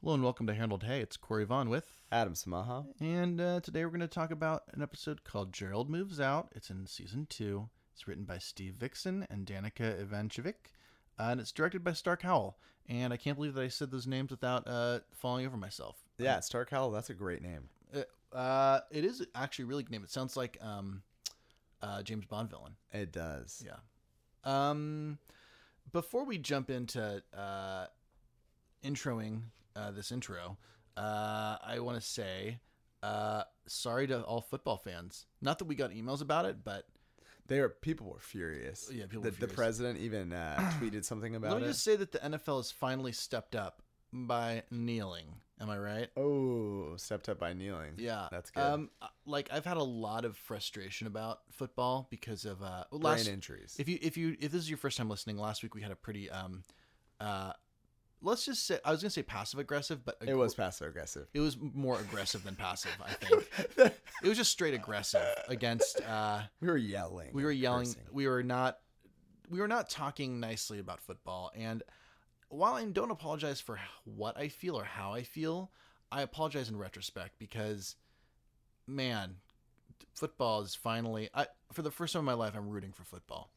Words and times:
Hello 0.00 0.14
and 0.14 0.22
welcome 0.22 0.46
to 0.46 0.54
Handled 0.54 0.84
Hey. 0.84 1.00
It's 1.00 1.16
Corey 1.16 1.44
Vaughn 1.44 1.68
with, 1.68 2.00
Adam 2.12 2.34
Samaha. 2.34 2.86
and 3.00 3.40
uh, 3.40 3.60
today 3.60 3.84
we're 3.84 3.90
going 3.90 4.00
to 4.00 4.06
talk 4.06 4.30
about 4.30 4.62
an 4.72 4.80
episode 4.80 5.24
called 5.24 5.52
Gerald 5.52 5.90
Moves 5.90 6.20
Out. 6.20 6.52
It's 6.54 6.70
in 6.70 6.86
season 6.86 7.26
two. 7.28 7.68
It's 7.92 8.06
written 8.06 8.22
by 8.22 8.38
Steve 8.38 8.74
Viksten 8.78 9.26
and 9.28 9.44
Danica 9.44 10.00
Ivanchevik, 10.00 10.54
uh, 11.18 11.28
and 11.30 11.40
it's 11.40 11.50
directed 11.50 11.82
by 11.82 11.94
Stark 11.94 12.22
Howell. 12.22 12.56
And 12.88 13.12
I 13.12 13.16
can't 13.16 13.36
believe 13.36 13.54
that 13.54 13.62
I 13.64 13.68
said 13.68 13.90
those 13.90 14.06
names 14.06 14.30
without 14.30 14.68
uh, 14.68 15.00
falling 15.12 15.44
over 15.44 15.56
myself. 15.56 15.96
Yeah, 16.16 16.38
Stark 16.40 16.70
Howell, 16.70 16.92
that's 16.92 17.10
a 17.10 17.14
great 17.14 17.42
name. 17.42 17.68
Uh, 17.92 18.36
uh, 18.36 18.80
it 18.92 19.04
is 19.04 19.26
actually 19.34 19.64
a 19.64 19.66
really 19.66 19.82
good 19.82 19.92
name. 19.92 20.04
It 20.04 20.10
sounds 20.10 20.36
like 20.36 20.58
um, 20.62 21.02
uh, 21.82 22.02
James 22.02 22.24
Bond 22.24 22.50
villain. 22.50 22.76
It 22.92 23.10
does. 23.10 23.64
Yeah. 23.66 23.78
Um, 24.44 25.18
before 25.92 26.24
we 26.24 26.38
jump 26.38 26.70
into 26.70 27.20
uh, 27.36 27.86
introing 28.84 29.40
uh, 29.78 29.90
this 29.92 30.10
intro, 30.12 30.58
uh, 30.96 31.56
I 31.64 31.78
want 31.80 32.00
to 32.00 32.06
say 32.06 32.58
uh, 33.02 33.42
sorry 33.66 34.06
to 34.08 34.22
all 34.22 34.40
football 34.40 34.76
fans. 34.76 35.26
Not 35.40 35.58
that 35.58 35.66
we 35.66 35.74
got 35.74 35.90
emails 35.92 36.20
about 36.20 36.44
it, 36.46 36.64
but 36.64 36.86
There, 37.46 37.68
people 37.68 38.08
were 38.10 38.18
furious. 38.20 38.90
Yeah, 38.92 39.04
people 39.06 39.22
The, 39.22 39.30
were 39.30 39.46
the 39.46 39.48
president 39.48 39.98
even 40.00 40.32
uh, 40.32 40.72
tweeted 40.80 41.04
something 41.04 41.34
about 41.36 41.48
it. 41.48 41.54
let 41.54 41.60
me 41.62 41.68
it. 41.68 41.72
just 41.72 41.84
say 41.84 41.96
that 41.96 42.12
the 42.12 42.18
NFL 42.18 42.56
has 42.58 42.70
finally 42.72 43.12
stepped 43.12 43.54
up 43.54 43.82
by 44.12 44.62
kneeling. 44.70 45.26
Am 45.60 45.68
I 45.70 45.76
right? 45.78 46.08
Oh, 46.16 46.94
stepped 46.96 47.28
up 47.28 47.38
by 47.40 47.52
kneeling. 47.52 47.94
Yeah, 47.96 48.28
that's 48.30 48.50
good. 48.50 48.60
Um, 48.62 48.90
uh, 49.02 49.08
like 49.26 49.48
I've 49.52 49.64
had 49.64 49.76
a 49.76 49.82
lot 49.82 50.24
of 50.24 50.36
frustration 50.36 51.06
about 51.08 51.40
football 51.50 52.06
because 52.10 52.44
of 52.44 52.62
uh, 52.62 52.84
Brain 52.92 53.26
injuries. 53.26 53.74
If 53.78 53.88
you 53.88 53.98
if 54.00 54.16
you 54.16 54.36
if 54.40 54.52
this 54.52 54.62
is 54.62 54.70
your 54.70 54.78
first 54.78 54.96
time 54.96 55.10
listening, 55.10 55.36
last 55.36 55.62
week 55.64 55.74
we 55.74 55.82
had 55.82 55.90
a 55.90 55.96
pretty 55.96 56.30
um 56.30 56.62
uh 57.20 57.52
let's 58.22 58.44
just 58.44 58.66
say 58.66 58.78
I 58.84 58.90
was 58.90 59.02
gonna 59.02 59.10
say 59.10 59.22
passive 59.22 59.60
aggressive, 59.60 60.04
but 60.04 60.16
it 60.20 60.34
was 60.34 60.54
passive 60.54 60.88
aggressive. 60.88 61.26
it 61.32 61.40
was 61.40 61.56
more 61.60 62.00
aggressive 62.00 62.44
than 62.44 62.56
passive. 62.56 62.96
I 63.04 63.12
think 63.12 63.48
it 64.22 64.28
was 64.28 64.36
just 64.36 64.50
straight 64.50 64.74
aggressive 64.74 65.26
against. 65.48 66.00
uh 66.02 66.42
we 66.60 66.68
were 66.68 66.76
yelling. 66.76 67.30
We 67.32 67.44
were 67.44 67.52
yelling. 67.52 67.86
cursing. 67.86 68.02
We 68.12 68.26
were 68.26 68.42
not. 68.42 68.78
We 69.50 69.60
were 69.60 69.68
not 69.68 69.88
talking 69.88 70.40
nicely 70.40 70.78
about 70.78 71.00
football. 71.00 71.50
And 71.56 71.82
while 72.50 72.74
I 72.74 72.84
don't 72.84 73.10
apologize 73.10 73.60
for 73.60 73.78
what 74.04 74.36
I 74.36 74.48
feel 74.48 74.78
or 74.78 74.84
how 74.84 75.14
I 75.14 75.22
feel, 75.22 75.70
I 76.10 76.22
apologize 76.22 76.68
in 76.68 76.76
retrospect 76.76 77.38
because, 77.38 77.96
man, 78.86 79.36
football 80.14 80.62
is 80.62 80.74
finally. 80.74 81.28
I 81.34 81.46
for 81.72 81.82
the 81.82 81.90
first 81.90 82.12
time 82.12 82.20
in 82.20 82.26
my 82.26 82.34
life, 82.34 82.54
I'm 82.56 82.68
rooting 82.68 82.92
for 82.92 83.04
football. 83.04 83.50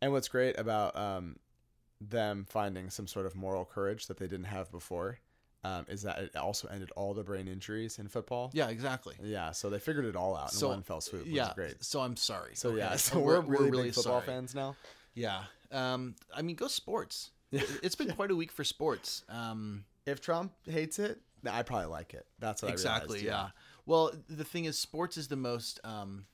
And 0.00 0.12
what's 0.12 0.28
great 0.28 0.58
about 0.58 0.96
um, 0.96 1.36
them 2.00 2.46
finding 2.48 2.90
some 2.90 3.06
sort 3.06 3.26
of 3.26 3.34
moral 3.34 3.64
courage 3.64 4.06
that 4.08 4.18
they 4.18 4.26
didn't 4.26 4.44
have 4.46 4.70
before 4.70 5.18
um, 5.64 5.86
is 5.88 6.02
that 6.02 6.18
it 6.18 6.36
also 6.36 6.68
ended 6.68 6.90
all 6.96 7.14
the 7.14 7.22
brain 7.22 7.48
injuries 7.48 7.98
in 7.98 8.08
football. 8.08 8.50
Yeah, 8.52 8.68
exactly. 8.68 9.14
Yeah, 9.22 9.52
so 9.52 9.70
they 9.70 9.78
figured 9.78 10.04
it 10.04 10.14
all 10.16 10.36
out 10.36 10.52
in 10.52 10.58
So, 10.58 10.68
one 10.68 10.82
fell 10.82 11.00
swoop. 11.00 11.24
Yeah, 11.26 11.48
is 11.48 11.54
great. 11.54 11.84
so 11.84 12.00
I'm 12.00 12.16
sorry. 12.16 12.54
So 12.54 12.70
Okay, 12.70 12.78
yeah, 12.78 12.96
so 12.96 13.18
we're, 13.18 13.40
really, 13.40 13.84
big 13.84 13.94
football 13.94 14.20
sorry. 14.20 14.26
fans 14.26 14.54
now. 14.54 14.76
Yeah, 15.14 15.44
um, 15.72 16.16
I 16.34 16.42
mean, 16.42 16.56
go 16.56 16.68
sports. 16.68 17.30
It- 17.50 17.80
It's 17.82 17.94
been 17.94 18.10
quite 18.16 18.30
a 18.30 18.36
week 18.36 18.52
for 18.52 18.64
sports. 18.64 19.22
Um, 19.30 19.84
If 20.04 20.20
Trump 20.20 20.52
hates 20.66 20.98
it, 20.98 21.20
I 21.50 21.62
probably 21.62 21.86
like 21.86 22.12
it. 22.12 22.26
That's 22.40 22.62
what 22.62 22.68
I 22.70 22.72
exactly. 22.72 23.20
realized, 23.22 23.54
yeah. 23.54 23.62
Well, 23.86 24.12
the 24.28 24.44
thing 24.44 24.64
is, 24.66 24.78
sports 24.78 25.16
is 25.16 25.28
the 25.28 25.36
most 25.36 25.80
um, 25.84 26.26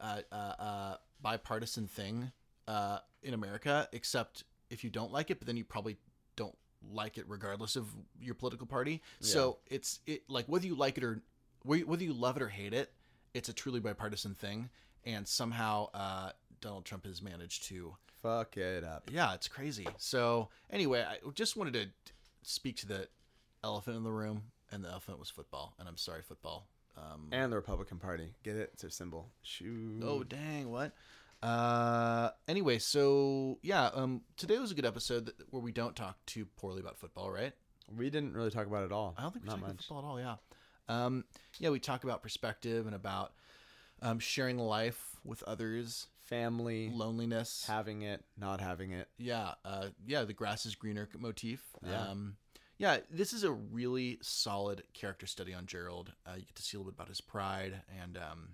uh, 0.00 0.20
uh, 0.30 0.34
uh, 0.34 0.96
bipartisan 1.22 1.86
thing 1.88 2.30
uh, 2.68 2.98
in 3.22 3.32
America. 3.34 3.88
Except 3.92 4.44
if 4.70 4.82
you 4.84 4.90
don't 4.90 5.12
like 5.12 5.30
it, 5.30 5.38
but 5.38 5.46
then 5.46 5.56
you 5.56 5.64
probably 5.64 5.96
don't 6.36 6.56
like 6.92 7.18
it 7.18 7.24
regardless 7.28 7.76
of 7.76 7.86
your 8.20 8.34
political 8.34 8.66
party. 8.66 9.02
So 9.20 9.58
it's 9.66 10.00
it 10.06 10.22
like 10.28 10.46
whether 10.46 10.66
you 10.66 10.74
like 10.74 10.98
it 10.98 11.04
or 11.04 11.20
whether 11.64 12.04
you 12.04 12.12
love 12.12 12.36
it 12.36 12.42
or 12.42 12.48
hate 12.48 12.72
it, 12.72 12.92
it's 13.34 13.48
a 13.48 13.52
truly 13.52 13.80
bipartisan 13.80 14.34
thing. 14.34 14.68
And 15.04 15.26
somehow 15.26 15.88
uh, 15.94 16.30
Donald 16.60 16.84
Trump 16.84 17.04
has 17.06 17.22
managed 17.22 17.64
to 17.68 17.94
Fuck 18.22 18.56
it 18.56 18.82
up. 18.82 19.08
yeah, 19.12 19.34
it's 19.34 19.46
crazy. 19.48 19.86
So 19.98 20.48
anyway, 20.70 21.04
I 21.08 21.18
just 21.34 21.56
wanted 21.56 21.74
to 21.74 21.86
speak 22.42 22.76
to 22.78 22.86
the 22.86 23.08
elephant 23.62 23.96
in 23.96 24.02
the 24.04 24.10
room, 24.10 24.42
and 24.72 24.84
the 24.84 24.88
elephant 24.90 25.18
was 25.18 25.30
football. 25.30 25.74
And 25.78 25.88
I'm 25.88 25.96
sorry, 25.96 26.22
football. 26.22 26.66
Um, 26.96 27.28
And 27.30 27.52
the 27.52 27.56
Republican 27.56 27.98
Party. 27.98 28.32
Get 28.42 28.56
it? 28.56 28.70
It's 28.72 28.82
their 28.82 28.90
symbol. 28.90 29.28
Shoot. 29.42 30.02
oh 30.04 30.22
dang, 30.24 30.70
what? 30.70 30.92
Uh, 31.42 32.30
anyway, 32.48 32.78
so 32.78 33.58
yeah, 33.62 33.86
um, 33.94 34.22
today 34.36 34.58
was 34.58 34.70
a 34.72 34.74
good 34.74 34.86
episode 34.86 35.26
that, 35.26 35.34
where 35.50 35.62
we 35.62 35.72
don't 35.72 35.94
talk 35.94 36.16
too 36.26 36.46
poorly 36.56 36.80
about 36.80 36.96
football, 36.98 37.30
right? 37.30 37.52
We 37.96 38.10
didn't 38.10 38.34
really 38.34 38.50
talk 38.50 38.66
about 38.66 38.82
it 38.82 38.86
at 38.86 38.92
all. 38.92 39.14
I 39.16 39.22
don't 39.22 39.32
think 39.32 39.44
we 39.44 39.48
Not 39.48 39.52
talk 39.56 39.62
about 39.64 39.76
much. 39.76 39.86
football 39.86 39.98
at 39.98 40.04
all. 40.04 40.20
Yeah, 40.20 40.36
um, 41.04 41.24
yeah, 41.58 41.70
we 41.70 41.78
talk 41.78 42.04
about 42.04 42.22
perspective 42.22 42.86
and 42.86 42.94
about 42.94 43.32
um, 44.02 44.18
sharing 44.18 44.58
life 44.58 45.16
with 45.24 45.42
others, 45.44 46.08
Family, 46.24 46.90
loneliness, 46.92 47.64
having 47.68 48.02
it, 48.02 48.24
not 48.36 48.60
having 48.60 48.90
it. 48.90 49.06
yeah 49.16 49.52
uh 49.64 49.86
yeah 50.08 50.24
the 50.24 50.32
grass 50.32 50.66
is 50.66 50.74
greener 50.74 51.08
motif 51.16 51.62
Yeah. 51.86 52.02
um 52.08 52.36
yeah 52.78 52.96
this 53.12 53.32
is 53.32 53.44
a 53.44 53.52
really 53.52 54.18
solid 54.22 54.82
character 54.92 55.26
study 55.28 55.54
on 55.54 55.66
gerald 55.66 56.10
uh, 56.26 56.32
you 56.34 56.40
get 56.44 56.56
to 56.56 56.62
see 56.64 56.76
a 56.76 56.80
little 56.80 56.90
bit 56.90 56.96
about 56.96 57.06
his 57.06 57.20
pride 57.20 57.80
and 58.02 58.16
um 58.16 58.48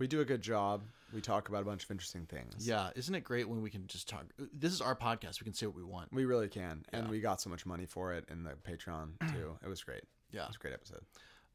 We 0.00 0.08
do 0.08 0.20
a 0.20 0.24
good 0.24 0.40
job. 0.42 0.82
We 1.12 1.20
talk 1.20 1.48
about 1.48 1.62
a 1.62 1.64
bunch 1.64 1.84
of 1.84 1.90
interesting 1.90 2.24
things. 2.26 2.66
yeah 2.66 2.90
isn't 2.96 3.14
it 3.14 3.22
great 3.22 3.48
when 3.48 3.62
we 3.62 3.70
can 3.70 3.86
just 3.86 4.08
talk 4.08 4.24
this 4.52 4.72
is 4.72 4.80
our 4.80 4.94
podcast 4.96 5.40
we 5.40 5.44
can 5.44 5.54
say 5.54 5.66
what 5.66 5.76
we 5.76 5.82
want 5.84 6.12
We 6.12 6.24
really 6.24 6.48
can. 6.48 6.84
And 6.92 7.08
we 7.08 7.20
got 7.20 7.40
so 7.40 7.50
much 7.50 7.66
money 7.66 7.86
for 7.86 8.12
it 8.14 8.24
in 8.30 8.42
the 8.44 8.52
Patreon, 8.68 9.10
too. 9.32 9.56
It 9.64 9.68
was 9.68 9.82
great. 9.84 10.02
Yeah, 10.32 10.44
It 10.44 10.48
was 10.48 10.56
a 10.56 10.58
great 10.60 10.74
episode. 10.74 11.04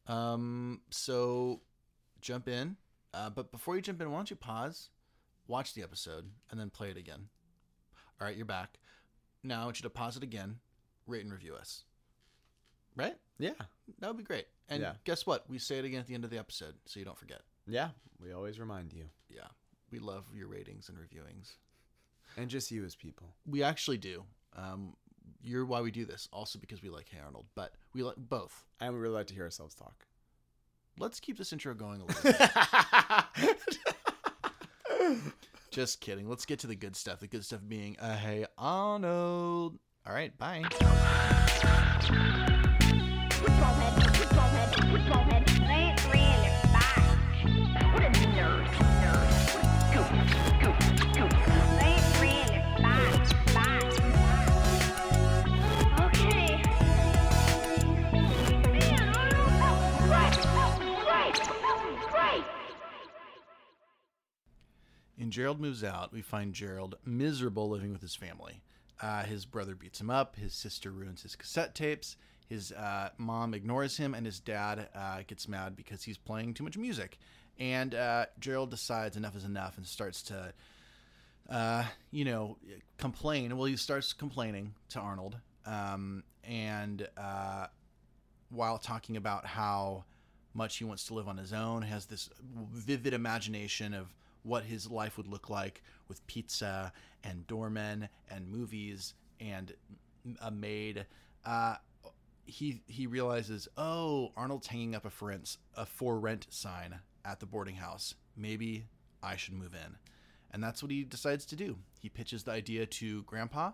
um 0.08 0.82
so 0.92 1.62
jump 2.22 2.48
in 2.48 2.78
uh, 3.14 3.30
but 3.30 3.52
before 3.52 3.76
you 3.76 3.82
jump 3.82 4.02
in 4.02 4.12
why 4.12 4.18
don't 4.18 4.30
you 4.30 4.36
pause 4.36 4.90
watch 5.48 5.74
the 5.74 5.82
episode 5.84 6.30
and 6.52 6.60
then 6.60 6.70
play 6.70 6.90
it 6.90 6.98
again 6.98 7.28
all 8.20 8.28
right 8.28 8.36
you're 8.36 8.46
back 8.46 8.78
now 9.44 9.62
i 9.62 9.66
want 9.66 9.78
you 9.80 9.84
to 9.84 9.90
pause 9.90 10.18
it 10.18 10.24
again 10.24 10.58
rate 11.08 11.24
and 11.24 11.32
review 11.32 11.56
us 11.56 11.84
right 12.96 13.16
Yeah. 13.40 13.52
That 14.00 14.08
would 14.08 14.18
be 14.18 14.24
great. 14.24 14.48
And 14.70 14.82
Yeah. 14.82 14.94
guess 15.04 15.26
what? 15.26 15.50
We 15.50 15.60
say 15.60 15.78
it 15.80 15.86
again 15.86 16.00
at 16.02 16.08
the 16.08 16.14
end 16.16 16.24
of 16.24 16.30
the 16.32 16.38
episode, 16.40 16.76
so 16.86 17.00
you 17.00 17.06
don't 17.06 17.18
forget. 17.18 17.42
Yeah. 17.68 17.90
We 18.22 18.32
always 18.34 18.60
remind 18.60 18.94
you. 18.94 19.06
Yeah, 19.30 19.48
we 19.92 20.00
love 20.00 20.26
your 20.34 20.48
ratings 20.48 20.90
and 20.90 20.98
reviewings. 20.98 21.54
And 22.38 22.50
just 22.50 22.72
you 22.72 22.84
as 22.84 22.96
people. 22.96 23.34
We 23.46 23.64
actually 23.64 23.98
do. 23.98 24.24
Um, 24.56 24.96
you're 25.42 25.66
why 25.66 25.82
we 25.82 25.92
do 25.92 26.06
this, 26.06 26.28
also 26.34 26.60
because 26.60 26.82
we 26.82 26.90
like 26.90 27.08
Hey 27.10 27.20
Arnold, 27.24 27.46
but 27.56 27.74
we 27.94 28.04
like 28.04 28.16
both. 28.18 28.66
And 28.80 28.94
we 28.94 29.00
really 29.00 29.16
like 29.16 29.28
to 29.28 29.34
hear 29.34 29.44
ourselves 29.44 29.76
talk. 29.76 30.06
Let's 30.98 31.20
keep 31.20 31.38
this 31.38 31.52
intro 31.54 31.74
going 31.74 32.02
a 32.02 32.06
little 32.06 32.32
bit. 35.04 35.22
Just 35.72 36.00
kidding. 36.00 36.28
Let's 36.30 36.46
get 36.46 36.60
to 36.60 36.68
the 36.68 36.76
good 36.76 36.96
stuff. 36.96 37.20
The 37.20 37.28
good 37.28 37.44
stuff 37.44 37.60
being, 37.68 37.98
uh, 38.00 38.16
Hey 38.18 38.46
Arnold. 38.58 39.78
All 40.08 40.14
right, 40.14 40.38
bye. 40.38 40.64
In 65.18 65.32
Gerald 65.32 65.60
Moves 65.60 65.84
Out, 65.84 66.14
we 66.14 66.22
find 66.22 66.54
Gerald 66.54 66.96
miserable 67.04 67.68
living 67.68 67.92
with 67.92 68.02
his 68.02 68.14
family. 68.14 68.62
Uh, 69.02 69.24
his 69.24 69.44
brother 69.46 69.74
beats 69.74 70.00
him 70.00 70.10
up, 70.10 70.36
his 70.36 70.54
sister 70.54 70.92
ruins 70.92 71.24
his 71.24 71.36
cassette 71.36 71.74
tapes, 71.74 72.16
his 72.48 72.72
uh, 72.74 73.10
mom 73.18 73.54
ignores 73.56 73.98
him, 73.98 74.14
and 74.14 74.26
his 74.26 74.40
dad 74.40 74.88
uh, 74.94 75.24
gets 75.26 75.48
mad 75.48 75.76
because 75.76 76.04
he's 76.04 76.18
playing 76.18 76.54
too 76.54 76.64
much 76.64 76.78
music. 76.78 77.18
And 77.60 77.96
uh, 77.96 78.26
Gerald 78.40 78.70
decides 78.70 79.16
enough 79.16 79.36
is 79.36 79.46
enough 79.46 79.78
and 79.78 79.86
starts 79.86 80.24
to, 80.24 80.54
uh, 81.50 81.86
you 82.12 82.26
know, 82.26 82.58
complain. 82.98 83.56
Well, 83.56 83.66
he 83.66 83.78
starts 83.78 84.14
complaining 84.14 84.74
to 84.90 85.00
Arnold, 85.00 85.38
um, 85.66 86.24
and 86.44 87.08
uh, 87.18 87.68
while 88.50 88.78
talking 88.78 89.16
about 89.16 89.46
how 89.46 90.04
much 90.54 90.78
he 90.78 90.84
wants 90.84 91.06
to 91.08 91.14
live 91.14 91.28
on 91.28 91.38
his 91.38 91.54
own, 91.54 91.82
has 91.82 92.06
this 92.06 92.30
vivid 92.74 93.14
imagination 93.14 93.94
of 93.94 94.14
what 94.44 94.64
his 94.64 94.90
life 94.90 95.18
would 95.18 95.28
look 95.28 95.50
like 95.50 95.82
with 96.08 96.26
pizza 96.28 96.92
and 97.24 97.48
doormen 97.48 98.08
and 98.30 98.48
movies 98.48 99.14
and 99.40 99.74
a 100.42 100.52
maid. 100.52 101.06
Uh, 101.46 101.76
he 102.46 102.82
he 102.88 103.08
realizes, 103.08 103.68
oh, 103.78 104.32
Arnold's 104.38 104.68
hanging 104.68 104.94
up 104.94 105.06
a 105.06 105.10
for 105.10 105.30
rent, 105.30 105.58
a 105.76 105.86
for 105.86 106.20
rent 106.20 106.48
sign 106.50 107.00
at 107.26 107.40
the 107.40 107.46
boarding 107.46 107.76
house. 107.76 108.16
Maybe 108.38 108.86
I 109.24 109.36
should 109.36 109.54
move 109.54 109.74
in, 109.74 109.98
and 110.52 110.64
that's 110.64 110.82
what 110.84 110.92
he 110.92 111.04
decides 111.04 111.46
to 111.48 111.56
do. 111.56 111.78
He 112.00 112.10
pitches 112.10 112.44
the 112.44 112.52
idea 112.52 112.86
to 112.86 113.24
Grandpa, 113.24 113.72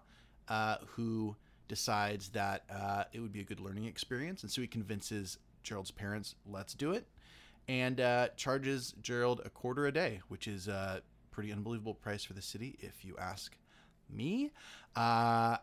uh, 0.48 0.78
who 0.96 1.36
decides 1.68 2.30
that 2.30 2.64
uh, 2.74 3.04
it 3.14 3.20
would 3.20 3.32
be 3.32 3.42
a 3.42 3.46
good 3.46 3.60
learning 3.60 3.86
experience, 3.86 4.44
and 4.44 4.52
so 4.52 4.62
he 4.62 4.68
convinces 4.68 5.38
Gerald's 5.64 5.92
parents, 5.92 6.36
"Let's 6.46 6.74
do 6.74 6.92
it," 6.92 7.08
and 7.68 8.00
uh, 8.00 8.30
charges 8.36 8.94
Gerald 9.02 9.42
a 9.46 9.50
quarter 9.50 9.88
a 9.88 9.92
day, 9.92 10.22
which 10.30 10.48
is 10.48 10.68
a 10.68 11.02
pretty 11.32 11.52
unbelievable 11.52 11.94
price 11.94 12.24
for 12.24 12.34
the 12.34 12.42
city, 12.42 12.78
if 12.80 13.04
you 13.04 13.16
ask 13.18 13.58
me. 14.10 14.52
Uh, 14.96 15.58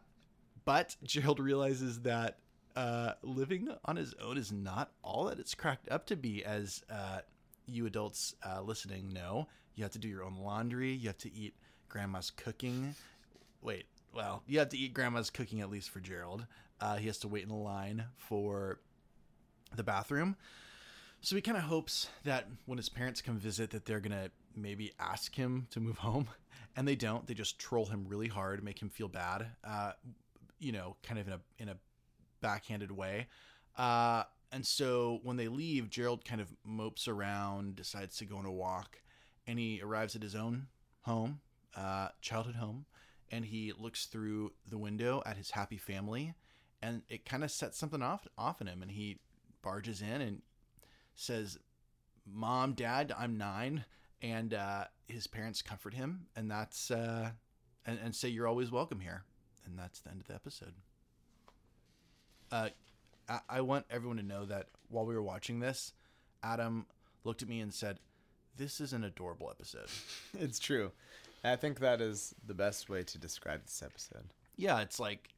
but 0.65 0.97
Gerald 1.05 1.41
realizes 1.41 2.01
that 2.01 2.39
uh, 2.77 3.15
living 3.23 3.69
on 3.85 3.97
his 3.97 4.15
own 4.23 4.39
is 4.39 4.53
not 4.53 4.93
all 5.03 5.25
that 5.27 5.39
it's 5.39 5.55
cracked 5.55 5.91
up 5.91 6.07
to 6.07 6.17
be, 6.17 6.45
as 6.45 6.83
uh, 6.91 7.21
you 7.69 7.87
adults 7.87 8.35
uh, 8.45 8.63
listening 8.63 9.13
know. 9.13 9.47
You 9.75 9.85
have 9.85 9.93
to 9.93 9.99
do 9.99 10.09
your 10.09 10.25
own 10.25 10.37
laundry. 10.37 10.93
You 10.93 11.09
have 11.09 11.19
to 11.19 11.33
eat 11.33 11.55
grandma's 11.89 12.31
cooking. 12.31 12.95
Wait, 13.63 13.87
well, 14.15 14.43
you 14.47 14.59
have 14.59 14.69
to 14.71 14.79
eat 14.79 14.95
grandma's 14.95 15.31
cooking 15.31 15.61
at 15.61 15.71
least 15.71 15.91
for 15.91 16.01
Gerald. 16.01 16.47
Uh, 16.81 16.97
he 16.97 17.07
has 17.07 17.19
to 17.19 17.29
wait 17.29 17.45
in 17.45 17.51
line 17.51 18.05
for 18.17 18.81
the 19.77 19.83
bathroom. 19.83 20.37
So 21.21 21.35
he 21.37 21.43
kind 21.43 21.57
of 21.57 21.65
hopes 21.65 22.09
that 22.25 22.47
when 22.67 22.79
his 22.79 22.89
parents 22.89 23.21
come 23.21 23.39
visit, 23.39 23.71
that 23.71 23.85
they're 23.85 24.01
gonna 24.01 24.31
maybe 24.55 24.93
ask 24.99 25.35
him 25.35 25.67
to 25.71 25.81
move 25.81 25.99
home, 25.99 26.29
and 26.77 26.87
they 26.87 26.95
don't. 26.95 27.27
They 27.27 27.35
just 27.35 27.59
troll 27.59 27.87
him 27.87 28.07
really 28.09 28.29
hard, 28.29 28.63
make 28.63 28.81
him 28.81 28.89
feel 28.89 29.09
bad. 29.09 29.47
Uh, 29.65 29.93
you 30.61 30.73
know, 30.73 30.97
kind 31.03 31.19
of 31.19 31.27
in 31.27 31.33
a 31.35 31.41
in 31.59 31.69
a 31.69 31.77
backhanded 32.41 32.91
way. 32.91 33.27
Uh, 33.77 34.25
and 34.51 34.67
so 34.67 35.21
when 35.23 35.37
they 35.37 35.49
leave, 35.49 35.91
Gerald 35.91 36.25
kind 36.25 36.41
of 36.41 36.49
mopes 36.65 37.07
around, 37.07 37.77
decides 37.77 38.17
to 38.19 38.25
go 38.25 38.37
on 38.39 38.47
a 38.47 38.53
walk, 38.53 39.01
and 39.47 39.59
he 39.59 39.81
arrives 39.83 40.17
at 40.17 40.23
his 40.23 40.35
own 40.35 40.69
home, 41.03 41.41
uh, 41.77 42.09
childhood 42.21 42.57
home, 42.57 42.87
and 43.31 43.45
he 43.45 43.73
looks 43.79 44.07
through 44.07 44.53
the 44.69 44.79
window 44.79 45.23
at 45.27 45.37
his 45.37 45.51
happy 45.51 45.77
family, 45.77 46.35
and 46.81 47.03
it 47.09 47.27
kind 47.27 47.45
of 47.45 47.51
sets 47.51 47.77
something 47.77 48.03
off 48.03 48.27
off 48.39 48.61
in 48.61 48.67
him, 48.67 48.83
and 48.83 48.93
he 48.93 49.19
barges 49.63 50.01
in 50.01 50.21
and 50.23 50.43
says, 51.15 51.59
"Mom, 52.27 52.73
Dad, 52.73 53.13
I'm 53.19 53.37
nine, 53.37 53.85
and 54.23 54.55
uh, 54.55 54.85
his 55.09 55.27
parents 55.27 55.61
comfort 55.61 55.95
him, 55.95 56.27
and 56.35 56.51
that's 56.51 56.91
uh, 56.91 57.33
and, 57.85 57.99
and 58.03 58.15
say 58.15 58.29
you're 58.29 58.49
always 58.49 58.71
welcome 58.71 59.01
here, 59.01 59.25
and 59.67 59.79
that's 59.79 60.01
the 60.01 60.11
end 60.11 60.21
of 60.21 60.27
the 60.27 60.35
episode. 60.35 60.75
Uh, 62.51 62.71
I, 63.29 63.41
I 63.49 63.61
want 63.61 63.87
everyone 63.91 64.17
to 64.19 64.23
know 64.23 64.45
that 64.47 64.69
while 64.89 65.05
we 65.07 65.15
were 65.15 65.23
watching 65.23 65.61
this, 65.61 65.93
Adam 66.43 66.87
looked 67.25 67.43
at 67.43 67.49
me 67.49 67.61
and 67.61 67.73
said, 67.73 67.99
"This 68.57 68.81
is 68.81 68.93
an 68.93 69.05
adorable 69.05 69.51
episode." 69.51 69.89
It's 70.39 70.59
true. 70.59 70.93
I 71.45 71.57
think 71.57 71.79
that 71.81 72.01
is 72.01 72.35
the 72.47 72.55
best 72.55 72.89
way 72.91 73.03
to 73.05 73.19
describe 73.19 73.65
this 73.65 73.83
episode. 73.83 74.33
yeah, 74.57 74.81
it's 74.81 74.99
like 74.99 75.29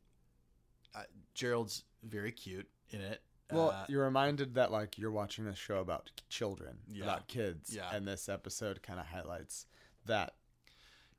uh, 0.94 1.02
Gerald's 1.34 1.84
very 2.02 2.32
cute 2.32 2.69
in 2.90 3.00
it. 3.00 3.22
Well, 3.52 3.70
Uh, 3.70 3.84
you're 3.88 4.04
reminded 4.04 4.54
that 4.54 4.70
like 4.72 4.96
you're 4.96 5.10
watching 5.10 5.46
a 5.46 5.54
show 5.54 5.78
about 5.81 6.10
children, 6.28 6.78
Yeah. 6.88 7.04
about 7.04 7.26
kids, 7.28 7.75
Yeah. 7.75 7.90
and 7.94 8.06
this 8.08 8.28
episode 8.28 8.82
kind 8.82 8.98
of 9.00 9.06
highlights 9.06 9.66
that. 10.06 10.34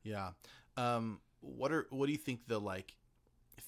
Yeah. 0.04 0.32
Um, 0.78 1.22
what 1.42 1.72
are 1.72 1.88
what 1.92 2.06
do 2.08 2.12
you 2.14 2.18
think 2.18 2.48
the 2.48 2.60
like 2.60 2.96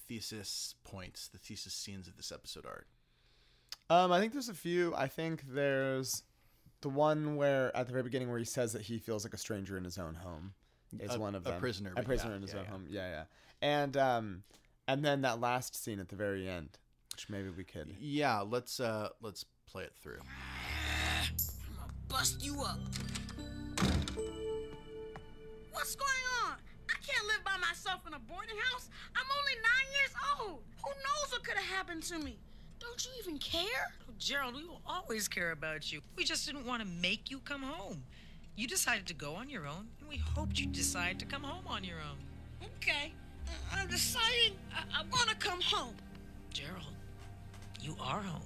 thesis 0.08 0.74
points, 0.84 1.28
the 1.28 1.38
thesis 1.38 1.74
scenes 1.74 2.08
of 2.08 2.16
this 2.16 2.32
episode 2.32 2.66
are? 2.66 2.86
Um, 3.94 4.12
I 4.12 4.20
think 4.20 4.32
there's 4.32 4.48
a 4.48 4.54
few. 4.54 4.94
I 4.96 5.06
think 5.08 5.42
there's 5.48 6.22
the 6.80 6.88
one 6.88 7.36
where 7.36 7.74
at 7.76 7.86
the 7.86 7.92
very 7.92 8.02
beginning 8.02 8.28
where 8.28 8.38
he 8.38 8.44
says 8.44 8.72
that 8.72 8.82
he 8.82 8.98
feels 8.98 9.24
like 9.24 9.34
a 9.34 9.38
stranger 9.38 9.76
in 9.76 9.84
his 9.84 9.98
own 9.98 10.14
home. 10.14 10.54
Is 11.00 11.14
A- 11.14 11.18
one 11.18 11.34
of 11.34 11.42
them. 11.44 11.50
a 11.50 11.54
them. 11.54 11.60
prisoner, 11.60 11.92
A 11.96 12.02
prisoner 12.02 12.30
yeah, 12.30 12.36
in 12.36 12.42
his 12.42 12.52
yeah, 12.52 12.58
own 12.60 12.64
yeah. 12.64 12.70
home. 12.70 12.86
Yeah, 12.88 13.08
yeah. 13.10 13.24
And 13.62 13.96
um, 13.96 14.42
and 14.88 15.04
then 15.04 15.22
that 15.22 15.40
last 15.40 15.82
scene 15.82 15.98
at 16.00 16.08
the 16.08 16.16
very 16.16 16.48
end, 16.48 16.70
which 17.12 17.28
maybe 17.28 17.48
we 17.50 17.64
could. 17.64 17.94
Yeah, 18.00 18.40
let's 18.40 18.80
uh 18.80 19.08
let's 19.20 19.44
play 19.66 19.84
it 19.84 19.92
through. 20.00 20.18
I'm 20.20 21.76
gonna 21.76 21.92
bust 22.08 22.44
you 22.44 22.60
up. 22.60 22.78
What's 25.72 25.96
going 25.96 26.24
on? 26.46 26.54
I 26.88 26.96
can't 27.06 27.26
live 27.26 27.44
by 27.44 27.56
myself 27.58 28.00
in 28.06 28.14
a 28.14 28.18
boarding 28.20 28.56
house. 28.70 28.88
I'm 29.16 29.26
only 29.40 29.54
nine 29.62 29.88
years 29.98 30.14
old. 30.38 30.62
Who 30.84 30.90
knows 30.90 31.32
what 31.32 31.44
could 31.44 31.56
have 31.56 31.76
happened 31.76 32.02
to 32.04 32.18
me? 32.18 32.38
Don't 32.80 33.04
you 33.04 33.10
even 33.20 33.38
care? 33.38 33.92
Oh, 34.08 34.12
Gerald, 34.18 34.54
we 34.56 34.64
will 34.64 34.80
always 34.86 35.28
care 35.28 35.52
about 35.52 35.92
you. 35.92 36.00
We 36.16 36.24
just 36.24 36.46
didn't 36.46 36.66
want 36.66 36.82
to 36.82 36.88
make 36.88 37.30
you 37.30 37.38
come 37.40 37.62
home. 37.62 38.02
You 38.56 38.68
decided 38.68 39.06
to 39.06 39.14
go 39.14 39.34
on 39.34 39.48
your 39.50 39.66
own, 39.66 39.88
and 40.00 40.08
we 40.08 40.16
hoped 40.16 40.60
you'd 40.60 40.72
decide 40.72 41.18
to 41.20 41.24
come 41.26 41.42
home 41.42 41.66
on 41.66 41.82
your 41.84 41.98
own. 41.98 42.18
Okay, 42.76 43.12
I- 43.72 43.80
I'm 43.80 43.88
deciding 43.88 44.56
I, 44.72 45.00
I 45.00 45.02
want 45.10 45.28
to 45.30 45.36
come 45.36 45.60
home. 45.60 45.94
Gerald, 46.52 46.94
you 47.80 47.96
are 48.00 48.20
home. 48.22 48.42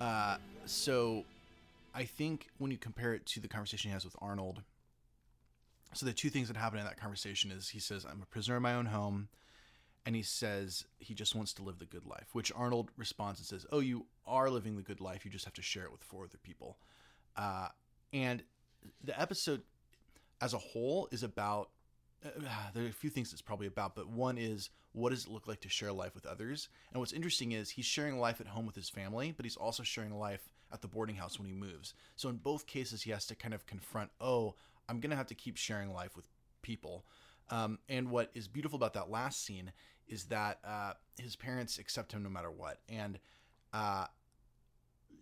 Uh, 0.00 0.36
so 0.66 1.24
I 1.94 2.04
think 2.04 2.48
when 2.58 2.70
you 2.70 2.76
compare 2.76 3.14
it 3.14 3.24
to 3.26 3.40
the 3.40 3.48
conversation 3.48 3.90
he 3.90 3.92
has 3.92 4.04
with 4.04 4.16
Arnold, 4.20 4.62
so 5.94 6.06
the 6.06 6.12
two 6.12 6.30
things 6.30 6.48
that 6.48 6.56
happen 6.56 6.78
in 6.78 6.84
that 6.84 7.00
conversation 7.00 7.50
is 7.50 7.68
he 7.68 7.78
says, 7.78 8.04
I'm 8.04 8.22
a 8.22 8.26
prisoner 8.26 8.56
in 8.56 8.62
my 8.62 8.74
own 8.74 8.86
home. 8.86 9.28
And 10.04 10.16
he 10.16 10.22
says 10.22 10.84
he 10.98 11.14
just 11.14 11.34
wants 11.34 11.52
to 11.54 11.62
live 11.62 11.78
the 11.78 11.84
good 11.84 12.06
life, 12.06 12.26
which 12.32 12.50
Arnold 12.56 12.90
responds 12.96 13.38
and 13.38 13.46
says, 13.46 13.64
Oh, 13.70 13.78
you 13.78 14.06
are 14.26 14.50
living 14.50 14.74
the 14.74 14.82
good 14.82 15.00
life. 15.00 15.24
You 15.24 15.30
just 15.30 15.44
have 15.44 15.54
to 15.54 15.62
share 15.62 15.84
it 15.84 15.92
with 15.92 16.02
four 16.02 16.24
other 16.24 16.38
people. 16.42 16.76
Uh, 17.36 17.68
and 18.12 18.42
the 19.04 19.18
episode 19.20 19.62
as 20.40 20.54
a 20.54 20.58
whole 20.58 21.08
is 21.12 21.22
about 21.22 21.70
uh, 22.24 22.30
there 22.74 22.84
are 22.84 22.88
a 22.88 22.92
few 22.92 23.10
things 23.10 23.32
it's 23.32 23.42
probably 23.42 23.66
about, 23.66 23.94
but 23.94 24.08
one 24.08 24.38
is 24.38 24.70
what 24.92 25.10
does 25.10 25.24
it 25.24 25.30
look 25.30 25.46
like 25.46 25.60
to 25.60 25.68
share 25.68 25.92
life 25.92 26.14
with 26.14 26.26
others? 26.26 26.68
And 26.92 27.00
what's 27.00 27.12
interesting 27.12 27.52
is 27.52 27.70
he's 27.70 27.86
sharing 27.86 28.18
life 28.18 28.40
at 28.40 28.48
home 28.48 28.66
with 28.66 28.74
his 28.74 28.90
family, 28.90 29.32
but 29.36 29.46
he's 29.46 29.56
also 29.56 29.82
sharing 29.82 30.18
life 30.18 30.52
at 30.72 30.82
the 30.82 30.88
boarding 30.88 31.16
house 31.16 31.38
when 31.38 31.46
he 31.46 31.54
moves. 31.54 31.94
So 32.16 32.28
in 32.28 32.36
both 32.36 32.66
cases, 32.66 33.02
he 33.02 33.10
has 33.10 33.26
to 33.26 33.34
kind 33.34 33.54
of 33.54 33.66
confront, 33.66 34.10
oh, 34.20 34.54
I'm 34.92 35.00
going 35.00 35.10
to 35.10 35.16
have 35.16 35.28
to 35.28 35.34
keep 35.34 35.56
sharing 35.56 35.90
life 35.90 36.14
with 36.16 36.28
people. 36.60 37.06
Um, 37.48 37.78
and 37.88 38.10
what 38.10 38.30
is 38.34 38.46
beautiful 38.46 38.76
about 38.76 38.92
that 38.92 39.10
last 39.10 39.42
scene 39.42 39.72
is 40.06 40.24
that 40.24 40.58
uh, 40.62 40.92
his 41.18 41.34
parents 41.34 41.78
accept 41.78 42.12
him 42.12 42.22
no 42.22 42.28
matter 42.28 42.50
what. 42.50 42.80
And 42.90 43.18
uh, 43.72 44.04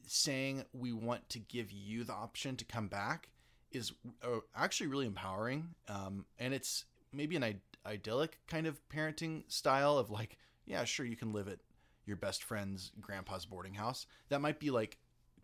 saying 0.08 0.64
we 0.72 0.92
want 0.92 1.28
to 1.28 1.38
give 1.38 1.70
you 1.70 2.02
the 2.02 2.12
option 2.12 2.56
to 2.56 2.64
come 2.64 2.88
back 2.88 3.28
is 3.70 3.92
uh, 4.24 4.40
actually 4.56 4.88
really 4.88 5.06
empowering 5.06 5.68
um, 5.88 6.24
and 6.40 6.52
it's 6.52 6.84
maybe 7.12 7.36
an 7.36 7.44
Id- 7.44 7.60
idyllic 7.86 8.40
kind 8.48 8.66
of 8.66 8.80
parenting 8.88 9.44
style 9.46 9.96
of 9.98 10.10
like 10.10 10.36
yeah 10.66 10.82
sure 10.82 11.06
you 11.06 11.14
can 11.14 11.32
live 11.32 11.46
at 11.46 11.60
your 12.06 12.16
best 12.16 12.42
friend's 12.42 12.90
grandpa's 13.00 13.46
boarding 13.46 13.74
house 13.74 14.06
that 14.30 14.40
might 14.40 14.58
be 14.58 14.70
like 14.70 14.98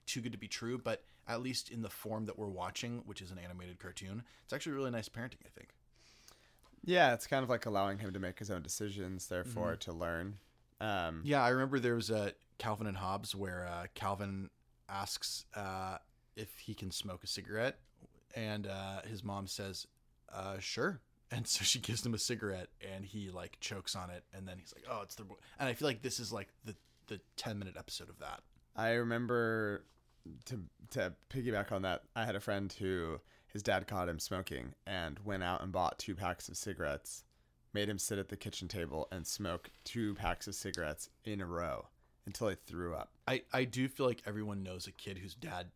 too 0.04 0.20
good 0.20 0.32
to 0.32 0.38
be 0.38 0.48
true 0.48 0.78
but 0.78 1.04
at 1.28 1.42
least 1.42 1.70
in 1.70 1.82
the 1.82 1.90
form 1.90 2.24
that 2.26 2.38
we're 2.38 2.48
watching 2.48 3.02
which 3.06 3.20
is 3.22 3.30
an 3.30 3.38
animated 3.38 3.78
cartoon 3.78 4.22
it's 4.44 4.52
actually 4.52 4.72
really 4.72 4.90
nice 4.90 5.08
parenting 5.08 5.42
i 5.44 5.48
think 5.54 5.70
Yeah, 6.84 7.14
it's 7.14 7.26
kind 7.26 7.42
of 7.42 7.50
like 7.50 7.66
allowing 7.66 7.98
him 7.98 8.12
to 8.12 8.20
make 8.20 8.38
his 8.38 8.50
own 8.50 8.62
decisions, 8.62 9.26
therefore 9.26 9.72
Mm-hmm. 9.72 9.90
to 9.90 9.92
learn. 9.92 10.38
Um, 10.80 11.22
Yeah, 11.24 11.42
I 11.42 11.48
remember 11.48 11.80
there 11.80 11.96
was 11.96 12.10
a 12.10 12.32
Calvin 12.58 12.86
and 12.86 12.96
Hobbes 12.96 13.34
where 13.34 13.66
uh, 13.66 13.86
Calvin 13.94 14.50
asks 14.88 15.46
uh, 15.56 15.98
if 16.36 16.56
he 16.58 16.74
can 16.74 16.90
smoke 16.92 17.24
a 17.24 17.26
cigarette, 17.26 17.78
and 18.36 18.66
uh, 18.68 19.02
his 19.02 19.24
mom 19.24 19.46
says, 19.48 19.86
uh, 20.32 20.58
"Sure." 20.60 21.00
And 21.32 21.44
so 21.48 21.64
she 21.64 21.80
gives 21.80 22.06
him 22.06 22.14
a 22.14 22.18
cigarette, 22.18 22.68
and 22.94 23.04
he 23.04 23.30
like 23.30 23.58
chokes 23.60 23.96
on 23.96 24.10
it, 24.10 24.22
and 24.32 24.46
then 24.46 24.58
he's 24.60 24.72
like, 24.72 24.84
"Oh, 24.88 25.00
it's 25.02 25.16
the." 25.16 25.24
And 25.58 25.68
I 25.68 25.74
feel 25.74 25.88
like 25.88 26.00
this 26.02 26.20
is 26.20 26.32
like 26.32 26.50
the 26.64 26.76
the 27.08 27.20
ten 27.36 27.58
minute 27.58 27.74
episode 27.76 28.08
of 28.08 28.20
that. 28.20 28.42
I 28.76 28.90
remember 28.92 29.82
to 30.46 30.60
to 30.90 31.12
piggyback 31.30 31.72
on 31.72 31.82
that. 31.82 32.02
I 32.14 32.24
had 32.24 32.36
a 32.36 32.40
friend 32.40 32.72
who 32.78 33.20
his 33.48 33.62
dad 33.62 33.86
caught 33.86 34.08
him 34.08 34.18
smoking 34.18 34.74
and 34.86 35.18
went 35.24 35.42
out 35.42 35.62
and 35.62 35.72
bought 35.72 35.98
two 35.98 36.14
packs 36.14 36.48
of 36.48 36.56
cigarettes, 36.56 37.24
made 37.72 37.88
him 37.88 37.98
sit 37.98 38.18
at 38.18 38.28
the 38.28 38.36
kitchen 38.36 38.68
table 38.68 39.08
and 39.10 39.26
smoke 39.26 39.70
two 39.84 40.14
packs 40.14 40.46
of 40.46 40.54
cigarettes 40.54 41.08
in 41.24 41.40
a 41.40 41.46
row 41.46 41.86
until 42.26 42.48
he 42.48 42.56
threw 42.66 42.94
up. 42.94 43.10
I 43.26 43.42
I 43.52 43.64
do 43.64 43.88
feel 43.88 44.06
like 44.06 44.22
everyone 44.26 44.62
knows 44.62 44.86
a 44.86 44.92
kid 44.92 45.18
whose 45.18 45.34
dad 45.34 45.66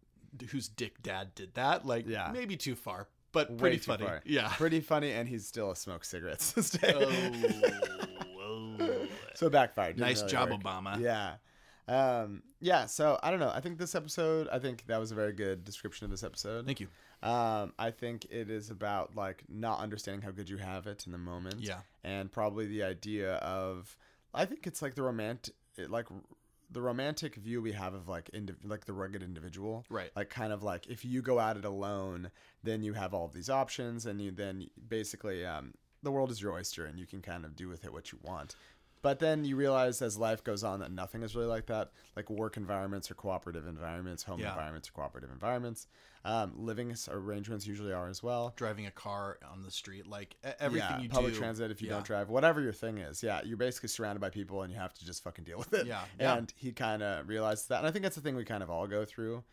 whose 0.50 0.68
dick 0.68 1.02
dad 1.02 1.34
did 1.34 1.54
that. 1.54 1.84
Like, 1.84 2.06
Yeah. 2.06 2.30
maybe 2.32 2.56
too 2.56 2.76
far, 2.76 3.08
but 3.32 3.58
pretty 3.58 3.78
funny. 3.78 4.04
far. 4.06 4.22
Yeah. 4.24 4.48
pretty 4.56 4.80
funny, 4.80 5.10
and 5.12 5.28
he's 5.28 5.44
still 5.46 5.74
smokes 5.74 6.08
cigarettes 6.08 6.52
this 6.54 6.70
day. 6.70 6.92
oh, 6.94 8.76
oh. 8.80 9.06
so 9.34 9.50
backfired. 9.50 9.96
Didn't 9.96 10.08
Nice 10.08 10.20
really 10.20 10.30
job, 10.32 10.50
work. 10.50 10.60
Obama. 10.60 11.00
Yeah. 11.00 11.34
Um, 11.90 12.42
yeah, 12.60 12.86
so 12.86 13.18
I 13.22 13.30
don't 13.30 13.40
know. 13.40 13.50
I 13.52 13.60
think 13.60 13.78
this 13.78 13.94
episode, 13.94 14.48
I 14.52 14.58
think 14.58 14.86
that 14.86 14.98
was 15.00 15.10
a 15.10 15.14
very 15.14 15.32
good 15.32 15.64
description 15.64 16.04
of 16.04 16.10
this 16.10 16.22
episode. 16.22 16.64
Thank 16.66 16.80
you. 16.80 16.88
Um, 17.22 17.72
I 17.78 17.90
think 17.90 18.26
it 18.30 18.48
is 18.48 18.70
about 18.70 19.16
like 19.16 19.42
not 19.48 19.80
understanding 19.80 20.22
how 20.22 20.30
good 20.30 20.48
you 20.48 20.56
have 20.58 20.86
it 20.86 21.04
in 21.06 21.12
the 21.12 21.18
moment. 21.18 21.56
Yeah. 21.60 21.80
And 22.04 22.30
probably 22.30 22.66
the 22.66 22.82
idea 22.84 23.34
of, 23.36 23.96
I 24.32 24.44
think 24.44 24.66
it's 24.66 24.80
like 24.82 24.94
the 24.94 25.02
romantic, 25.02 25.54
like 25.88 26.06
the 26.70 26.80
romantic 26.80 27.34
view 27.34 27.60
we 27.60 27.72
have 27.72 27.94
of 27.94 28.08
like 28.08 28.30
indiv- 28.32 28.64
like 28.64 28.84
the 28.84 28.92
rugged 28.92 29.22
individual 29.24 29.84
Right. 29.90 30.10
like 30.14 30.30
kind 30.30 30.52
of 30.52 30.62
like 30.62 30.86
if 30.86 31.04
you 31.04 31.20
go 31.20 31.40
at 31.40 31.56
it 31.56 31.64
alone 31.64 32.30
then 32.62 32.84
you 32.84 32.92
have 32.92 33.12
all 33.12 33.24
of 33.24 33.32
these 33.32 33.50
options 33.50 34.06
and 34.06 34.20
you 34.20 34.30
then 34.30 34.68
basically 34.88 35.44
um, 35.44 35.74
the 36.04 36.12
world 36.12 36.30
is 36.30 36.40
your 36.40 36.52
oyster 36.52 36.84
and 36.86 36.96
you 36.96 37.06
can 37.06 37.22
kind 37.22 37.44
of 37.44 37.56
do 37.56 37.68
with 37.68 37.84
it 37.84 37.92
what 37.92 38.12
you 38.12 38.18
want 38.22 38.54
but 39.02 39.18
then 39.18 39.44
you 39.44 39.56
realize 39.56 40.02
as 40.02 40.16
life 40.18 40.42
goes 40.44 40.62
on 40.64 40.80
that 40.80 40.90
nothing 40.92 41.22
is 41.22 41.34
really 41.34 41.46
like 41.48 41.66
that 41.66 41.90
like 42.16 42.28
work 42.30 42.56
environments 42.56 43.10
are 43.10 43.14
cooperative 43.14 43.66
environments 43.66 44.22
home 44.22 44.40
Yeah. 44.40 44.50
environments 44.50 44.88
are 44.88 44.92
cooperative 44.92 45.30
environments 45.30 45.86
um, 46.24 46.52
living 46.54 46.94
arrangements 47.08 47.66
usually 47.66 47.92
are 47.94 48.08
as 48.08 48.22
well 48.22 48.52
Driving 48.56 48.84
a 48.86 48.90
car 48.90 49.38
on 49.50 49.62
the 49.62 49.70
street, 49.70 50.06
like 50.06 50.36
everything 50.58 50.88
yeah, 50.90 51.00
you 51.00 51.08
public 51.08 51.32
do. 51.32 51.38
transit 51.38 51.70
if 51.70 51.80
you 51.80 51.88
Yeah. 51.88 51.94
don't 51.94 52.04
drive, 52.04 52.28
whatever 52.28 52.60
your 52.60 52.74
thing 52.74 52.98
is. 52.98 53.22
Yeah, 53.22 53.40
you're 53.42 53.56
basically 53.56 53.88
surrounded 53.88 54.20
by 54.20 54.28
people 54.28 54.60
and 54.60 54.70
you 54.70 54.78
have 54.78 54.92
to 54.92 55.06
just 55.06 55.22
fucking 55.24 55.44
deal 55.44 55.56
with 55.56 55.72
it. 55.72 55.86
Yeah. 55.86 56.04
And 56.18 56.52
he 56.56 56.72
kind 56.72 57.02
of 57.02 57.26
realized 57.26 57.70
that, 57.70 57.78
and 57.78 57.86
I 57.86 57.90
think 57.90 58.02
that's 58.02 58.16
the 58.16 58.20
thing 58.20 58.36
we 58.36 58.44
kind 58.44 58.62
of 58.62 58.68
all 58.68 58.86
go 58.86 59.06
through 59.06 59.44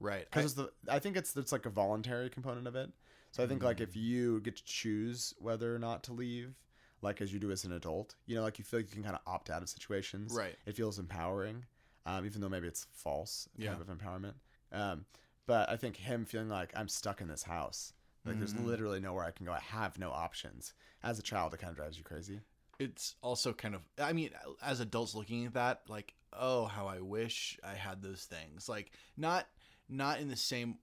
Right. 0.00 0.22
I- 0.22 0.24
because 0.24 0.54
the 0.56 0.72
I 0.88 0.98
think 0.98 1.16
it's 1.16 1.36
it's 1.36 1.52
like 1.52 1.66
a 1.66 1.70
voluntary 1.70 2.30
component 2.30 2.66
of 2.66 2.74
it. 2.74 2.90
So 3.30 3.44
I 3.44 3.46
think 3.46 3.62
like 3.62 3.76
Mm. 3.76 3.82
if 3.82 3.94
you 3.96 4.40
get 4.40 4.56
to 4.56 4.64
choose 4.64 5.34
whether 5.38 5.72
or 5.72 5.78
not 5.78 6.02
to 6.04 6.12
leave, 6.12 6.56
like 7.02 7.20
as 7.20 7.32
you 7.32 7.38
do 7.38 7.50
as 7.50 7.64
an 7.64 7.72
adult, 7.72 8.16
you 8.26 8.34
know, 8.36 8.42
like 8.42 8.58
you 8.58 8.64
feel 8.64 8.80
like 8.80 8.88
you 8.88 8.94
can 8.94 9.02
kind 9.04 9.14
of 9.16 9.22
opt 9.26 9.50
out 9.50 9.62
of 9.62 9.68
situations. 9.68 10.34
Right. 10.34 10.56
It 10.66 10.76
feels 10.76 10.98
empowering, 10.98 11.64
um, 12.06 12.26
even 12.26 12.40
though 12.40 12.48
maybe 12.48 12.66
it's 12.66 12.86
false 12.92 13.48
Yeah. 13.56 13.70
type 13.74 13.80
of 13.80 13.88
empowerment. 13.88 14.34
Um, 14.72 15.04
but 15.46 15.68
I 15.70 15.76
think 15.76 15.96
him 15.96 16.24
feeling 16.24 16.48
like 16.48 16.72
I'm 16.76 16.88
stuck 16.88 17.20
in 17.20 17.28
this 17.28 17.42
house, 17.44 17.92
like 18.26 18.38
there's 18.38 18.52
Mm-hmm. 18.54 18.66
literally 18.66 19.00
nowhere 19.00 19.24
I 19.24 19.30
can 19.30 19.46
go. 19.46 19.52
I 19.52 19.60
have 19.60 19.98
no 19.98 20.10
options. 20.10 20.74
As 21.02 21.18
a 21.18 21.22
child, 21.22 21.54
it 21.54 21.60
kind 21.60 21.70
of 21.70 21.76
drives 21.76 21.96
you 21.96 22.04
crazy. 22.04 22.40
it's 22.80 23.16
also 23.22 23.52
kind 23.52 23.74
of 23.74 23.80
i 23.98 24.12
mean 24.12 24.30
as 24.62 24.78
adults 24.78 25.12
looking 25.14 25.44
at 25.46 25.54
that 25.54 25.80
like 25.88 26.14
oh 26.32 26.66
how 26.66 26.86
i 26.86 27.00
wish 27.00 27.58
i 27.64 27.74
had 27.74 28.00
those 28.02 28.22
things 28.24 28.68
like 28.68 28.92
not 29.16 29.48
not 29.88 30.20
in 30.20 30.28
the 30.28 30.36
same 30.36 30.76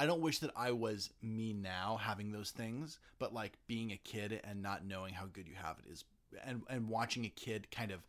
i 0.00 0.06
don't 0.06 0.20
wish 0.20 0.38
that 0.40 0.50
i 0.56 0.70
was 0.70 1.10
me 1.22 1.52
now 1.52 1.98
having 2.00 2.32
those 2.32 2.50
things 2.50 2.98
but 3.18 3.32
like 3.34 3.52
being 3.66 3.92
a 3.92 3.96
kid 3.98 4.40
and 4.44 4.62
not 4.62 4.84
knowing 4.84 5.12
how 5.14 5.26
good 5.32 5.46
you 5.46 5.54
have 5.54 5.76
it 5.84 5.90
is 5.92 6.04
and 6.44 6.62
and 6.70 6.88
watching 6.88 7.24
a 7.24 7.28
kid 7.28 7.70
kind 7.70 7.90
of 7.90 8.00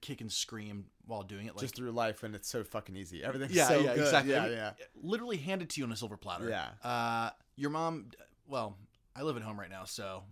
kick 0.00 0.20
and 0.20 0.30
scream 0.32 0.84
while 1.06 1.22
doing 1.22 1.46
it 1.46 1.54
like 1.54 1.60
just 1.62 1.76
through 1.76 1.90
life 1.90 2.22
when 2.22 2.34
it's 2.34 2.48
so 2.48 2.62
fucking 2.62 2.94
easy. 2.94 3.24
Everything's 3.24 3.52
yeah 3.52 3.68
so 3.68 3.78
yeah 3.80 3.94
good. 3.94 4.02
exactly 4.04 4.32
Yeah, 4.32 4.48
yeah. 4.48 4.70
literally 5.02 5.38
handed 5.38 5.70
to 5.70 5.80
you 5.80 5.86
on 5.86 5.92
a 5.92 5.96
silver 5.96 6.16
platter 6.18 6.48
Yeah. 6.48 6.68
uh 6.88 7.30
your 7.56 7.70
mom 7.70 8.06
well 8.46 8.76
i 9.16 9.22
live 9.22 9.36
at 9.36 9.42
home 9.42 9.58
right 9.58 9.70
now 9.70 9.84
so 9.84 10.22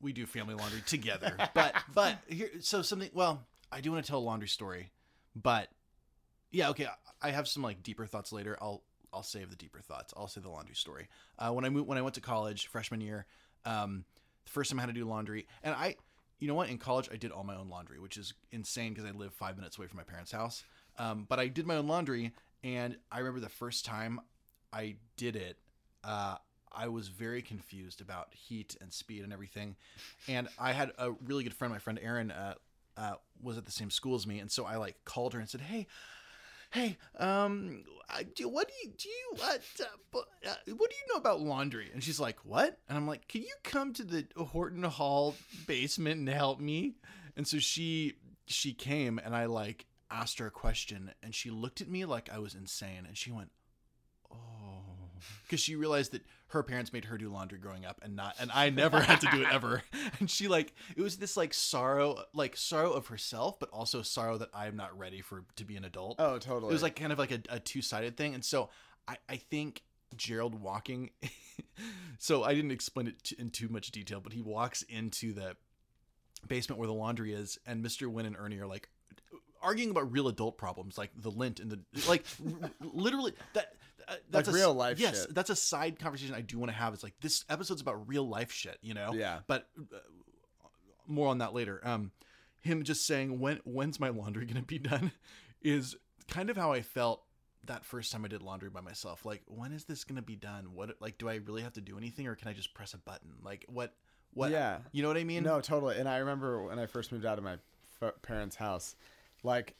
we 0.00 0.12
do 0.12 0.26
family 0.26 0.54
laundry 0.54 0.80
together 0.86 1.34
but 1.54 1.74
but 1.94 2.18
here 2.28 2.50
so 2.60 2.82
something 2.82 3.10
well 3.12 3.40
i 3.72 3.80
do 3.80 3.92
want 3.92 4.04
to 4.04 4.08
tell 4.10 4.18
a 4.18 4.26
laundry 4.30 4.48
story 4.48 4.90
but 5.36 5.68
yeah 6.50 6.70
okay 6.70 6.86
i 7.22 7.30
have 7.30 7.46
some 7.46 7.62
like 7.62 7.82
deeper 7.82 8.04
thoughts 8.06 8.32
later 8.32 8.58
i'll 8.60 8.82
i'll 9.12 9.22
save 9.22 9.50
the 9.50 9.56
deeper 9.56 9.80
thoughts. 9.80 10.12
I'll 10.16 10.28
say 10.28 10.40
the 10.40 10.48
laundry 10.48 10.74
story. 10.74 11.08
Uh, 11.38 11.50
when 11.50 11.64
i 11.64 11.68
moved 11.68 11.88
when 11.88 11.98
i 11.98 12.02
went 12.02 12.14
to 12.14 12.20
college 12.20 12.66
freshman 12.66 13.00
year 13.00 13.26
um 13.64 14.04
the 14.44 14.50
first 14.50 14.70
time 14.70 14.78
i 14.78 14.82
had 14.82 14.88
to 14.88 14.92
do 14.92 15.04
laundry 15.04 15.46
and 15.62 15.74
i 15.74 15.96
you 16.40 16.46
know 16.46 16.54
what? 16.54 16.68
In 16.68 16.78
college 16.78 17.08
i 17.12 17.16
did 17.16 17.32
all 17.32 17.44
my 17.44 17.56
own 17.56 17.68
laundry 17.68 17.98
which 17.98 18.16
is 18.16 18.34
insane 18.52 18.94
because 18.94 19.08
i 19.08 19.12
live 19.12 19.32
five 19.34 19.56
minutes 19.56 19.78
away 19.78 19.86
from 19.86 19.96
my 19.96 20.04
parents 20.04 20.32
house. 20.32 20.64
Um, 20.98 21.26
but 21.28 21.38
i 21.38 21.48
did 21.48 21.66
my 21.66 21.76
own 21.76 21.86
laundry 21.86 22.32
and 22.64 22.96
i 23.10 23.18
remember 23.18 23.40
the 23.40 23.48
first 23.48 23.84
time 23.84 24.20
i 24.72 24.96
did 25.16 25.36
it 25.36 25.58
uh, 26.04 26.36
I 26.70 26.88
was 26.88 27.08
very 27.08 27.42
confused 27.42 28.00
about 28.00 28.28
heat 28.32 28.76
and 28.80 28.92
speed 28.92 29.24
and 29.24 29.32
everything. 29.32 29.74
And 30.28 30.48
I 30.58 30.72
had 30.72 30.92
a 30.98 31.12
really 31.24 31.42
good 31.42 31.54
friend, 31.54 31.72
my 31.72 31.78
friend 31.78 31.98
Erin, 32.00 32.30
uh, 32.30 32.54
uh, 32.96 33.14
was 33.42 33.56
at 33.56 33.64
the 33.64 33.72
same 33.72 33.90
school 33.90 34.16
as 34.16 34.26
me, 34.26 34.38
and 34.40 34.50
so 34.50 34.64
I 34.64 34.76
like 34.76 34.96
called 35.04 35.32
her 35.34 35.40
and 35.40 35.48
said, 35.48 35.60
"Hey, 35.60 35.86
hey, 36.70 36.98
um, 37.16 37.84
do, 38.34 38.48
what 38.48 38.68
do 38.68 38.74
you 38.82 38.92
do? 38.96 39.08
You 39.08 39.32
what? 39.36 39.62
Uh, 39.80 40.18
uh, 40.48 40.54
what 40.76 40.90
do 40.90 40.96
you 40.96 41.12
know 41.12 41.18
about 41.18 41.40
laundry?" 41.40 41.90
And 41.92 42.02
she's 42.02 42.20
like, 42.20 42.44
"What?" 42.44 42.78
And 42.88 42.96
I'm 42.96 43.06
like, 43.06 43.28
"Can 43.28 43.42
you 43.42 43.54
come 43.64 43.92
to 43.94 44.04
the 44.04 44.26
Horton 44.36 44.82
Hall 44.84 45.34
basement 45.66 46.18
and 46.18 46.28
help 46.28 46.60
me?" 46.60 46.96
And 47.36 47.46
so 47.46 47.58
she 47.58 48.14
she 48.46 48.72
came, 48.72 49.18
and 49.18 49.34
I 49.34 49.46
like 49.46 49.86
asked 50.10 50.38
her 50.38 50.46
a 50.46 50.50
question, 50.50 51.12
and 51.22 51.34
she 51.34 51.50
looked 51.50 51.80
at 51.80 51.88
me 51.88 52.04
like 52.04 52.30
I 52.32 52.38
was 52.38 52.54
insane, 52.54 53.04
and 53.06 53.16
she 53.16 53.30
went, 53.30 53.50
because 55.44 55.60
she 55.60 55.76
realized 55.76 56.12
that 56.12 56.22
her 56.48 56.62
parents 56.62 56.92
made 56.92 57.04
her 57.06 57.18
do 57.18 57.28
laundry 57.28 57.58
growing 57.58 57.84
up 57.84 58.00
and 58.02 58.16
not 58.16 58.34
and 58.40 58.50
I 58.52 58.70
never 58.70 59.00
had 59.00 59.20
to 59.20 59.28
do 59.30 59.42
it 59.42 59.48
ever 59.52 59.82
and 60.18 60.30
she 60.30 60.48
like 60.48 60.72
it 60.96 61.02
was 61.02 61.16
this 61.18 61.36
like 61.36 61.52
sorrow 61.52 62.24
like 62.32 62.56
sorrow 62.56 62.92
of 62.92 63.08
herself 63.08 63.58
but 63.58 63.68
also 63.70 64.02
sorrow 64.02 64.38
that 64.38 64.48
I'm 64.54 64.76
not 64.76 64.96
ready 64.98 65.20
for 65.20 65.44
to 65.56 65.64
be 65.64 65.76
an 65.76 65.84
adult 65.84 66.16
Oh, 66.18 66.38
totally. 66.38 66.70
it 66.70 66.72
was 66.72 66.82
like 66.82 66.96
kind 66.96 67.12
of 67.12 67.18
like 67.18 67.32
a, 67.32 67.40
a 67.50 67.60
two-sided 67.60 68.16
thing 68.16 68.34
and 68.34 68.44
so 68.44 68.70
I 69.06 69.16
I 69.28 69.36
think 69.36 69.82
Gerald 70.16 70.54
walking 70.60 71.10
so 72.18 72.44
I 72.44 72.54
didn't 72.54 72.72
explain 72.72 73.06
it 73.08 73.22
t- 73.22 73.36
in 73.38 73.50
too 73.50 73.68
much 73.68 73.90
detail 73.90 74.20
but 74.20 74.32
he 74.32 74.40
walks 74.40 74.82
into 74.82 75.32
the 75.32 75.56
basement 76.46 76.78
where 76.78 76.86
the 76.88 76.94
laundry 76.94 77.32
is 77.32 77.58
and 77.66 77.84
Mr. 77.84 78.10
Hyunh 78.12 78.26
and 78.26 78.36
Ernie 78.38 78.58
are 78.58 78.66
like 78.66 78.88
arguing 79.60 79.90
about 79.90 80.10
real 80.12 80.28
adult 80.28 80.56
problems 80.56 80.96
like 80.96 81.10
the 81.16 81.30
lint 81.30 81.58
and 81.60 81.70
the 81.70 81.80
like 82.08 82.24
r- 82.62 82.70
literally 82.80 83.32
that 83.54 83.74
uh, 84.08 84.14
that's 84.30 84.48
Like 84.48 84.54
a 84.54 84.58
real 84.58 84.74
life 84.74 84.98
yes 84.98 85.22
shit. 85.26 85.34
that's 85.34 85.50
a 85.50 85.56
side 85.56 85.98
conversation 85.98 86.34
i 86.34 86.40
do 86.40 86.58
want 86.58 86.70
to 86.70 86.76
have 86.76 86.94
it's 86.94 87.02
like 87.02 87.14
this 87.20 87.44
episode's 87.48 87.80
about 87.80 88.08
real 88.08 88.26
life 88.28 88.50
shit 88.52 88.78
you 88.82 88.94
know 88.94 89.12
Yeah. 89.14 89.40
but 89.46 89.68
uh, 89.78 89.98
more 91.06 91.28
on 91.28 91.38
that 91.38 91.54
later 91.54 91.80
um 91.84 92.10
him 92.60 92.82
just 92.82 93.06
saying 93.06 93.40
when 93.40 93.60
when's 93.64 93.98
my 94.00 94.08
laundry 94.10 94.44
gonna 94.46 94.62
be 94.62 94.78
done 94.78 95.12
is 95.62 95.96
kind 96.28 96.50
of 96.50 96.56
how 96.56 96.72
i 96.72 96.82
felt 96.82 97.22
that 97.64 97.84
first 97.84 98.12
time 98.12 98.24
i 98.24 98.28
did 98.28 98.42
laundry 98.42 98.70
by 98.70 98.80
myself 98.80 99.24
like 99.24 99.42
when 99.46 99.72
is 99.72 99.84
this 99.84 100.04
gonna 100.04 100.22
be 100.22 100.36
done 100.36 100.74
what 100.74 100.90
like 101.00 101.18
do 101.18 101.28
i 101.28 101.36
really 101.36 101.62
have 101.62 101.72
to 101.72 101.80
do 101.80 101.96
anything 101.98 102.26
or 102.26 102.34
can 102.34 102.48
i 102.48 102.52
just 102.52 102.74
press 102.74 102.94
a 102.94 102.98
button 102.98 103.30
like 103.42 103.64
what 103.68 103.94
what 104.34 104.50
Yeah. 104.50 104.78
you 104.92 105.02
know 105.02 105.08
what 105.08 105.16
i 105.16 105.24
mean 105.24 105.42
No, 105.44 105.60
totally. 105.60 105.96
And 105.98 106.06
I 106.08 106.18
remember 106.18 106.62
when 106.64 106.78
I 106.78 106.84
first 106.86 107.10
moved 107.12 107.24
out 107.24 107.38
of 107.38 107.44
my 107.44 107.56
f- 108.02 108.12
parents' 108.20 108.54
house, 108.56 108.94
like 109.42 109.74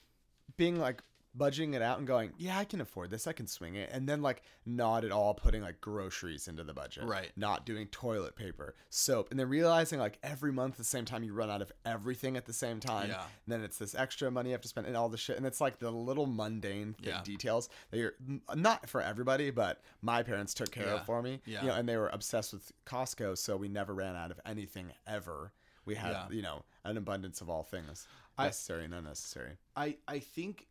being 0.56 0.80
like 0.80 1.02
budgeting 1.36 1.74
it 1.74 1.82
out 1.82 1.98
and 1.98 2.06
going, 2.06 2.32
yeah, 2.38 2.58
I 2.58 2.64
can 2.64 2.80
afford 2.80 3.10
this. 3.10 3.26
I 3.26 3.32
can 3.32 3.46
swing 3.46 3.74
it. 3.76 3.90
And 3.92 4.08
then 4.08 4.22
like 4.22 4.42
not 4.66 5.04
at 5.04 5.12
all 5.12 5.34
putting 5.34 5.62
like 5.62 5.80
groceries 5.80 6.48
into 6.48 6.64
the 6.64 6.72
budget. 6.74 7.04
Right. 7.04 7.30
Not 7.36 7.64
doing 7.66 7.86
toilet 7.88 8.34
paper, 8.34 8.74
soap. 8.90 9.30
And 9.30 9.38
then 9.38 9.48
realizing 9.48 9.98
like 9.98 10.18
every 10.22 10.52
month 10.52 10.74
at 10.74 10.78
the 10.78 10.84
same 10.84 11.04
time 11.04 11.22
you 11.22 11.32
run 11.32 11.50
out 11.50 11.62
of 11.62 11.70
everything 11.84 12.36
at 12.36 12.46
the 12.46 12.52
same 12.52 12.80
time. 12.80 13.10
Yeah. 13.10 13.22
And 13.22 13.52
then 13.52 13.62
it's 13.62 13.78
this 13.78 13.94
extra 13.94 14.30
money 14.30 14.50
you 14.50 14.54
have 14.54 14.62
to 14.62 14.68
spend 14.68 14.86
and 14.86 14.96
all 14.96 15.08
the 15.08 15.16
shit. 15.18 15.36
And 15.36 15.46
it's 15.46 15.60
like 15.60 15.78
the 15.78 15.90
little 15.90 16.26
mundane 16.26 16.96
Yeah. 17.00 17.22
details 17.22 17.68
that 17.90 17.98
you're 17.98 18.14
not 18.54 18.88
for 18.88 19.00
everybody, 19.00 19.50
but 19.50 19.80
my 20.02 20.22
parents 20.22 20.54
took 20.54 20.70
care 20.70 20.86
Yeah. 20.86 20.94
of 20.94 21.06
for 21.06 21.22
me. 21.22 21.40
Yeah. 21.44 21.62
You 21.62 21.68
know, 21.68 21.74
and 21.74 21.88
they 21.88 21.96
were 21.96 22.08
obsessed 22.08 22.52
with 22.52 22.72
Costco, 22.86 23.36
so 23.38 23.56
we 23.56 23.68
never 23.68 23.94
ran 23.94 24.16
out 24.16 24.30
of 24.30 24.40
anything 24.46 24.92
ever. 25.06 25.52
We 25.84 25.94
had, 25.94 26.30
you 26.30 26.42
know, 26.42 26.64
an 26.84 26.96
abundance 26.96 27.40
of 27.40 27.48
all 27.48 27.62
things, 27.62 28.06
I- 28.36 28.46
necessary 28.46 28.84
and 28.84 28.94
unnecessary. 28.94 29.56
I 29.76 29.96
I 30.06 30.18
think 30.18 30.66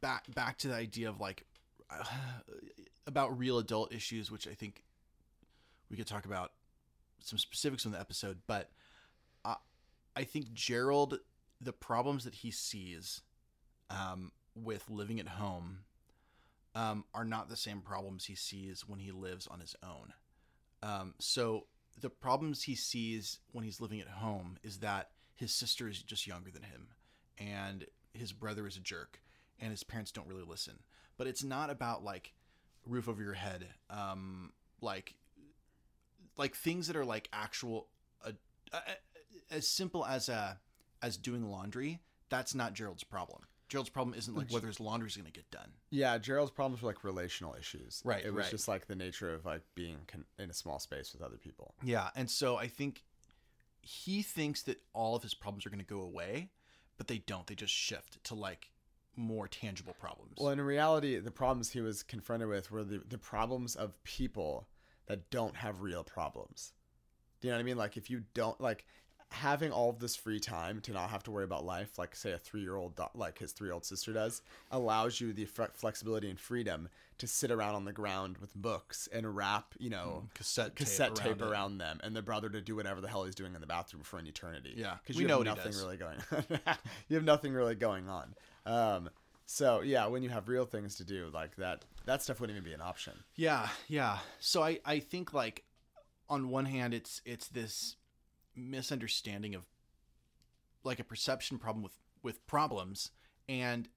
back 0.00 0.24
back 0.34 0.58
to 0.58 0.68
the 0.68 0.74
idea 0.74 1.08
of 1.08 1.20
like 1.20 1.44
about 3.06 3.38
real 3.38 3.58
adult 3.58 3.92
issues, 3.92 4.30
which 4.30 4.46
I 4.46 4.54
think 4.54 4.82
we 5.90 5.96
could 5.96 6.06
talk 6.06 6.24
about 6.24 6.52
some 7.20 7.38
specifics 7.38 7.86
on 7.86 7.92
the 7.92 8.00
episode, 8.00 8.38
but 8.46 8.70
I 9.44 9.56
I 10.16 10.24
think 10.24 10.52
Gerald 10.52 11.18
the 11.60 11.72
problems 11.72 12.24
that 12.24 12.34
he 12.34 12.50
sees 12.50 13.22
um, 13.90 14.32
with 14.54 14.88
living 14.88 15.18
at 15.18 15.28
home 15.28 15.80
um, 16.74 17.04
are 17.14 17.24
not 17.24 17.48
the 17.48 17.56
same 17.56 17.80
problems 17.80 18.26
he 18.26 18.34
sees 18.34 18.84
when 18.86 19.00
he 19.00 19.10
lives 19.10 19.46
on 19.48 19.60
his 19.60 19.74
own. 19.82 20.12
Um, 20.82 21.14
so 21.18 21.66
the 22.00 22.10
problems 22.10 22.62
he 22.62 22.76
sees 22.76 23.40
when 23.52 23.64
he's 23.64 23.80
living 23.80 24.00
at 24.00 24.08
home 24.08 24.58
is 24.62 24.78
that 24.78 25.10
his 25.34 25.52
sister 25.52 25.88
is 25.88 26.02
just 26.02 26.26
younger 26.26 26.50
than 26.50 26.62
him, 26.62 26.88
and 27.38 27.86
his 28.12 28.32
brother 28.32 28.66
is 28.66 28.76
a 28.76 28.80
jerk, 28.80 29.20
and 29.60 29.70
his 29.70 29.82
parents 29.84 30.12
don't 30.12 30.26
really 30.28 30.44
listen. 30.44 30.78
But 31.16 31.26
it's 31.26 31.42
not 31.42 31.70
about 31.70 32.04
like 32.04 32.32
roof 32.86 33.08
over 33.08 33.22
your 33.22 33.34
head, 33.34 33.66
um, 33.90 34.52
like 34.80 35.14
like 36.36 36.54
things 36.54 36.86
that 36.86 36.96
are 36.96 37.04
like 37.04 37.28
actual, 37.32 37.88
uh, 38.24 38.30
uh, 38.72 38.80
as 39.50 39.68
simple 39.68 40.06
as 40.06 40.28
uh, 40.28 40.54
as 41.02 41.16
doing 41.16 41.50
laundry. 41.50 42.00
That's 42.30 42.54
not 42.54 42.74
Gerald's 42.74 43.04
problem. 43.04 43.42
Gerald's 43.68 43.90
problem 43.90 44.16
isn't 44.16 44.34
like 44.34 44.50
whether 44.50 44.66
his 44.66 44.80
laundry's 44.80 45.16
gonna 45.16 45.30
get 45.30 45.50
done. 45.50 45.72
Yeah, 45.90 46.16
Gerald's 46.18 46.50
problems 46.50 46.82
were 46.82 46.88
like 46.88 47.04
relational 47.04 47.54
issues. 47.58 48.00
Right, 48.04 48.24
It 48.24 48.32
was 48.32 48.44
right. 48.44 48.50
just 48.50 48.68
like 48.68 48.86
the 48.86 48.94
nature 48.94 49.34
of 49.34 49.44
like 49.44 49.62
being 49.74 49.98
con- 50.06 50.24
in 50.38 50.48
a 50.48 50.54
small 50.54 50.78
space 50.78 51.12
with 51.12 51.20
other 51.22 51.36
people. 51.36 51.74
Yeah, 51.82 52.08
and 52.16 52.30
so 52.30 52.56
I 52.56 52.68
think 52.68 53.02
he 53.82 54.22
thinks 54.22 54.62
that 54.62 54.80
all 54.94 55.16
of 55.16 55.22
his 55.22 55.34
problems 55.34 55.66
are 55.66 55.70
going 55.70 55.80
to 55.80 55.84
go 55.84 56.00
away, 56.00 56.50
but 56.96 57.08
they 57.08 57.18
don't. 57.18 57.46
They 57.46 57.54
just 57.54 57.72
shift 57.74 58.22
to 58.24 58.34
like 58.34 58.70
more 59.16 59.48
tangible 59.48 59.94
problems. 59.98 60.36
Well, 60.38 60.50
in 60.50 60.60
reality, 60.60 61.18
the 61.18 61.30
problems 61.30 61.70
he 61.70 61.80
was 61.80 62.02
confronted 62.02 62.48
with 62.48 62.70
were 62.70 62.84
the, 62.84 63.02
the 63.08 63.18
problems 63.18 63.74
of 63.76 64.02
people 64.04 64.68
that 65.06 65.30
don't 65.30 65.56
have 65.56 65.80
real 65.80 66.04
problems. 66.04 66.72
Do 67.40 67.48
you 67.48 67.52
know 67.52 67.58
what 67.58 67.62
I 67.62 67.64
mean? 67.64 67.76
Like 67.76 67.96
if 67.96 68.10
you 68.10 68.24
don't 68.34 68.60
like 68.60 68.84
having 69.30 69.70
all 69.72 69.90
of 69.90 69.98
this 69.98 70.16
free 70.16 70.40
time 70.40 70.80
to 70.80 70.92
not 70.92 71.10
have 71.10 71.22
to 71.24 71.30
worry 71.30 71.44
about 71.44 71.64
life, 71.64 71.98
like 71.98 72.16
say 72.16 72.32
a 72.32 72.38
three-year-old, 72.38 72.98
like 73.14 73.38
his 73.38 73.52
three-year-old 73.52 73.84
sister 73.84 74.12
does, 74.12 74.42
allows 74.70 75.20
you 75.20 75.32
the 75.32 75.44
flexibility 75.44 76.30
and 76.30 76.40
freedom 76.40 76.88
to 77.18 77.26
sit 77.26 77.50
around 77.50 77.74
on 77.74 77.84
the 77.84 77.92
ground 77.92 78.38
with 78.38 78.54
books 78.54 79.08
and 79.12 79.36
wrap, 79.36 79.74
you 79.78 79.90
know, 79.90 80.24
cassette 80.34 80.68
tape 80.68 80.76
cassette 80.76 81.14
tape 81.14 81.40
around 81.40 81.42
it. 81.42 81.52
around 81.52 81.78
them, 81.78 82.00
and 82.02 82.16
the 82.16 82.22
brother 82.22 82.48
to 82.48 82.60
do 82.60 82.76
whatever 82.76 83.00
the 83.00 83.08
hell 83.08 83.24
he's 83.24 83.34
doing 83.34 83.54
in 83.54 83.60
the 83.60 83.66
bathroom 83.66 84.02
for 84.02 84.18
an 84.18 84.26
eternity. 84.26 84.72
Yeah, 84.76 84.96
because 85.02 85.20
you 85.20 85.26
know 85.26 85.42
have 85.42 85.56
nothing 85.56 85.72
really 85.76 85.96
going. 85.96 86.18
you 87.08 87.16
have 87.16 87.24
nothing 87.24 87.52
really 87.52 87.74
going 87.74 88.08
on. 88.08 88.34
Um, 88.64 89.10
so 89.46 89.80
yeah, 89.80 90.06
when 90.06 90.22
you 90.22 90.28
have 90.30 90.48
real 90.48 90.64
things 90.64 90.94
to 90.96 91.04
do 91.04 91.30
like 91.34 91.56
that, 91.56 91.84
that 92.06 92.22
stuff 92.22 92.40
wouldn't 92.40 92.56
even 92.56 92.68
be 92.68 92.74
an 92.74 92.80
option. 92.80 93.14
Yeah, 93.34 93.68
yeah. 93.88 94.18
So 94.38 94.62
I 94.62 94.78
I 94.84 95.00
think 95.00 95.34
like 95.34 95.64
on 96.30 96.50
one 96.50 96.66
hand 96.66 96.94
it's 96.94 97.20
it's 97.24 97.48
this 97.48 97.96
misunderstanding 98.58 99.54
of 99.54 99.62
like 100.84 101.00
a 101.00 101.04
perception 101.04 101.58
problem 101.58 101.82
with 101.82 101.98
with 102.22 102.46
problems 102.46 103.10
and 103.48 103.88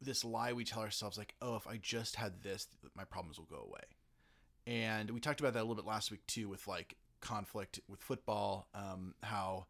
this 0.00 0.24
lie 0.24 0.52
we 0.52 0.64
tell 0.64 0.82
ourselves 0.82 1.18
like 1.18 1.34
oh 1.42 1.56
if 1.56 1.66
I 1.66 1.76
just 1.76 2.16
had 2.16 2.42
this 2.42 2.68
my 2.94 3.04
problems 3.04 3.38
will 3.38 3.46
go 3.46 3.64
away. 3.66 3.84
And 4.66 5.10
we 5.10 5.20
talked 5.20 5.40
about 5.40 5.54
that 5.54 5.60
a 5.60 5.66
little 5.66 5.76
bit 5.76 5.86
last 5.86 6.10
week 6.10 6.26
too 6.26 6.48
with 6.48 6.66
like 6.66 6.96
conflict 7.20 7.80
with 7.88 8.00
football 8.00 8.68
um 8.74 9.14
how 9.22 9.66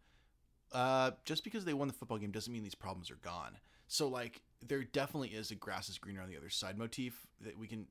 uh 0.72 1.12
just 1.24 1.44
because 1.44 1.64
they 1.64 1.72
won 1.72 1.88
the 1.88 1.94
football 1.94 2.18
game 2.18 2.30
doesn't 2.30 2.52
mean 2.52 2.62
these 2.62 2.74
problems 2.74 3.10
are 3.10 3.16
gone. 3.16 3.58
So 3.86 4.08
like 4.08 4.42
there 4.66 4.82
definitely 4.82 5.28
is 5.28 5.50
a 5.50 5.54
grass 5.54 5.88
is 5.88 5.98
greener 5.98 6.20
on 6.20 6.28
the 6.28 6.36
other 6.36 6.50
side 6.50 6.76
motif 6.76 7.26
that 7.40 7.58
we 7.58 7.66
can 7.66 7.86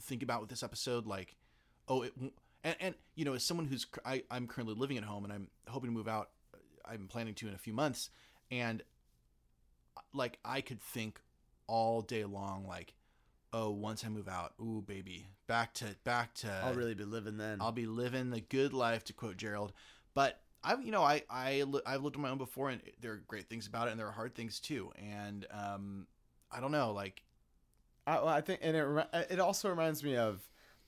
think 0.00 0.22
about 0.22 0.40
with 0.40 0.50
this 0.50 0.62
episode 0.62 1.06
like 1.06 1.36
oh 1.88 2.02
it 2.02 2.12
and, 2.64 2.76
and 2.80 2.94
you 3.14 3.24
know 3.24 3.34
as 3.34 3.44
someone 3.44 3.66
who's 3.66 3.86
I, 4.04 4.22
i'm 4.30 4.46
currently 4.46 4.74
living 4.74 4.96
at 4.98 5.04
home 5.04 5.24
and 5.24 5.32
i'm 5.32 5.48
hoping 5.68 5.90
to 5.90 5.94
move 5.94 6.08
out 6.08 6.30
i'm 6.84 7.08
planning 7.08 7.34
to 7.34 7.48
in 7.48 7.54
a 7.54 7.58
few 7.58 7.72
months 7.72 8.10
and 8.50 8.82
like 10.14 10.38
i 10.44 10.60
could 10.60 10.80
think 10.80 11.20
all 11.66 12.02
day 12.02 12.24
long 12.24 12.66
like 12.66 12.94
oh 13.52 13.70
once 13.70 14.04
i 14.04 14.08
move 14.08 14.28
out 14.28 14.54
ooh 14.60 14.82
baby 14.86 15.28
back 15.52 15.74
to 15.74 15.84
back 16.04 16.32
to 16.32 16.50
I'll 16.64 16.72
really 16.72 16.94
be 16.94 17.04
living 17.04 17.36
then. 17.36 17.58
I'll 17.60 17.72
be 17.72 17.86
living 17.86 18.30
the 18.30 18.40
good 18.40 18.72
life, 18.72 19.04
to 19.04 19.12
quote 19.12 19.36
Gerald. 19.36 19.72
But 20.14 20.40
I've, 20.64 20.82
you 20.82 20.90
know, 20.90 21.02
I, 21.02 21.22
I, 21.28 21.62
I've 21.84 22.02
lived 22.02 22.16
on 22.16 22.22
my 22.22 22.30
own 22.30 22.38
before, 22.38 22.70
and 22.70 22.80
there 23.00 23.12
are 23.12 23.22
great 23.28 23.50
things 23.50 23.66
about 23.66 23.88
it, 23.88 23.90
and 23.90 24.00
there 24.00 24.06
are 24.06 24.12
hard 24.12 24.34
things 24.34 24.60
too. 24.60 24.90
And 24.96 25.46
um, 25.50 26.06
I 26.50 26.60
don't 26.60 26.72
know, 26.72 26.92
like, 26.92 27.22
I, 28.06 28.14
well, 28.16 28.28
I 28.28 28.40
think, 28.40 28.60
and 28.62 28.74
it 28.74 29.08
it 29.30 29.40
also 29.40 29.68
reminds 29.68 30.02
me 30.02 30.16
of 30.16 30.40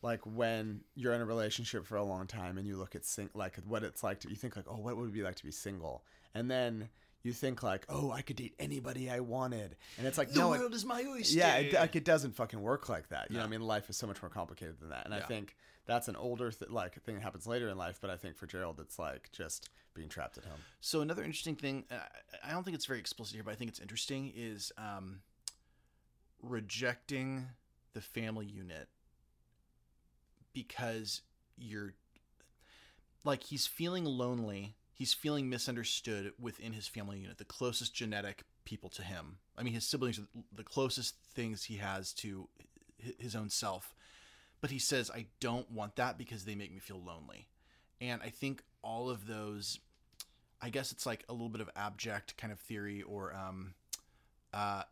like 0.04 0.20
when 0.24 0.82
you're 0.94 1.14
in 1.14 1.22
a 1.22 1.24
relationship 1.24 1.86
for 1.86 1.96
a 1.96 2.04
long 2.04 2.26
time 2.26 2.58
and 2.58 2.66
you 2.66 2.76
look 2.76 2.94
at 2.94 3.04
sing- 3.04 3.30
like 3.34 3.56
what 3.66 3.82
it's 3.82 4.02
like 4.02 4.20
to 4.20 4.28
you 4.28 4.36
think 4.36 4.54
like 4.54 4.66
oh 4.68 4.76
what 4.76 4.96
would 4.96 5.08
it 5.08 5.12
be 5.14 5.22
like 5.22 5.36
to 5.36 5.44
be 5.44 5.50
single? 5.50 6.04
And 6.34 6.50
then 6.50 6.90
you 7.22 7.32
think 7.32 7.62
like 7.62 7.86
oh 7.88 8.12
I 8.12 8.20
could 8.20 8.36
date 8.36 8.54
anybody 8.58 9.08
I 9.08 9.20
wanted. 9.20 9.76
And 9.96 10.06
it's 10.06 10.18
like 10.18 10.34
no 10.34 10.50
world 10.50 10.72
it, 10.72 10.76
is 10.76 10.84
my 10.84 11.02
oyster. 11.08 11.38
yeah 11.38 11.56
it, 11.56 11.72
like 11.72 11.96
it 11.96 12.04
doesn't 12.04 12.36
fucking 12.36 12.60
work 12.60 12.88
like 12.88 13.08
that. 13.08 13.30
You 13.30 13.38
know 13.38 13.44
I 13.44 13.48
mean? 13.48 13.62
Life 13.62 13.88
is 13.88 13.96
so 13.96 14.06
much 14.06 14.22
more 14.22 14.30
complicated 14.30 14.78
than 14.78 14.90
that. 14.90 15.06
And 15.06 15.14
I 15.14 15.20
think 15.20 15.56
that's 15.86 16.08
an 16.08 16.16
older 16.16 16.50
th- 16.50 16.70
like 16.70 17.02
thing 17.02 17.14
that 17.14 17.22
happens 17.22 17.46
later 17.46 17.68
in 17.68 17.78
life 17.78 17.98
but 18.00 18.10
I 18.10 18.16
think 18.16 18.36
for 18.36 18.46
Gerald 18.46 18.80
it's 18.80 18.98
like 18.98 19.30
just 19.32 19.70
being 19.94 20.08
trapped 20.08 20.36
at 20.36 20.44
home. 20.44 20.58
So 20.80 21.00
another 21.00 21.22
interesting 21.22 21.54
thing, 21.54 21.84
uh, 21.90 21.96
I 22.44 22.50
don't 22.50 22.64
think 22.64 22.74
it's 22.74 22.86
very 22.86 22.98
explicit 22.98 23.36
here, 23.36 23.44
but 23.44 23.52
I 23.52 23.54
think 23.54 23.70
it's 23.70 23.78
interesting, 23.78 24.32
is 24.34 24.72
um, 24.76 25.20
rejecting 26.42 27.46
the 27.92 28.00
family 28.00 28.46
unit 28.46 28.88
because 30.54 31.22
you're 31.56 31.94
like 33.24 33.44
he's 33.44 33.66
feeling 33.66 34.04
lonely. 34.04 34.76
He's 34.92 35.12
feeling 35.12 35.50
misunderstood 35.50 36.32
within 36.40 36.72
his 36.72 36.86
family 36.86 37.18
unit, 37.18 37.38
the 37.38 37.44
closest 37.44 37.94
genetic 37.94 38.44
people 38.64 38.88
to 38.90 39.02
him. 39.02 39.38
I 39.58 39.64
mean, 39.64 39.74
his 39.74 39.84
siblings 39.84 40.18
are 40.18 40.26
the 40.54 40.62
closest 40.62 41.16
things 41.34 41.64
he 41.64 41.76
has 41.78 42.12
to 42.14 42.48
his 43.18 43.34
own 43.34 43.50
self. 43.50 43.92
But 44.60 44.70
he 44.70 44.78
says, 44.78 45.10
I 45.10 45.26
don't 45.40 45.70
want 45.70 45.96
that 45.96 46.16
because 46.16 46.44
they 46.44 46.54
make 46.54 46.72
me 46.72 46.78
feel 46.78 47.02
lonely. 47.04 47.48
And 48.00 48.22
I 48.22 48.30
think 48.30 48.62
all 48.82 49.10
of 49.10 49.26
those 49.26 49.80
I 50.64 50.70
guess 50.70 50.92
it's 50.92 51.04
like 51.04 51.24
a 51.28 51.32
little 51.32 51.50
bit 51.50 51.60
of 51.60 51.68
abject 51.76 52.38
kind 52.38 52.50
of 52.50 52.58
theory 52.58 53.02
or 53.02 53.34
um, 53.34 53.74
uh, 54.54 54.84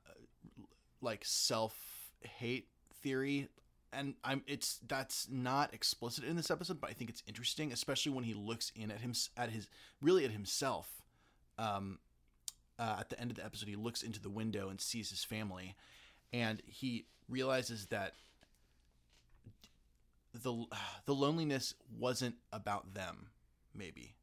like 1.01 1.25
self 1.25 1.75
hate 2.21 2.69
theory. 3.03 3.49
And 3.93 4.15
I'm 4.25 4.43
it's 4.47 4.79
that's 4.89 5.29
not 5.31 5.75
explicit 5.75 6.25
in 6.25 6.37
this 6.37 6.51
episode, 6.51 6.81
but 6.81 6.91
I 6.91 6.95
think 6.95 7.11
it's 7.11 7.23
interesting, 7.27 7.73
especially 7.73 8.13
when 8.13 8.25
he 8.25 8.35
looks 8.35 8.73
in 8.75 8.91
at 8.91 9.01
him 9.01 9.13
at 9.37 9.51
his 9.51 9.69
really 10.01 10.25
at 10.25 10.31
himself. 10.31 11.03
Um, 11.59 11.99
uh, 12.79 12.97
at 13.01 13.11
the 13.11 13.21
end 13.21 13.31
of 13.31 13.37
the 13.37 13.45
episode, 13.45 13.69
he 13.69 13.77
looks 13.77 14.03
into 14.03 14.21
the 14.21 14.31
window 14.31 14.71
and 14.71 14.81
sees 14.81 15.11
his 15.11 15.23
family, 15.25 15.77
and 16.33 16.63
he 16.67 17.07
realizes 17.29 17.87
that 17.87 18.15
the 20.33 20.65
the 21.05 21.15
loneliness 21.15 21.75
wasn't 21.99 22.37
about 22.53 22.95
them. 22.95 23.29
Maybe 23.75 24.15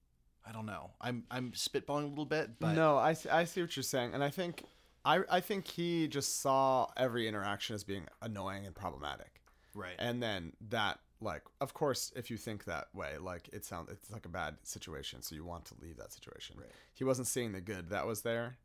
I 0.45 0.51
don't 0.51 0.65
know. 0.65 0.91
I'm 0.99 1.23
I'm 1.29 1.51
spitballing 1.51 2.05
a 2.05 2.07
little 2.07 2.25
bit, 2.25 2.59
but 2.59 2.73
no, 2.73 2.97
I, 2.97 3.15
I 3.31 3.43
see 3.43 3.61
what 3.61 3.75
you're 3.75 3.83
saying, 3.83 4.13
and 4.13 4.23
I 4.23 4.29
think 4.29 4.63
I 5.05 5.19
I 5.29 5.39
think 5.41 5.67
he 5.67 6.07
just 6.07 6.41
saw 6.41 6.87
every 6.97 7.27
interaction 7.27 7.75
as 7.75 7.83
being 7.83 8.07
annoying 8.21 8.65
and 8.65 8.73
problematic, 8.75 9.38
right. 9.73 9.95
and 9.99 10.21
then 10.21 10.53
that 10.69 10.99
like 11.21 11.43
of 11.59 11.73
course 11.73 12.11
if 12.15 12.31
you 12.31 12.37
think 12.37 12.63
that 12.65 12.87
way 12.93 13.17
like 13.19 13.49
it 13.51 13.65
sounds 13.65 13.89
it's 13.91 14.09
like 14.11 14.25
a 14.25 14.29
bad 14.29 14.55
situation 14.63 15.21
so 15.21 15.35
you 15.35 15.43
want 15.43 15.65
to 15.65 15.73
leave 15.81 15.97
that 15.97 16.13
situation 16.13 16.55
Right. 16.57 16.69
he 16.93 17.03
wasn't 17.03 17.27
seeing 17.27 17.51
the 17.51 17.61
good 17.61 17.89
that 17.89 18.07
was 18.07 18.21
there 18.21 18.57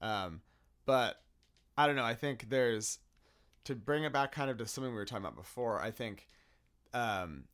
um 0.00 0.40
but 0.86 1.20
i 1.76 1.86
don't 1.86 1.96
know 1.96 2.04
i 2.04 2.14
think 2.14 2.48
there's 2.48 2.98
to 3.64 3.74
bring 3.74 4.04
it 4.04 4.12
back 4.12 4.32
kind 4.32 4.50
of 4.50 4.56
to 4.56 4.66
something 4.66 4.90
we 4.92 4.96
were 4.98 5.04
talking 5.04 5.24
about 5.24 5.36
before 5.36 5.80
i 5.82 5.90
think 5.90 6.26
um 6.94 7.44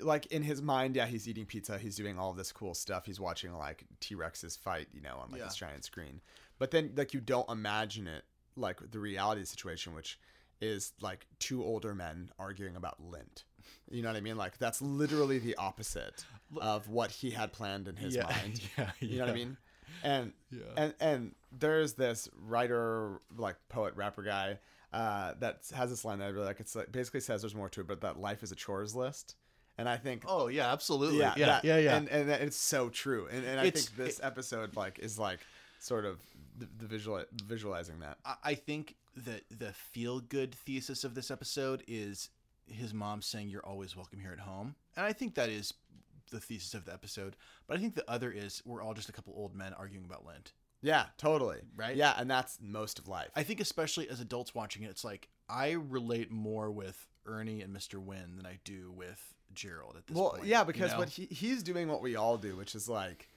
like 0.00 0.26
in 0.26 0.42
his 0.42 0.62
mind 0.62 0.94
yeah 0.94 1.04
he's 1.04 1.28
eating 1.28 1.44
pizza 1.44 1.76
he's 1.78 1.96
doing 1.96 2.18
all 2.18 2.32
this 2.32 2.52
cool 2.52 2.74
stuff 2.74 3.04
he's 3.06 3.18
watching 3.20 3.52
like 3.52 3.84
t-rex's 4.00 4.56
fight 4.56 4.86
you 4.92 5.00
know 5.02 5.16
on 5.20 5.30
like 5.30 5.40
Yeah. 5.40 5.46
this 5.46 5.56
giant 5.56 5.84
screen 5.84 6.20
but 6.58 6.70
then 6.70 6.92
like 6.96 7.12
you 7.12 7.20
don't 7.20 7.50
imagine 7.50 8.06
it 8.06 8.22
like 8.56 8.78
the 8.92 9.00
reality 9.00 9.44
situation 9.44 9.92
which 9.94 10.18
is 10.64 10.92
like 11.00 11.26
two 11.38 11.62
older 11.64 11.94
men 11.94 12.30
arguing 12.38 12.76
about 12.76 13.00
lint 13.02 13.44
you 13.90 14.02
know 14.02 14.08
what 14.08 14.16
i 14.16 14.20
mean 14.20 14.36
like 14.36 14.58
that's 14.58 14.80
literally 14.82 15.38
the 15.38 15.54
opposite 15.56 16.24
of 16.60 16.88
what 16.88 17.10
he 17.10 17.30
had 17.30 17.52
planned 17.52 17.86
in 17.88 17.96
his 17.96 18.14
Yeah, 18.14 18.24
mind 18.24 18.60
yeah, 18.78 18.90
you 19.00 19.18
know 19.18 19.24
what 19.24 19.30
i 19.32 19.34
mean 19.34 19.56
and 20.02 20.32
Yeah. 20.50 20.58
and 20.76 20.94
and 21.00 21.34
there's 21.52 21.94
this 21.94 22.28
writer 22.46 23.20
like 23.36 23.56
poet 23.68 23.94
rapper 23.96 24.22
guy 24.22 24.58
uh, 24.92 25.34
that 25.40 25.60
has 25.74 25.90
this 25.90 26.04
line 26.04 26.20
that 26.20 26.26
I 26.26 26.28
really 26.28 26.46
like. 26.46 26.60
It's 26.60 26.76
like 26.76 26.92
basically 26.92 27.18
says 27.18 27.42
there's 27.42 27.54
more 27.54 27.68
to 27.70 27.80
it, 27.80 27.88
but 27.88 28.00
that 28.02 28.20
life 28.20 28.44
is 28.44 28.52
a 28.52 28.54
chores 28.54 28.94
list. 28.94 29.34
And 29.76 29.88
I 29.88 29.96
think 29.96 30.22
Oh 30.28 30.46
yeah, 30.46 30.72
absolutely. 30.72 31.18
Yeah, 31.18 31.34
yeah, 31.36 31.46
that- 31.46 31.64
yeah. 31.64 31.78
yeah. 31.78 31.96
And, 31.96 32.08
and 32.08 32.28
that- 32.28 32.42
it's 32.42 32.56
so 32.56 32.90
true. 32.90 33.26
And, 33.30 33.44
and 33.44 33.58
I 33.58 33.64
It's- 33.66 33.86
think 33.86 33.96
this 33.96 34.20
episode 34.22 34.76
like 34.76 35.00
is 35.00 35.18
like 35.18 35.40
sort 35.80 36.04
of 36.04 36.20
the, 36.56 36.68
the 36.78 36.86
visual 36.86 37.22
visualizing 37.44 38.00
that. 38.00 38.18
I- 38.24 38.36
I 38.44 38.54
think 38.54 38.96
that 39.16 39.42
the 39.50 39.72
feel 39.72 40.20
good 40.20 40.54
thesis 40.54 41.04
of 41.04 41.14
this 41.14 41.30
episode 41.30 41.82
is 41.86 42.30
his 42.66 42.94
mom 42.94 43.22
saying 43.22 43.48
you're 43.48 43.64
always 43.64 43.96
welcome 43.96 44.20
here 44.20 44.32
at 44.32 44.40
home. 44.40 44.74
And 44.96 45.04
I 45.04 45.12
think 45.12 45.34
that 45.34 45.48
is 45.48 45.74
the 46.30 46.40
thesis 46.40 46.74
of 46.74 46.84
the 46.84 46.92
episode. 46.92 47.36
But 47.66 47.76
I 47.76 47.80
think 47.80 47.94
the 47.94 48.08
other 48.10 48.30
is 48.30 48.62
we're 48.64 48.82
all 48.82 48.94
just 48.94 49.08
a 49.08 49.12
couple 49.12 49.34
old 49.36 49.54
men 49.54 49.72
arguing 49.74 50.04
about 50.04 50.26
Lent. 50.26 50.52
Yeah, 50.82 51.06
totally. 51.16 51.58
Right? 51.76 51.96
Yeah, 51.96 52.14
and 52.18 52.30
that's 52.30 52.58
most 52.60 52.98
of 52.98 53.08
life. 53.08 53.30
I 53.34 53.42
think 53.42 53.60
especially 53.60 54.08
as 54.10 54.20
adults 54.20 54.54
watching 54.54 54.82
it, 54.82 54.90
it's 54.90 55.04
like 55.04 55.28
I 55.48 55.72
relate 55.72 56.30
more 56.30 56.70
with 56.70 57.06
Ernie 57.26 57.62
and 57.62 57.74
Mr. 57.74 58.04
Hyunh 58.04 58.36
than 58.36 58.46
I 58.46 58.58
do 58.64 58.92
with 58.94 59.34
Gerald 59.54 59.96
at 59.96 60.06
this 60.06 60.16
well, 60.16 60.32
point. 60.32 60.44
yeah, 60.46 60.60
you 60.60 60.66
because 60.66 60.92
know? 60.92 60.98
what 60.98 61.08
he 61.08 61.26
he's 61.26 61.62
doing 61.62 61.88
what 61.88 62.02
we 62.02 62.16
all 62.16 62.36
do, 62.36 62.56
which 62.56 62.74
is 62.74 62.88
like 62.88 63.28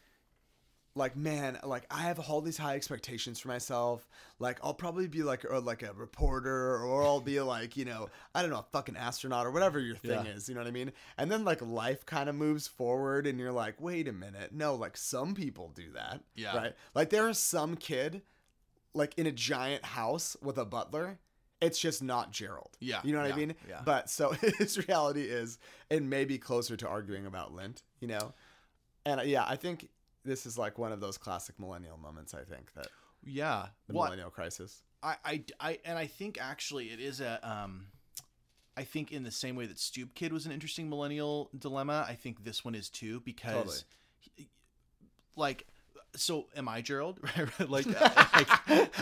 like 0.98 1.16
man, 1.16 1.58
like 1.64 1.86
I 1.92 2.02
have 2.02 2.20
all 2.20 2.42
these 2.42 2.58
high 2.58 2.76
expectations 2.76 3.40
for 3.40 3.48
myself. 3.48 4.08
Like 4.40 4.60
I'll 4.64 4.74
probably 4.74 5.08
be 5.08 5.24
like 5.24 5.46
or 5.46 5.60
like 5.60 5.84
a 5.84 5.94
reporter 5.94 6.78
or 6.84 7.04
I'll 7.04 7.22
be 7.22 7.40
like, 7.40 7.78
you 7.78 7.86
know, 7.86 8.10
I 8.36 8.42
don't 8.42 8.52
know, 8.52 8.60
a 8.60 8.66
fucking 8.72 8.98
astronaut 8.98 9.46
or 9.46 9.52
whatever 9.52 9.80
your 9.80 9.96
thing 9.96 10.26
Yeah. 10.26 10.32
is, 10.32 10.50
you 10.50 10.56
know 10.56 10.62
what 10.62 10.68
I 10.68 10.72
mean? 10.72 10.92
And 11.18 11.32
then 11.32 11.46
like 11.46 11.62
life 11.62 12.06
kind 12.06 12.28
of 12.30 12.36
moves 12.36 12.68
forward 12.68 13.28
and 13.28 13.40
you're 13.40 13.52
like, 13.52 13.80
"Wait 13.80 14.08
a 14.08 14.14
minute. 14.14 14.52
No, 14.54 14.76
like 14.76 14.98
some 14.98 15.34
people 15.36 15.72
do 15.76 15.92
that." 15.94 16.22
Yeah. 16.36 16.58
Right? 16.58 16.74
Like 16.94 17.10
there 17.10 17.30
is 17.30 17.38
some 17.40 17.76
kid 17.78 18.22
like 18.94 19.14
in 19.18 19.28
a 19.28 19.32
giant 19.32 19.86
house 19.86 20.36
with 20.42 20.58
a 20.58 20.66
butler. 20.66 21.20
It's 21.60 21.80
just 21.80 22.04
not 22.04 22.32
Gerald. 22.32 22.78
Yeah, 22.80 23.00
You 23.04 23.14
know 23.14 23.20
what 23.22 23.30
yeah, 23.30 23.34
I 23.34 23.38
mean? 23.38 23.56
yeah. 23.68 23.82
But 23.84 24.12
so 24.12 24.30
his 24.60 24.78
reality 24.88 25.24
is, 25.24 25.58
it 25.90 26.04
may 26.04 26.24
be 26.24 26.38
closer 26.38 26.78
to 26.78 26.88
arguing 26.88 27.26
about 27.26 27.52
lint, 27.52 27.82
you 28.00 28.08
know? 28.08 28.34
And 29.06 29.22
yeah, 29.28 29.44
I 29.48 29.56
think 29.56 29.90
this 30.28 30.46
is 30.46 30.58
like 30.58 30.78
one 30.78 30.92
of 30.92 31.00
those 31.00 31.18
classic 31.18 31.60
millennial 31.60 31.98
moments, 31.98 32.34
I 32.34 32.44
think, 32.44 32.74
that 32.76 32.88
yeah. 33.24 33.68
the 33.88 33.96
Well, 33.96 34.06
millennial 34.06 34.30
crisis. 34.30 34.84
I, 35.02 35.16
I, 35.24 35.44
I, 35.60 35.80
and 35.86 35.98
I 35.98 36.08
think 36.08 36.38
actually 36.42 36.88
it 36.88 37.00
is 37.00 37.22
a, 37.22 37.40
um, 37.48 37.88
I 38.76 38.84
think 38.84 39.12
in 39.12 39.24
the 39.24 39.32
same 39.32 39.56
way 39.56 39.66
that 39.66 39.80
Stoop 39.80 40.14
Kid 40.14 40.34
was 40.34 40.46
an 40.46 40.52
interesting 40.52 40.90
millennial 40.90 41.50
dilemma, 41.58 42.06
I 42.08 42.14
think 42.14 42.44
this 42.44 42.66
one 42.66 42.76
is 42.76 42.90
too 42.90 43.22
because, 43.22 43.86
he- 44.36 44.50
like 45.36 45.66
so 46.16 46.48
am 46.56 46.68
I 46.68 46.82
Gerald? 46.82 47.20
like, 47.68 47.86
like 47.88 48.48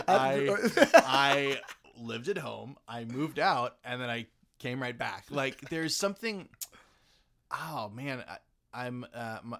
I 0.08 0.56
I 0.94 1.60
lived 1.98 2.28
at 2.28 2.38
home, 2.38 2.76
I 2.86 3.04
moved 3.04 3.38
out, 3.38 3.76
and 3.84 4.00
then 4.00 4.10
I 4.10 4.26
came 4.58 4.80
right 4.80 4.96
back. 4.96 5.24
Like 5.30 5.68
there's 5.70 5.96
something. 5.96 6.48
Oh 7.50 7.90
man, 7.94 8.22
I, 8.28 8.38
I'm 8.74 9.06
uh, 9.14 9.38
my, 9.42 9.58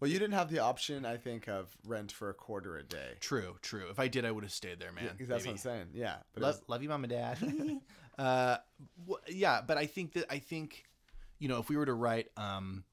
Well, 0.00 0.08
you 0.10 0.18
didn't 0.18 0.34
have 0.34 0.48
the 0.50 0.60
option, 0.60 1.04
I 1.04 1.16
think, 1.16 1.48
of 1.48 1.76
rent 1.84 2.12
for 2.12 2.30
a 2.30 2.34
quarter 2.34 2.76
a 2.76 2.82
day. 2.84 3.14
true, 3.20 3.56
true. 3.62 3.88
If 3.90 3.98
I 3.98 4.06
did, 4.08 4.24
I 4.24 4.30
would 4.30 4.44
have 4.44 4.52
stayed 4.52 4.78
there, 4.78 4.92
man. 4.92 5.04
Yeah, 5.04 5.10
'cause 5.18 5.26
that's 5.28 5.44
what 5.44 5.52
I'm 5.52 5.58
saying. 5.58 5.88
Yeah, 5.92 6.16
but 6.34 6.42
love, 6.42 6.54
was- 6.60 6.68
love 6.68 6.82
you, 6.82 6.88
mom 6.88 7.04
and 7.04 7.10
dad. 7.10 7.38
uh, 8.18 8.58
wh- 9.08 9.28
yeah, 9.28 9.60
but 9.60 9.76
I 9.76 9.86
think 9.86 10.12
that 10.12 10.26
I 10.32 10.38
think, 10.38 10.84
you 11.40 11.48
know, 11.48 11.58
if 11.58 11.68
we 11.68 11.76
were 11.76 11.86
to 11.86 11.94
write 11.94 12.28
um, 12.36 12.84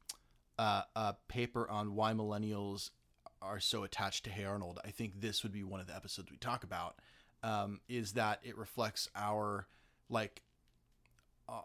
uh, 0.57 0.81
a 0.95 1.15
paper 1.27 1.69
on 1.69 1.93
why 1.93 2.13
millennials 2.13 2.89
are 3.41 3.59
so 3.59 3.83
attached 3.83 4.23
to 4.23 4.31
Hey 4.31 4.45
Arnold, 4.45 4.79
I 4.83 4.89
think 4.89 5.21
this 5.21 5.43
would 5.43 5.51
be 5.51 5.63
one 5.63 5.79
of 5.79 5.85
the 5.87 5.95
episodes 5.95 6.31
we 6.31 6.37
talk 6.37 6.63
about. 6.63 6.95
Um, 7.43 7.81
is 7.87 8.13
that 8.13 8.39
it 8.41 8.57
reflects 8.57 9.07
our 9.15 9.67
like 10.09 10.41
uh, 11.47 11.61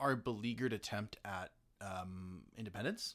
our 0.00 0.16
beleaguered 0.16 0.72
attempt 0.72 1.16
at 1.24 1.52
um, 1.80 2.42
independence. 2.56 3.14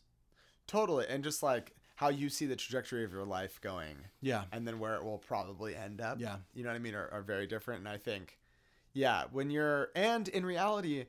Totally, 0.68 1.06
and 1.08 1.24
just 1.24 1.44
like 1.44 1.76
how 1.96 2.10
you 2.10 2.30
see 2.30 2.46
the 2.46 2.56
trajectory 2.56 3.06
of 3.06 3.12
your 3.12 3.24
life 3.24 3.60
going, 3.62 3.96
Yeah, 4.22 4.44
and 4.52 4.68
then 4.68 4.80
where 4.80 4.96
it 4.96 5.04
will 5.04 5.18
probably 5.18 5.76
end 5.76 6.02
up. 6.02 6.20
Yeah. 6.20 6.38
you 6.54 6.64
know 6.64 6.70
what 6.70 6.76
I 6.76 6.80
mean, 6.80 6.94
are, 6.96 7.10
are 7.12 7.22
very 7.22 7.48
different. 7.48 7.80
And 7.80 7.88
I 7.90 7.98
think, 7.98 8.38
yeah, 8.94 9.24
when 9.32 9.50
you're, 9.50 9.90
and 9.96 10.28
in 10.28 10.46
reality, 10.46 11.06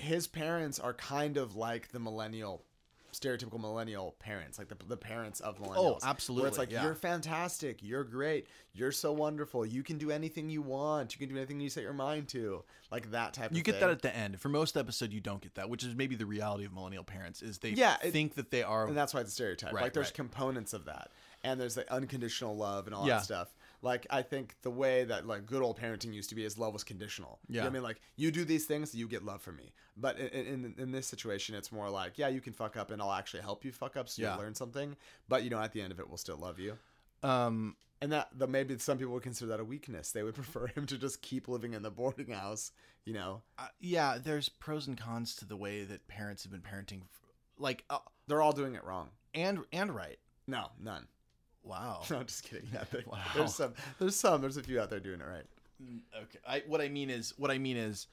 his 0.00 0.26
parents 0.26 0.78
are 0.80 0.94
kind 0.94 1.36
of 1.36 1.54
like 1.54 1.92
the 1.92 2.00
millennial. 2.00 2.64
Stereotypical 3.12 3.60
millennial 3.60 4.14
parents, 4.20 4.58
like 4.58 4.68
the, 4.68 4.76
the 4.88 4.96
parents 4.96 5.40
of 5.40 5.58
oh, 5.60 5.64
millennials. 5.64 5.68
Where 5.76 5.78
Oh, 5.78 5.98
absolutely, 6.02 6.48
it's 6.48 6.56
like, 6.58 6.70
yeah. 6.72 6.82
you're 6.82 6.94
fantastic. 6.94 7.82
You're 7.82 8.04
great. 8.04 8.46
You're 8.72 8.90
so 8.92 9.12
wonderful. 9.12 9.66
You 9.66 9.82
can 9.82 9.98
do 9.98 10.10
anything 10.10 10.48
you 10.48 10.62
want. 10.62 11.14
You 11.14 11.18
can 11.18 11.28
do 11.28 11.36
anything 11.38 11.60
you 11.60 11.68
set 11.68 11.82
your 11.82 11.92
mind 11.92 12.28
to. 12.28 12.64
Like 12.90 13.10
that 13.10 13.34
type 13.34 13.50
of 13.50 13.56
you 13.56 13.62
get 13.62 13.72
thing. 13.72 13.80
that 13.82 13.90
at 13.90 14.00
the 14.02 14.16
end. 14.16 14.40
For 14.40 14.48
most 14.48 14.78
episode, 14.78 15.12
you 15.12 15.20
don't 15.20 15.42
get 15.42 15.54
that, 15.56 15.68
which 15.68 15.84
is 15.84 15.94
maybe 15.94 16.14
the 16.16 16.24
reality 16.26 16.64
of 16.64 16.72
millennial 16.72 17.04
parents. 17.04 17.42
Is 17.42 17.58
they 17.58 17.70
Yeah, 17.70 17.96
it- 18.02 18.12
think 18.12 18.34
that 18.36 18.50
they 18.50 18.62
are 18.62 18.86
and 18.86 18.96
that's 18.96 19.12
why 19.12 19.20
it's 19.20 19.30
a 19.30 19.34
stereotype. 19.34 19.74
Right, 19.74 19.82
like 19.82 19.92
there's 19.92 20.06
right. 20.06 20.14
components 20.14 20.72
of 20.72 20.86
that, 20.86 21.10
and 21.44 21.60
there's 21.60 21.76
like 21.76 21.88
unconditional 21.90 22.56
love 22.56 22.86
and 22.86 22.94
all 22.94 23.06
Yeah. 23.06 23.16
that 23.16 23.24
stuff. 23.24 23.54
Like 23.82 24.06
I 24.10 24.22
think 24.22 24.54
the 24.62 24.70
way 24.70 25.04
that 25.04 25.26
like 25.26 25.44
good 25.44 25.62
old 25.62 25.78
parenting 25.78 26.14
used 26.14 26.28
to 26.30 26.34
be 26.36 26.44
is 26.44 26.56
love 26.56 26.72
was 26.72 26.84
conditional. 26.84 27.40
You 27.48 27.56
know 27.56 27.62
Yeah. 27.62 27.66
I 27.66 27.70
mean 27.70 27.82
like 27.82 28.00
you 28.16 28.30
do 28.30 28.44
these 28.44 28.64
things, 28.66 28.94
you 28.94 29.08
get 29.08 29.24
love 29.24 29.42
from 29.42 29.56
me. 29.56 29.72
But 29.96 30.18
in, 30.18 30.46
in 30.64 30.74
in 30.78 30.92
this 30.92 31.06
situation, 31.06 31.54
it's 31.54 31.70
more 31.72 31.90
like 31.90 32.16
yeah, 32.16 32.28
you 32.28 32.40
can 32.40 32.52
fuck 32.52 32.76
up, 32.76 32.90
and 32.92 33.02
I'll 33.02 33.12
actually 33.12 33.42
help 33.42 33.64
you 33.64 33.72
fuck 33.72 33.96
up, 33.96 34.08
so 34.08 34.22
Yeah. 34.22 34.34
you 34.36 34.40
learn 34.42 34.54
something. 34.54 34.96
But 35.28 35.42
you 35.44 35.50
know, 35.50 35.60
at 35.60 35.72
the 35.72 35.82
end 35.82 35.92
of 35.92 35.98
it, 36.00 36.08
we'll 36.08 36.16
still 36.18 36.36
love 36.38 36.58
you. 36.58 36.78
um 37.22 37.76
And 38.00 38.10
that, 38.12 38.30
that 38.38 38.48
maybe 38.50 38.76
some 38.78 38.98
people 38.98 39.12
would 39.14 39.22
consider 39.22 39.48
that 39.50 39.60
a 39.60 39.64
weakness. 39.64 40.10
They 40.12 40.22
would 40.22 40.34
prefer 40.42 40.66
him 40.68 40.86
to 40.86 40.96
just 40.98 41.22
keep 41.22 41.46
living 41.48 41.74
in 41.74 41.82
the 41.82 41.90
boarding 41.90 42.30
house. 42.30 42.72
You 43.04 43.14
know, 43.14 43.42
uh, 43.58 43.66
yeah, 43.80 44.18
there's 44.22 44.48
pros 44.48 44.86
and 44.86 44.96
cons 44.96 45.34
to 45.36 45.44
the 45.44 45.56
way 45.56 45.84
that 45.84 46.06
parents 46.08 46.44
have 46.44 46.52
been 46.52 46.62
parenting, 46.62 47.02
like 47.58 47.84
uh, 47.90 47.98
they're 48.28 48.40
all 48.42 48.52
doing 48.52 48.74
it 48.76 48.84
wrong. 48.84 49.10
and 49.34 49.64
and 49.72 49.94
right. 49.94 50.18
No, 50.46 50.70
none. 50.80 51.06
Wow. 51.64 52.02
No, 52.10 52.18
I'm 52.18 52.26
just 52.26 52.44
kidding. 52.44 52.68
Yeah, 52.72 52.84
there- 52.90 53.02
Wow. 53.06 53.18
there's 53.34 53.54
some. 53.54 53.74
There's 53.98 54.16
some. 54.16 54.40
There's 54.40 54.56
a 54.56 54.62
few 54.62 54.80
out 54.80 54.90
there 54.90 55.00
doing 55.00 55.20
it 55.20 55.26
right. 55.26 55.46
okay. 56.22 56.38
I 56.46 56.62
what 56.66 56.80
I 56.80 56.88
mean 56.88 57.10
is 57.10 57.34
what 57.38 57.50
I 57.50 57.58
mean 57.58 57.76
is 57.76 58.06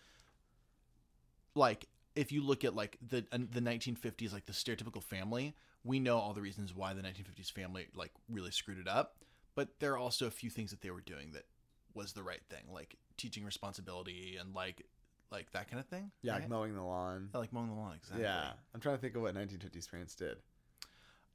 like 1.56 1.88
if 2.16 2.32
you 2.32 2.44
look 2.44 2.64
at 2.64 2.76
like 2.76 2.98
the 3.08 3.22
the 3.32 3.62
1950s 3.62 4.34
like 4.34 4.46
the 4.46 4.54
stereotypical 4.54 5.04
family, 5.04 5.54
we 5.84 6.00
know 6.00 6.18
all 6.18 6.34
the 6.34 6.42
reasons 6.42 6.74
why 6.76 6.94
the 6.94 7.02
1950s 7.02 7.52
family 7.52 7.88
like 7.96 8.12
really 8.30 8.52
screwed 8.52 8.80
it 8.80 8.88
up, 8.88 9.18
but 9.56 9.70
there 9.80 9.94
are 9.94 9.98
also 9.98 10.26
a 10.28 10.32
few 10.32 10.50
things 10.50 10.72
that 10.72 10.82
they 10.82 10.92
were 10.92 11.02
doing 11.02 11.32
that 11.34 11.46
was 11.94 12.14
the 12.14 12.24
right 12.24 12.42
thing, 12.50 12.64
like 12.74 12.96
teaching 13.18 13.44
responsibility 13.46 14.38
and 14.40 14.54
like 14.56 14.84
like 15.32 15.52
that 15.52 15.70
kind 15.70 15.80
of 15.80 15.86
thing. 15.88 16.12
Yeah, 16.22 16.34
right? 16.34 16.42
like 16.42 16.50
mowing 16.50 16.74
the 16.76 16.82
lawn. 16.84 17.30
Yeah, 17.34 17.40
like 17.40 17.54
mowing 17.54 17.70
the 17.70 17.76
lawn 17.76 17.94
exactly. 17.96 18.24
Yeah, 18.24 18.52
I'm 18.74 18.80
trying 18.80 18.96
to 18.96 19.02
think 19.02 19.16
of 19.16 19.22
what 19.22 19.36
1950s 19.36 19.90
parents 19.90 20.16
did. 20.16 20.38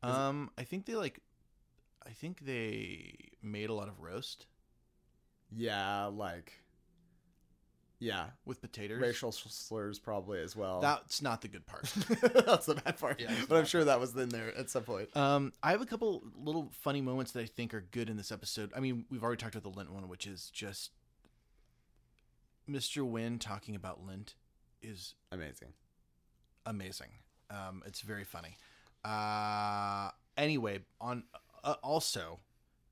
Um, 0.03 0.51
I 0.59 0.65
think 0.65 0.85
they 0.85 0.97
like, 0.97 1.21
I 2.07 2.11
think 2.11 2.41
they 2.45 3.15
made 3.43 3.71
a 3.71 3.75
lot 3.75 3.89
of 3.89 4.01
roast 4.01 4.47
Yeah, 5.55 6.07
like, 6.07 6.53
yeah, 7.99 8.27
with 8.45 8.61
potatoes. 8.61 9.01
racial 9.01 9.33
slurs 9.33 9.99
probably 9.99 10.41
as 10.41 10.55
well. 10.55 10.81
That's 10.83 11.23
not 11.23 11.41
the 11.41 11.49
good 11.49 11.65
part. 11.67 11.85
That's 12.45 12.67
the 12.67 12.75
bad 12.85 12.99
part. 12.99 13.21
Yeah, 13.21 13.33
but 13.49 13.57
I'm 13.57 13.65
bad 13.65 13.67
sure 13.67 13.85
that 13.85 13.99
was 14.01 14.15
in 14.17 14.29
there 14.29 14.55
at 14.57 14.69
some 14.69 14.83
point. 14.83 15.17
um, 15.17 15.53
I 15.63 15.71
have 15.71 15.81
a 15.81 15.87
couple 15.87 16.23
little 16.37 16.71
funny 16.83 17.01
moments 17.01 17.33
that 17.33 17.41
I 17.41 17.47
think 17.47 17.73
are 17.73 17.85
good 17.91 18.11
in 18.11 18.17
this 18.17 18.31
episode. 18.33 18.71
I 18.77 18.81
mean, 18.81 19.07
we've 19.11 19.23
already 19.25 19.41
talked 19.41 19.55
about 19.55 19.71
the 19.73 19.77
lint 19.79 19.91
one, 19.93 20.09
which 20.09 20.27
is 20.27 20.51
just 20.51 20.91
Mr. 22.69 23.03
Hyunh 23.11 23.39
talking 23.41 23.75
about 23.75 24.05
lint 24.05 24.35
is 24.83 25.15
Amazing. 25.33 25.73
amazing. 26.67 27.09
Um, 27.51 27.83
it's 27.87 28.01
very 28.01 28.25
funny. 28.25 28.57
Uh, 29.05 30.11
anyway, 30.37 30.81
on 31.01 31.25
uh, 31.65 31.77
also 31.83 32.41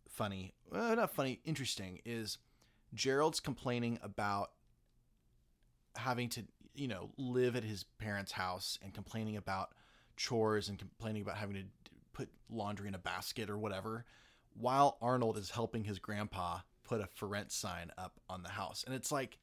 funny, 0.09 0.55
uh, 0.75 0.95
not 0.95 1.15
funny, 1.15 1.41
interesting 1.45 2.01
is 2.05 2.39
Gerald's 2.95 3.41
complaining 3.41 3.99
about 4.03 4.51
having 5.97 6.29
to, 6.31 6.43
you 6.75 6.89
know, 6.89 7.11
live 7.17 7.55
at 7.55 7.65
his 7.65 7.85
parents' 7.99 8.33
house 8.33 8.79
and 8.83 8.93
complaining 8.93 9.37
about 9.37 9.71
chores 10.17 10.69
and 10.69 10.79
complaining 10.79 11.23
about 11.23 11.37
having 11.37 11.57
to 11.57 11.63
put 12.13 12.29
laundry 12.51 12.89
in 12.89 12.95
a 12.95 12.99
basket 12.99 13.49
or 13.49 13.59
whatever, 13.59 14.05
while 14.55 14.99
Arnold 15.01 15.39
is 15.39 15.51
helping 15.51 15.85
his 15.85 15.99
grandpa 15.99 16.59
put 16.85 17.01
a 17.01 17.07
for 17.07 17.29
rent 17.29 17.53
sign 17.53 17.91
up 17.97 18.21
on 18.29 18.43
the 18.43 18.51
house. 18.51 18.85
And 18.85 18.95
it's 18.95 19.13
like, 19.13 19.39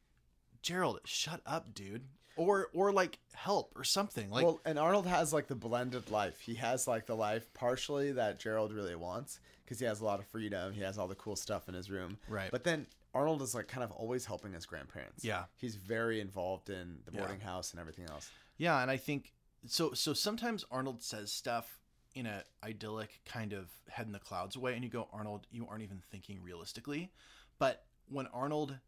Gerald, 0.61 0.99
shut 1.05 1.41
up, 1.45 1.73
dude. 1.73 2.03
Or 2.39 2.69
or 2.73 2.91
like 2.93 3.19
help 3.33 3.73
or 3.75 3.83
something. 3.83 4.29
Like 4.29 4.45
well, 4.45 4.61
and 4.65 4.79
Arnold 4.79 5.05
has 5.05 5.33
like 5.33 5.47
the 5.47 5.55
blended 5.55 6.09
life. 6.09 6.39
He 6.39 6.55
has 6.55 6.87
like 6.87 7.05
the 7.05 7.15
life 7.15 7.53
partially 7.53 8.13
that 8.13 8.39
Gerald 8.39 8.71
really 8.71 8.95
wants 8.95 9.39
because 9.65 9.77
he 9.79 9.85
has 9.85 9.99
a 9.99 10.05
lot 10.05 10.19
of 10.19 10.25
freedom. 10.27 10.71
He 10.73 10.81
has 10.81 10.97
all 10.97 11.07
the 11.09 11.15
cool 11.15 11.35
stuff 11.35 11.67
in 11.67 11.73
his 11.75 11.91
room. 11.91 12.17
Right. 12.29 12.49
But 12.49 12.63
then 12.63 12.87
Arnold 13.13 13.41
is 13.41 13.53
like 13.53 13.67
kind 13.67 13.83
of 13.83 13.91
always 13.91 14.25
helping 14.25 14.53
his 14.53 14.65
grandparents. 14.65 15.23
Yeah. 15.23 15.43
He's 15.57 15.75
very 15.75 16.21
involved 16.21 16.69
in 16.69 16.99
the 17.05 17.11
Yeah. 17.11 17.19
boarding 17.19 17.41
house 17.41 17.71
and 17.71 17.79
everything 17.79 18.05
else. 18.09 18.31
Yeah, 18.57 18.81
and 18.81 18.89
I 18.89 18.97
think 18.97 19.33
so. 19.67 19.93
So 19.93 20.13
sometimes 20.13 20.63
Arnold 20.71 21.03
says 21.03 21.31
stuff 21.31 21.79
in 22.15 22.25
a 22.25 22.43
idyllic 22.63 23.19
kind 23.25 23.51
of 23.53 23.69
head 23.89 24.05
in 24.05 24.13
the 24.13 24.19
clouds 24.19 24.57
way, 24.57 24.75
and 24.75 24.83
you 24.83 24.89
go, 24.89 25.07
Arnold, 25.11 25.45
you 25.51 25.67
aren't 25.67 25.83
even 25.83 26.01
thinking 26.09 26.41
realistically. 26.41 27.11
But 27.57 27.85
when 28.07 28.27
Arnold 28.27 28.79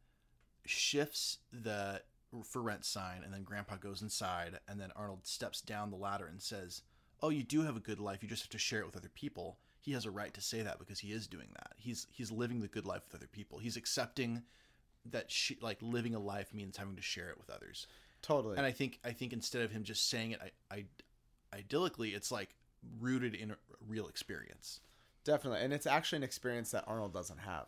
shifts 0.65 1.39
the 1.51 2.01
for 2.43 2.61
rent 2.61 2.85
sign, 2.85 3.23
and 3.23 3.33
then 3.33 3.43
Grandpa 3.43 3.75
goes 3.75 4.01
inside, 4.01 4.59
and 4.67 4.79
then 4.79 4.91
Arnold 4.95 5.25
steps 5.25 5.61
down 5.61 5.89
the 5.91 5.97
ladder 5.97 6.27
and 6.27 6.41
says, 6.41 6.81
"Oh, 7.21 7.29
you 7.29 7.43
do 7.43 7.61
have 7.63 7.75
a 7.75 7.81
good 7.81 7.99
life. 7.99 8.23
You 8.23 8.29
just 8.29 8.43
have 8.43 8.49
to 8.51 8.57
share 8.57 8.79
it 8.79 8.85
with 8.85 8.97
other 8.97 9.09
people." 9.09 9.59
He 9.79 9.93
has 9.93 10.05
a 10.05 10.11
right 10.11 10.33
to 10.35 10.41
say 10.41 10.61
that 10.61 10.77
because 10.79 10.99
he 10.99 11.11
is 11.11 11.27
doing 11.27 11.49
that. 11.53 11.73
He's 11.77 12.07
he's 12.11 12.31
living 12.31 12.61
the 12.61 12.67
good 12.67 12.85
life 12.85 13.03
with 13.07 13.15
other 13.19 13.27
people. 13.27 13.57
He's 13.59 13.77
accepting 13.77 14.43
that 15.05 15.31
she, 15.31 15.57
like 15.61 15.79
living 15.81 16.13
a 16.13 16.19
life 16.19 16.53
means 16.53 16.77
having 16.77 16.95
to 16.95 17.01
share 17.01 17.29
it 17.29 17.37
with 17.39 17.49
others 17.49 17.87
Totally. 18.21 18.55
and 18.55 18.65
I 18.65 18.71
think 18.71 18.99
I 19.03 19.11
think 19.13 19.33
instead 19.33 19.63
of 19.63 19.71
him 19.71 19.83
just 19.83 20.09
saying 20.09 20.31
it, 20.31 20.53
I, 20.69 20.75
I 20.75 20.85
idyllically, 21.57 22.15
it's 22.15 22.31
like 22.31 22.55
rooted 22.99 23.33
in 23.35 23.51
a 23.51 23.55
real 23.87 24.07
experience. 24.07 24.79
Definitely. 25.23 25.61
And 25.61 25.73
it's 25.73 25.85
actually 25.87 26.17
an 26.17 26.23
experience 26.23 26.71
that 26.71 26.83
Arnold 26.87 27.13
doesn't 27.13 27.39
have. 27.39 27.67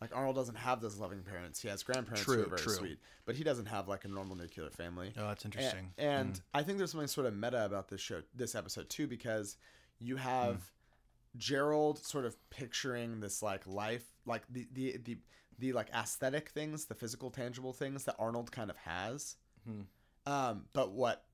Like 0.00 0.14
Arnold 0.14 0.36
doesn't 0.36 0.56
have 0.56 0.80
those 0.80 0.98
loving 0.98 1.22
parents. 1.22 1.60
He 1.62 1.68
has 1.68 1.82
grandparents 1.82 2.24
who 2.24 2.32
are 2.42 2.46
very 2.46 2.60
true. 2.60 2.72
sweet, 2.74 2.98
but 3.24 3.34
he 3.34 3.42
doesn't 3.44 3.66
have 3.66 3.88
like 3.88 4.04
a 4.04 4.08
normal 4.08 4.36
nuclear 4.36 4.68
family. 4.70 5.12
Oh, 5.16 5.28
that's 5.28 5.44
interesting. 5.44 5.92
And, 5.96 6.34
Mm. 6.34 6.40
I 6.52 6.62
think 6.62 6.78
there's 6.78 6.90
something 6.90 7.08
sort 7.08 7.26
of 7.26 7.34
meta 7.34 7.64
about 7.64 7.88
this 7.88 8.00
show, 8.00 8.22
this 8.34 8.54
episode 8.54 8.88
too, 8.90 9.06
because 9.06 9.56
you 9.98 10.16
have 10.16 10.56
Mm. 10.56 11.38
Gerald 11.38 11.98
sort 12.04 12.24
of 12.24 12.36
picturing 12.50 13.20
this 13.20 13.42
like 13.42 13.66
life, 13.66 14.04
like 14.24 14.42
the 14.50 14.66
the 14.72 14.96
the 14.98 15.18
the 15.58 15.72
like 15.72 15.88
aesthetic 15.94 16.50
things, 16.50 16.86
the 16.86 16.94
physical, 16.94 17.30
tangible 17.30 17.72
things 17.72 18.04
that 18.04 18.16
Arnold 18.18 18.52
kind 18.52 18.70
of 18.70 18.76
has. 18.78 19.36
Hmm. 19.64 19.82
Um, 20.26 20.66
but 20.72 20.92
what 20.92 21.25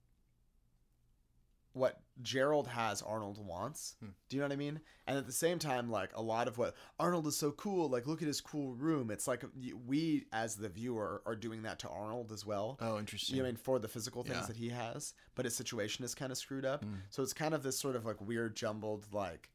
what 1.74 2.00
Gerald 2.20 2.68
has, 2.68 3.00
Arnold 3.02 3.38
wants. 3.44 3.96
Hmm. 4.00 4.10
Do 4.28 4.36
you 4.36 4.40
know 4.42 4.46
what 4.46 4.52
I 4.52 4.56
mean? 4.56 4.80
And 5.06 5.16
at 5.18 5.26
the 5.26 5.32
same 5.32 5.58
time, 5.58 5.90
like 5.90 6.10
a 6.14 6.20
lot 6.22 6.46
of 6.48 6.58
what 6.58 6.74
Arnold 7.00 7.26
is 7.26 7.36
so 7.36 7.50
cool. 7.52 7.88
Like, 7.88 8.06
look 8.06 8.20
at 8.22 8.28
his 8.28 8.40
cool 8.40 8.74
room. 8.74 9.10
It's 9.10 9.26
like 9.26 9.44
we, 9.86 10.26
as 10.32 10.56
the 10.56 10.68
viewer, 10.68 11.22
are 11.26 11.34
doing 11.34 11.62
that 11.62 11.78
to 11.80 11.88
Arnold 11.88 12.30
as 12.32 12.44
well. 12.44 12.78
oh, 12.80 12.98
interesting. 12.98 13.36
You 13.36 13.42
know 13.42 13.48
I 13.48 13.52
mean 13.52 13.56
for 13.56 13.78
the 13.78 13.88
physical 13.88 14.22
things 14.22 14.36
Yeah. 14.42 14.46
that 14.46 14.56
he 14.56 14.68
has, 14.68 15.14
but 15.34 15.44
his 15.46 15.56
situation 15.56 16.04
is 16.04 16.14
kind 16.14 16.30
of 16.30 16.38
screwed 16.38 16.64
up. 16.64 16.84
Mm. 16.84 16.98
So 17.10 17.22
it's 17.22 17.32
kind 17.32 17.54
of 17.54 17.62
this 17.62 17.78
sort 17.78 17.96
of 17.96 18.04
like 18.04 18.20
weird 18.20 18.54
jumbled 18.54 19.06
like 19.12 19.48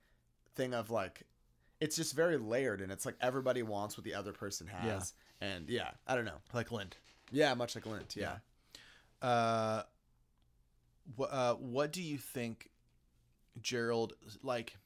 thing 0.55 0.73
of 0.73 0.89
like 0.89 1.21
it's 1.79 1.95
just 1.95 2.15
very 2.15 2.37
layered 2.37 2.81
and 2.81 2.91
it's 2.91 3.05
like 3.05 3.15
everybody 3.21 3.61
wants 3.61 3.95
what 3.95 4.03
the 4.03 4.15
other 4.15 4.33
person 4.33 4.65
has. 4.65 5.13
And 5.39 5.69
yeah, 5.69 5.91
I 6.07 6.15
don't 6.15 6.25
know. 6.25 6.41
like 6.53 6.71
Lint. 6.71 6.97
Yeah, 7.31 7.53
much 7.53 7.75
like 7.75 7.85
Lint. 7.85 8.15
Yeah. 8.17 8.37
Uh, 9.21 9.83
wh- 11.17 11.31
uh, 11.31 11.55
what 11.55 11.91
do 11.91 12.01
you 12.01 12.17
think, 12.17 12.69
Gerald? 13.61 14.13
Like, 14.41 14.77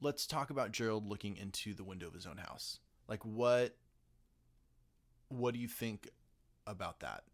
let's 0.00 0.26
talk 0.26 0.50
about 0.50 0.72
Gerald 0.72 1.06
looking 1.06 1.36
into 1.36 1.74
the 1.74 1.84
window 1.84 2.06
of 2.06 2.14
his 2.14 2.26
own 2.26 2.38
house. 2.38 2.78
Like 3.08 3.24
what 3.24 3.76
what 5.28 5.54
do 5.54 5.60
you 5.60 5.68
think 5.68 6.08
about 6.66 7.00
that? 7.00 7.24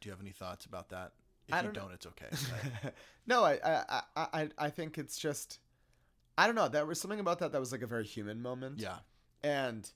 Do 0.00 0.08
you 0.08 0.12
have 0.12 0.20
any 0.20 0.32
thoughts 0.32 0.64
about 0.66 0.90
that? 0.90 1.12
If 1.48 1.54
I 1.54 1.58
you 1.58 1.64
don't 1.64 1.76
know. 1.76 1.82
don't, 1.82 1.92
it's 1.92 2.06
okay. 2.06 2.90
No, 3.26 3.44
I, 3.44 3.58
I, 3.64 4.02
I, 4.16 4.26
I, 4.32 4.48
I 4.58 4.70
think 4.70 4.96
it's 4.98 5.18
just, 5.18 5.60
I 6.36 6.46
don't 6.46 6.54
know. 6.54 6.68
There 6.68 6.84
was 6.86 7.00
something 7.00 7.20
about 7.20 7.38
that 7.40 7.52
that 7.52 7.60
was 7.60 7.72
like 7.72 7.82
a 7.82 7.86
very 7.86 8.04
human 8.04 8.40
moment. 8.42 8.78
yeah. 8.80 8.98
and 9.42 9.90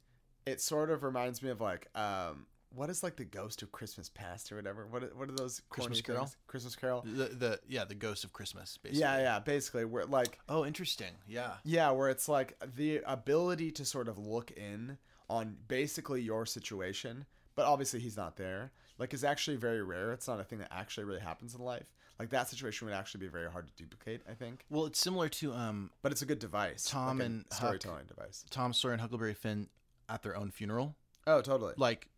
it 0.44 0.60
sort 0.60 0.90
of 0.90 1.02
reminds 1.02 1.42
me 1.42 1.50
of 1.50 1.60
like, 1.60 1.88
um, 1.94 2.46
what 2.74 2.90
is 2.90 3.02
like 3.02 3.16
the 3.16 3.24
ghost 3.24 3.62
of 3.62 3.70
Christmas 3.72 4.08
past 4.08 4.50
or 4.52 4.56
whatever? 4.56 4.86
What, 4.86 5.02
are- 5.04 5.14
what 5.14 5.28
are 5.28 5.32
those 5.32 5.60
Christmas 5.68 6.00
Carol? 6.00 6.24
things? 6.26 6.36
Christmas 6.46 6.76
Carol. 6.76 7.02
The, 7.06 7.24
the 7.26 7.60
yeah, 7.68 7.84
the 7.84 7.94
ghost 7.94 8.24
of 8.24 8.32
Christmas 8.32 8.76
basically. 8.82 9.00
Yeah, 9.00 9.18
yeah. 9.18 9.38
Basically, 9.38 9.84
where 9.84 10.04
like, 10.06 10.38
Oh, 10.48 10.64
interesting. 10.64 11.12
Yeah. 11.28 11.54
yeah, 11.64 11.90
where 11.90 12.08
it's 12.08 12.28
like 12.28 12.56
the 12.76 13.02
ability 13.06 13.70
to 13.72 13.84
sort 13.84 14.08
of 14.08 14.18
look 14.18 14.50
in 14.52 14.98
on 15.28 15.56
basically 15.68 16.22
your 16.22 16.44
situation, 16.46 17.24
but 17.54 17.66
obviously 17.66 18.00
he's 18.00 18.16
not 18.16 18.36
there. 18.36 18.72
Like, 18.98 19.14
is 19.14 19.24
actually 19.24 19.56
very 19.56 19.82
rare. 19.82 20.12
It's 20.12 20.28
not 20.28 20.38
a 20.38 20.44
thing 20.44 20.58
that 20.60 20.68
actually 20.70 21.04
really 21.04 21.20
happens 21.20 21.54
in 21.54 21.60
life. 21.62 21.86
Like 22.18 22.28
that 22.30 22.48
situation 22.48 22.86
would 22.86 22.94
actually 22.94 23.20
be 23.20 23.28
very 23.28 23.50
hard 23.50 23.66
to 23.66 23.72
duplicate. 23.82 24.20
I 24.30 24.34
think, 24.34 24.64
Well, 24.70 24.84
it's 24.86 25.00
similar 25.00 25.28
to 25.30 25.52
um 25.54 25.90
but 26.02 26.12
it's 26.12 26.22
a 26.22 26.26
good 26.26 26.38
device. 26.38 26.84
Tom 26.84 27.18
like 27.18 27.26
and 27.26 27.44
Huck. 27.50 27.58
storytelling 27.58 28.06
device. 28.06 28.44
Tom 28.50 28.72
Sawyer 28.72 28.92
and 28.92 29.00
Huckleberry 29.00 29.34
Finn 29.34 29.68
at 30.08 30.22
their 30.22 30.36
own 30.36 30.50
funeral. 30.50 30.94
Oh, 31.26 31.40
totally. 31.40 31.74
Like, 31.76 32.08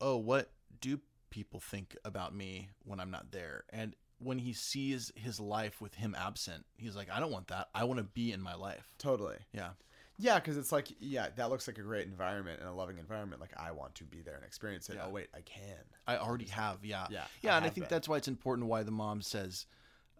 oh, 0.00 0.16
what 0.16 0.50
do 0.80 1.00
people 1.30 1.60
think 1.60 1.96
about 2.04 2.34
me 2.34 2.68
when 2.84 3.00
I'm 3.00 3.10
not 3.10 3.32
there? 3.32 3.64
And 3.70 3.94
when 4.18 4.38
he 4.38 4.52
sees 4.52 5.12
his 5.16 5.40
life 5.40 5.80
with 5.80 5.94
him 5.94 6.14
absent, 6.18 6.64
he's 6.76 6.96
like, 6.96 7.08
I 7.10 7.20
don't 7.20 7.32
want 7.32 7.48
that. 7.48 7.68
I 7.74 7.84
want 7.84 7.98
to 7.98 8.04
be 8.04 8.32
in 8.32 8.40
my 8.40 8.54
life. 8.54 8.94
Totally. 8.98 9.36
Yeah. 9.52 9.70
Yeah, 10.16 10.38
because 10.38 10.56
it's 10.56 10.70
like, 10.70 10.86
yeah, 11.00 11.26
that 11.34 11.50
looks 11.50 11.66
like 11.66 11.78
a 11.78 11.82
great 11.82 12.06
environment 12.06 12.60
and 12.60 12.68
a 12.68 12.72
loving 12.72 12.98
environment. 12.98 13.40
Like, 13.40 13.50
I 13.56 13.72
want 13.72 13.96
to 13.96 14.04
be 14.04 14.22
there 14.22 14.36
and 14.36 14.44
experience 14.44 14.88
it. 14.88 14.94
Yeah. 14.94 15.06
Oh, 15.06 15.10
wait, 15.10 15.26
I 15.34 15.40
can. 15.40 15.82
I 16.06 16.18
already 16.18 16.44
have, 16.46 16.84
yeah, 16.84 17.08
Yeah, 17.10 17.24
yeah, 17.42 17.54
I 17.54 17.56
and 17.56 17.66
I 17.66 17.68
think 17.70 17.88
been. 17.88 17.96
that's 17.96 18.08
why 18.08 18.18
it's 18.18 18.28
important. 18.28 18.68
Why 18.68 18.84
the 18.84 18.92
mom 18.92 19.22
says, 19.22 19.66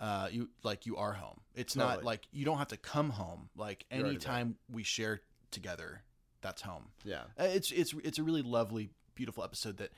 uh, 0.01 0.27
"You 0.33 0.51
like 0.65 0.85
you 0.85 0.97
are 0.97 1.13
home." 1.13 1.41
It's 1.55 1.77
not 1.77 2.03
like 2.03 2.27
you 2.33 2.45
don't 2.45 2.59
have 2.59 2.69
to 2.69 2.77
come 2.77 3.11
home. 3.11 3.51
Like 3.57 3.87
anytime 3.89 4.57
we 4.69 4.83
share 4.83 5.21
together, 5.53 6.03
that's 6.41 6.61
home. 6.63 6.87
Yeah. 7.05 7.23
Uh, 7.39 7.45
It's 7.45 7.71
it's 7.71 7.95
it's 8.03 8.19
a 8.19 8.25
really 8.25 8.43
lovely, 8.43 8.91
beautiful 9.15 9.45
episode 9.45 9.77
that 9.79 9.91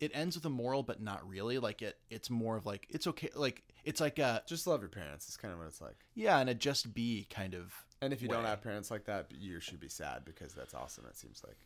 it 0.00 0.10
ends 0.14 0.34
with 0.36 0.44
a 0.44 0.50
moral, 0.50 0.82
but 0.82 1.00
not 1.00 1.26
really. 1.28 1.58
Like 1.58 1.82
it, 1.82 1.96
it's 2.10 2.28
more 2.30 2.56
of 2.56 2.66
like 2.66 2.86
it's 2.90 3.06
okay. 3.06 3.30
Like 3.34 3.62
it's 3.84 4.00
like 4.00 4.18
a 4.18 4.42
Just 4.46 4.66
love 4.66 4.80
your 4.80 4.88
parents. 4.88 5.26
It's 5.28 5.36
kind 5.36 5.52
of 5.52 5.58
what 5.58 5.68
it's 5.68 5.80
like. 5.80 5.96
yeah, 6.14 6.38
and 6.38 6.50
a 6.50 6.54
just 6.54 6.92
be 6.92 7.26
kind 7.30 7.54
of 7.54 7.72
And 8.00 8.12
if 8.12 8.20
you 8.22 8.28
don't 8.28 8.44
have 8.44 8.62
parents 8.62 8.90
like 8.90 9.04
that, 9.04 9.26
you 9.30 9.60
should 9.60 9.80
be 9.80 9.88
sad 9.88 10.24
because 10.24 10.54
that's 10.54 10.74
awesome. 10.74 11.04
It 11.08 11.16
seems 11.16 11.42
like. 11.46 11.56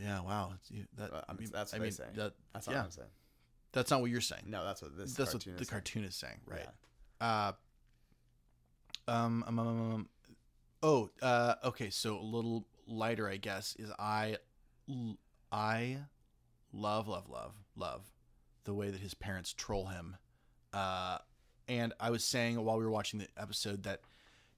yeah. 0.00 0.20
Wow, 0.20 0.52
that 0.96 1.10
But, 1.10 1.24
I 1.28 1.32
mean, 1.32 1.48
that's 1.52 1.72
what 1.72 1.80
I 1.80 1.82
mean, 1.82 1.92
say. 1.92 2.04
That, 2.14 2.32
That's 2.52 2.66
not 2.66 2.72
yeah, 2.72 2.78
what 2.78 2.84
I'm 2.86 2.90
saying. 2.92 3.08
that's 3.72 3.90
not 3.90 4.00
what 4.00 4.10
you're 4.10 4.20
saying. 4.20 4.44
No, 4.46 4.64
that's 4.64 4.80
what 4.82 4.96
this 4.96 5.14
that's 5.14 5.32
cartoon 5.32 5.52
what 5.54 5.58
the 5.58 5.64
saying. 5.64 5.70
cartoon 5.70 6.04
is 6.04 6.14
saying, 6.14 6.40
right? 6.46 6.60
Yeah. 7.20 7.26
Uh, 7.26 7.52
um, 9.08 9.44
um, 9.46 9.58
um, 9.58 9.68
um, 9.68 9.92
um, 9.94 10.08
oh, 10.82 11.10
uh, 11.22 11.54
okay. 11.64 11.90
So 11.90 12.18
a 12.18 12.22
little 12.22 12.66
lighter, 12.86 13.28
I 13.28 13.36
guess, 13.36 13.74
is 13.78 13.90
I, 13.98 14.36
I 15.52 15.98
love, 16.74 17.08
love, 17.08 17.28
love, 17.28 17.54
love 17.76 18.10
the 18.64 18.74
way 18.74 18.90
that 18.90 19.00
his 19.00 19.14
parents 19.14 19.52
troll 19.52 19.86
him. 19.86 20.16
Uh, 20.72 21.18
and 21.68 21.92
I 22.00 22.10
was 22.10 22.24
saying 22.24 22.62
while 22.62 22.76
we 22.76 22.84
were 22.84 22.90
watching 22.90 23.20
the 23.20 23.28
episode 23.36 23.84
that 23.84 24.00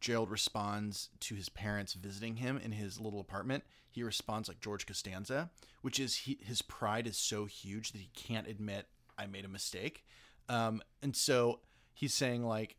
Gerald 0.01 0.31
responds 0.31 1.09
to 1.21 1.35
his 1.35 1.49
parents 1.49 1.95
visiting 1.95 2.37
him 2.37 2.61
in 2.63 2.73
his 2.73 3.01
little 3.01 3.21
apartment. 3.21 3.65
He 3.91 4.03
responds 4.03 4.49
like 4.49 4.61
George 4.61 4.87
Costanza, 4.87 5.51
which 5.83 5.99
is 5.99 6.17
he, 6.17 6.39
his 6.43 6.63
pride 6.63 7.07
is 7.07 7.17
so 7.17 7.47
huge 7.47 7.93
that 7.93 7.99
he 8.01 8.11
can't 8.15 8.47
admit 8.47 8.87
I 9.19 9.27
made 9.27 9.45
a 9.45 9.49
mistake. 9.49 10.05
Um, 10.49 10.83
and 11.03 11.17
so 11.17 11.61
he's 11.95 12.15
saying 12.15 12.45
like, 12.45 12.77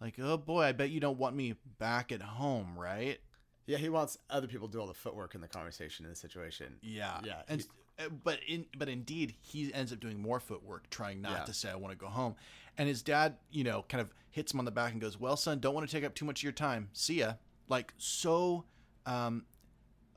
like, 0.00 0.14
oh 0.18 0.36
boy, 0.36 0.62
I 0.62 0.72
bet 0.72 0.90
you 0.90 1.00
don't 1.00 1.18
want 1.18 1.36
me 1.36 1.54
back 1.78 2.12
at 2.12 2.22
home, 2.22 2.78
right? 2.78 3.18
Yeah, 3.66 3.78
he 3.78 3.88
wants 3.88 4.18
other 4.30 4.46
people 4.46 4.68
to 4.68 4.72
do 4.72 4.80
all 4.80 4.86
the 4.86 4.94
footwork 4.94 5.34
in 5.34 5.40
the 5.40 5.48
conversation 5.48 6.04
in 6.04 6.10
the 6.10 6.16
situation. 6.16 6.76
Yeah, 6.82 7.20
Yeah, 7.24 7.42
And 7.48 7.60
he- 7.62 7.66
uh, 8.04 8.08
but 8.10 8.40
in 8.46 8.66
but 8.78 8.88
indeed, 8.88 9.34
he 9.40 9.72
ends 9.74 9.92
up 9.92 10.00
doing 10.00 10.20
more 10.20 10.38
footwork, 10.40 10.88
trying 10.90 11.20
not 11.20 11.32
Yeah. 11.32 11.44
to 11.44 11.52
say 11.54 11.70
I 11.70 11.74
want 11.76 11.92
to 11.92 11.96
go 11.98 12.08
home. 12.08 12.36
And 12.78 12.88
his 12.88 13.02
dad, 13.02 13.38
you 13.50 13.64
know, 13.64 13.84
kind 13.88 14.00
of 14.02 14.12
hits 14.30 14.52
him 14.52 14.58
on 14.60 14.66
the 14.66 14.70
back 14.70 14.92
and 14.92 15.00
goes, 15.00 15.18
"Well, 15.18 15.36
son, 15.36 15.60
don't 15.60 15.74
want 15.74 15.88
to 15.88 15.92
take 15.96 16.04
up 16.04 16.14
too 16.14 16.24
much 16.26 16.40
of 16.40 16.42
your 16.44 16.52
time. 16.52 16.90
See 16.92 17.20
ya." 17.20 17.34
Like 17.68 17.92
so, 17.96 18.64
um, 19.06 19.46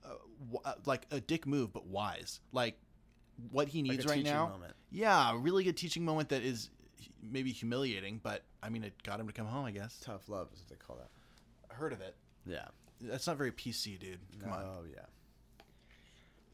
uh, 0.04 0.10
w- 0.40 0.62
uh, 0.66 0.76
like 0.86 1.08
a 1.10 1.20
dick 1.22 1.48
move, 1.48 1.72
but 1.74 1.86
wise. 1.88 2.42
Like 2.52 2.78
what 3.52 3.70
he 3.70 3.82
needs 3.82 4.06
Like 4.06 4.16
right 4.18 4.24
now. 4.26 4.50
moment. 4.50 4.76
Yeah, 4.92 5.32
a 5.32 5.38
really 5.38 5.64
good 5.64 5.78
teaching 5.78 6.04
moment 6.04 6.30
that 6.30 6.44
is 6.44 6.70
maybe 7.22 7.52
humiliating, 7.54 8.20
but 8.22 8.44
I 8.62 8.70
mean, 8.70 8.84
it 8.84 9.02
got 9.04 9.20
him 9.22 9.28
to 9.28 9.34
come 9.34 9.48
home. 9.48 9.64
I 9.66 9.72
guess. 9.72 9.98
Tough 10.02 10.28
love 10.28 10.50
is 10.54 10.60
what 10.60 10.68
they 10.70 10.76
call 10.76 10.98
that. 10.98 11.10
I 11.72 11.74
heard 11.76 11.94
of 11.94 12.02
it. 12.02 12.16
Yeah. 12.46 12.68
That's 13.02 13.28
not 13.28 13.38
very 13.38 13.52
PC, 13.52 14.00
dude. 14.00 14.20
Come 14.42 14.52
on. 14.52 14.64
Oh 14.64 14.84
yeah. 14.92 15.06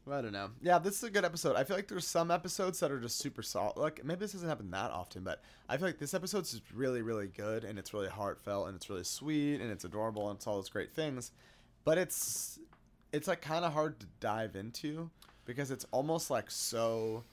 Well, 0.06 0.18
I 0.18 0.22
don't 0.22 0.32
know. 0.32 0.50
Yeah, 0.62 0.78
this 0.78 0.98
is 0.98 1.02
a 1.02 1.10
good 1.10 1.24
episode. 1.24 1.56
I 1.56 1.64
feel 1.64 1.76
like 1.76 1.88
there's 1.88 2.06
some 2.06 2.30
episodes 2.30 2.78
that 2.78 2.92
are 2.92 3.00
just 3.00 3.18
super 3.18 3.42
solid. 3.42 3.76
Like 3.76 4.04
maybe 4.04 4.20
this 4.20 4.32
doesn't 4.32 4.48
happen 4.48 4.70
that 4.70 4.92
often, 4.92 5.24
but 5.24 5.42
I 5.68 5.76
feel 5.76 5.88
like 5.88 5.98
this 5.98 6.14
episode's 6.14 6.52
just 6.52 6.62
really, 6.72 7.02
really 7.02 7.26
good, 7.26 7.64
and 7.64 7.76
it's 7.76 7.92
really 7.92 8.08
heartfelt, 8.08 8.68
and 8.68 8.76
it's 8.76 8.88
really 8.88 9.02
sweet, 9.02 9.60
and 9.60 9.70
it's 9.72 9.84
adorable, 9.84 10.30
and 10.30 10.36
it's 10.36 10.46
all 10.46 10.54
those 10.56 10.68
great 10.68 10.94
things. 10.94 11.32
But 11.84 11.98
it's 11.98 12.60
it's 13.12 13.26
like 13.26 13.40
kind 13.40 13.64
of 13.64 13.72
hard 13.72 13.98
to 13.98 14.06
dive 14.20 14.54
into 14.54 15.10
because 15.44 15.72
it's 15.72 15.86
almost 15.90 16.30
like 16.30 16.50
so. 16.52 17.24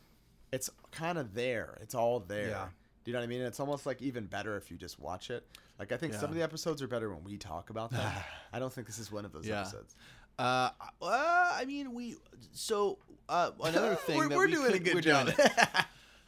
It's 0.51 0.69
kind 0.91 1.19
of 1.19 1.35
there. 1.35 1.77
It's 1.81 1.93
all 1.93 2.19
there. 2.19 2.49
Yeah. 2.49 2.67
Do 3.03 3.11
you 3.11 3.13
know 3.13 3.19
what 3.19 3.25
I 3.25 3.27
mean? 3.27 3.41
It's 3.41 3.59
almost 3.59 3.85
like 3.85 4.01
even 4.01 4.25
better 4.25 4.55
if 4.57 4.71
you 4.71 4.77
just 4.77 4.99
watch 4.99 5.29
it. 5.29 5.45
Like 5.79 5.91
I 5.91 5.97
think 5.97 6.13
some 6.13 6.29
of 6.29 6.35
the 6.35 6.43
episodes 6.43 6.81
are 6.81 6.87
better 6.87 7.13
when 7.13 7.23
we 7.23 7.37
talk 7.37 7.69
about 7.69 7.91
them. 7.91 8.11
I 8.53 8.59
don't 8.59 8.71
think 8.71 8.87
this 8.87 8.99
is 8.99 9.11
one 9.11 9.25
of 9.25 9.31
those 9.31 9.47
Yeah. 9.47 9.61
episodes. 9.61 9.95
Uh, 10.39 10.69
uh, 11.01 11.51
I 11.55 11.63
mean, 11.67 11.93
we. 11.93 12.15
So 12.53 12.99
uh, 13.29 13.51
another 13.63 13.95
thing 14.05 14.17
We're- 14.17 14.29
that 14.29 14.37
we're 14.37 14.45
we 14.47 14.51
doing 14.53 14.73
a 14.73 14.79
good 14.79 15.03
job. 15.03 15.29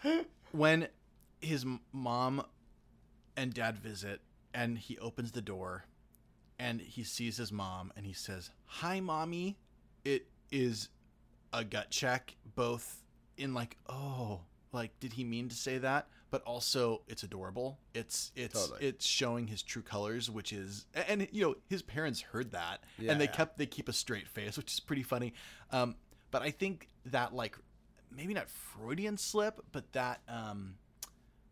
when 0.51 0.87
his 1.41 1.65
mom 1.91 2.43
and 3.37 3.53
dad 3.53 3.77
visit, 3.77 4.21
and 4.53 4.77
he 4.77 4.97
opens 4.99 5.31
the 5.31 5.41
door, 5.41 5.85
and 6.57 6.79
he 6.81 7.03
sees 7.03 7.37
his 7.37 7.51
mom, 7.51 7.91
and 7.95 8.05
he 8.05 8.13
says, 8.13 8.49
"Hi, 8.65 8.99
mommy." 8.99 9.57
It 10.03 10.27
is 10.51 10.89
a 11.51 11.63
gut 11.63 11.89
check, 11.89 12.35
both 12.55 13.01
in 13.37 13.53
like, 13.55 13.75
oh, 13.89 14.41
like 14.71 14.97
did 14.99 15.13
he 15.13 15.23
mean 15.23 15.49
to 15.49 15.55
say 15.55 15.79
that? 15.79 16.07
But 16.35 16.41
also, 16.43 17.01
it's 17.07 17.23
adorable. 17.23 17.79
It's 17.93 18.33
it's 18.35 18.67
Totally. 18.67 18.89
it's 18.89 19.05
showing 19.05 19.47
his 19.47 19.63
true 19.63 19.81
colors, 19.81 20.29
which 20.29 20.51
is 20.51 20.85
and 21.07 21.25
you 21.31 21.41
know 21.45 21.55
his 21.69 21.81
parents 21.81 22.19
heard 22.19 22.51
that 22.51 22.83
Yeah, 22.99 23.13
and 23.13 23.21
they 23.21 23.25
yeah. 23.25 23.31
kept 23.31 23.57
they 23.57 23.65
keep 23.65 23.87
a 23.87 23.93
straight 23.93 24.27
face, 24.27 24.57
which 24.57 24.73
is 24.73 24.81
pretty 24.81 25.01
funny. 25.03 25.31
Um, 25.71 25.95
but 26.31 26.41
I 26.41 26.51
think 26.51 26.89
that 27.05 27.33
like 27.33 27.57
maybe 28.13 28.33
not 28.33 28.49
Freudian 28.49 29.15
slip, 29.15 29.61
but 29.71 29.89
that 29.93 30.23
um, 30.27 30.75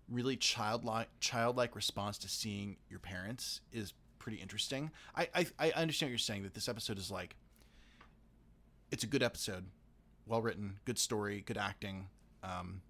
really 0.10 0.36
childlike 0.36 1.08
childlike 1.22 1.78
response 1.78 2.17
to 2.17 2.28
seeing 2.28 2.76
your 2.89 3.00
parents 3.00 3.62
is 3.72 3.93
pretty 4.19 4.39
interesting. 4.39 4.91
I, 5.15 5.30
I 5.34 5.48
I 5.60 5.72
understand 5.78 6.10
what 6.10 6.12
you're 6.12 6.17
saying 6.17 6.43
that 6.43 6.56
this 6.56 6.67
episode 6.67 6.98
is 6.98 7.10
like 7.10 7.38
it's 8.91 9.06
a 9.06 9.08
good 9.08 9.24
episode, 9.24 9.63
well 10.26 10.41
written, 10.41 10.80
good 10.84 11.00
story, 11.00 11.39
good 11.39 11.58
acting, 11.58 12.10
um, 12.43 12.82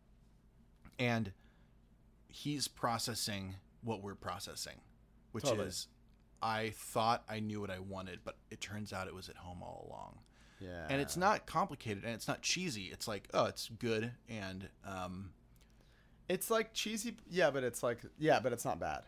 and 0.97 1.31
he's 2.33 2.67
processing 2.67 3.55
what 3.83 4.01
we're 4.01 4.15
processing, 4.15 4.81
which 5.31 5.43
Totally. 5.43 5.67
is 5.67 5.87
I 6.41 6.73
thought 6.75 7.23
I 7.29 7.39
knew 7.39 7.61
what 7.61 7.69
I 7.69 7.79
wanted, 7.79 8.19
but 8.25 8.37
it 8.49 8.59
turns 8.59 8.91
out 8.91 9.07
it 9.07 9.13
was 9.15 9.29
at 9.29 9.37
home 9.37 9.61
all 9.61 9.87
along. 9.89 10.17
Yeah. 10.59 10.87
And 10.89 10.99
it's 10.99 11.15
not 11.15 11.45
complicated 11.45 12.03
and 12.03 12.13
it's 12.13 12.27
not 12.27 12.41
cheesy. 12.41 12.85
It's 12.91 13.07
like, 13.07 13.27
oh, 13.33 13.45
it's 13.45 13.69
good 13.69 14.11
and 14.27 14.67
um 14.85 15.31
It's 16.27 16.49
like 16.49 16.73
cheesy. 16.73 17.17
Yeah, 17.29 17.51
but 17.51 17.63
it's 17.63 17.83
like 17.83 17.99
yeah, 18.17 18.39
but 18.39 18.51
it's 18.51 18.65
not 18.65 18.79
bad. 18.79 19.03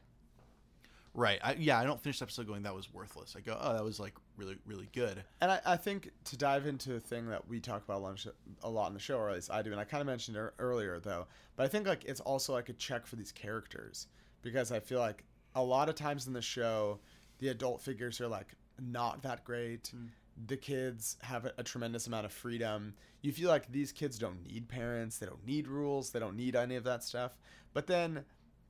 Right. 1.15 1.39
I, 1.43 1.53
yeah, 1.53 1.79
I 1.79 1.83
don't 1.83 2.01
finish 2.01 2.19
the 2.19 2.25
episode 2.25 2.47
going 2.47 2.63
that 2.63 2.75
was 2.75 2.93
worthless. 2.93 3.35
I 3.37 3.41
go, 3.41 3.57
oh, 3.59 3.73
that 3.73 3.83
was 3.83 3.99
like 3.99 4.13
really 4.37 4.57
really 4.65 4.89
good. 4.93 5.23
And 5.41 5.51
I, 5.51 5.61
I 5.65 5.77
think 5.77 6.11
to 6.25 6.37
dive 6.37 6.67
into 6.67 6.95
a 6.95 6.99
thing 6.99 7.27
that 7.29 7.47
we 7.47 7.59
talk 7.59 7.83
about 7.83 7.97
a 7.97 8.01
lot 8.01 8.09
on 8.09 8.13
the 8.15 8.19
show- 8.19 8.31
a 8.63 8.69
lot 8.69 8.87
in 8.87 8.93
the 8.93 8.99
show, 8.99 9.17
or 9.17 9.29
at 9.29 9.35
least 9.35 9.51
I 9.51 9.61
do, 9.61 9.71
and 9.71 9.79
I 9.79 9.85
kind 9.85 10.01
of 10.01 10.07
mentioned 10.07 10.37
it 10.37 10.53
earlier 10.59 10.99
though, 10.99 11.27
but 11.55 11.63
I 11.63 11.67
think 11.67 11.87
like 11.87 12.03
it's 12.05 12.21
also 12.21 12.53
like 12.53 12.69
a 12.69 12.73
check 12.73 13.07
for 13.07 13.15
these 13.15 13.31
characters 13.31 14.07
because 14.41 14.71
I 14.71 14.79
feel 14.79 14.99
like 14.99 15.23
a 15.55 15.63
lot 15.63 15.89
of 15.89 15.95
times 15.95 16.27
in 16.27 16.33
the 16.33 16.41
show, 16.41 16.99
the 17.39 17.49
adult 17.49 17.81
figures 17.81 18.21
are 18.21 18.27
like 18.27 18.53
not 18.79 19.23
that 19.23 19.43
great. 19.43 19.91
Mm. 19.95 20.09
The 20.47 20.57
kids 20.57 21.17
have 21.21 21.45
a, 21.45 21.53
a 21.57 21.63
tremendous 21.63 22.07
amount 22.07 22.25
of 22.25 22.33
freedom. 22.33 22.93
You 23.21 23.31
feel 23.31 23.49
like 23.49 23.71
these 23.71 23.91
kids 23.91 24.19
don't 24.19 24.45
need 24.45 24.67
parents, 24.67 25.17
they 25.17 25.25
don't 25.25 25.45
need 25.45 25.67
rules, 25.67 26.11
they 26.11 26.19
don't 26.19 26.35
need 26.35 26.55
any 26.55 26.75
of 26.75 26.83
that 26.83 27.03
stuff. 27.03 27.31
But 27.73 27.87
then 27.87 28.23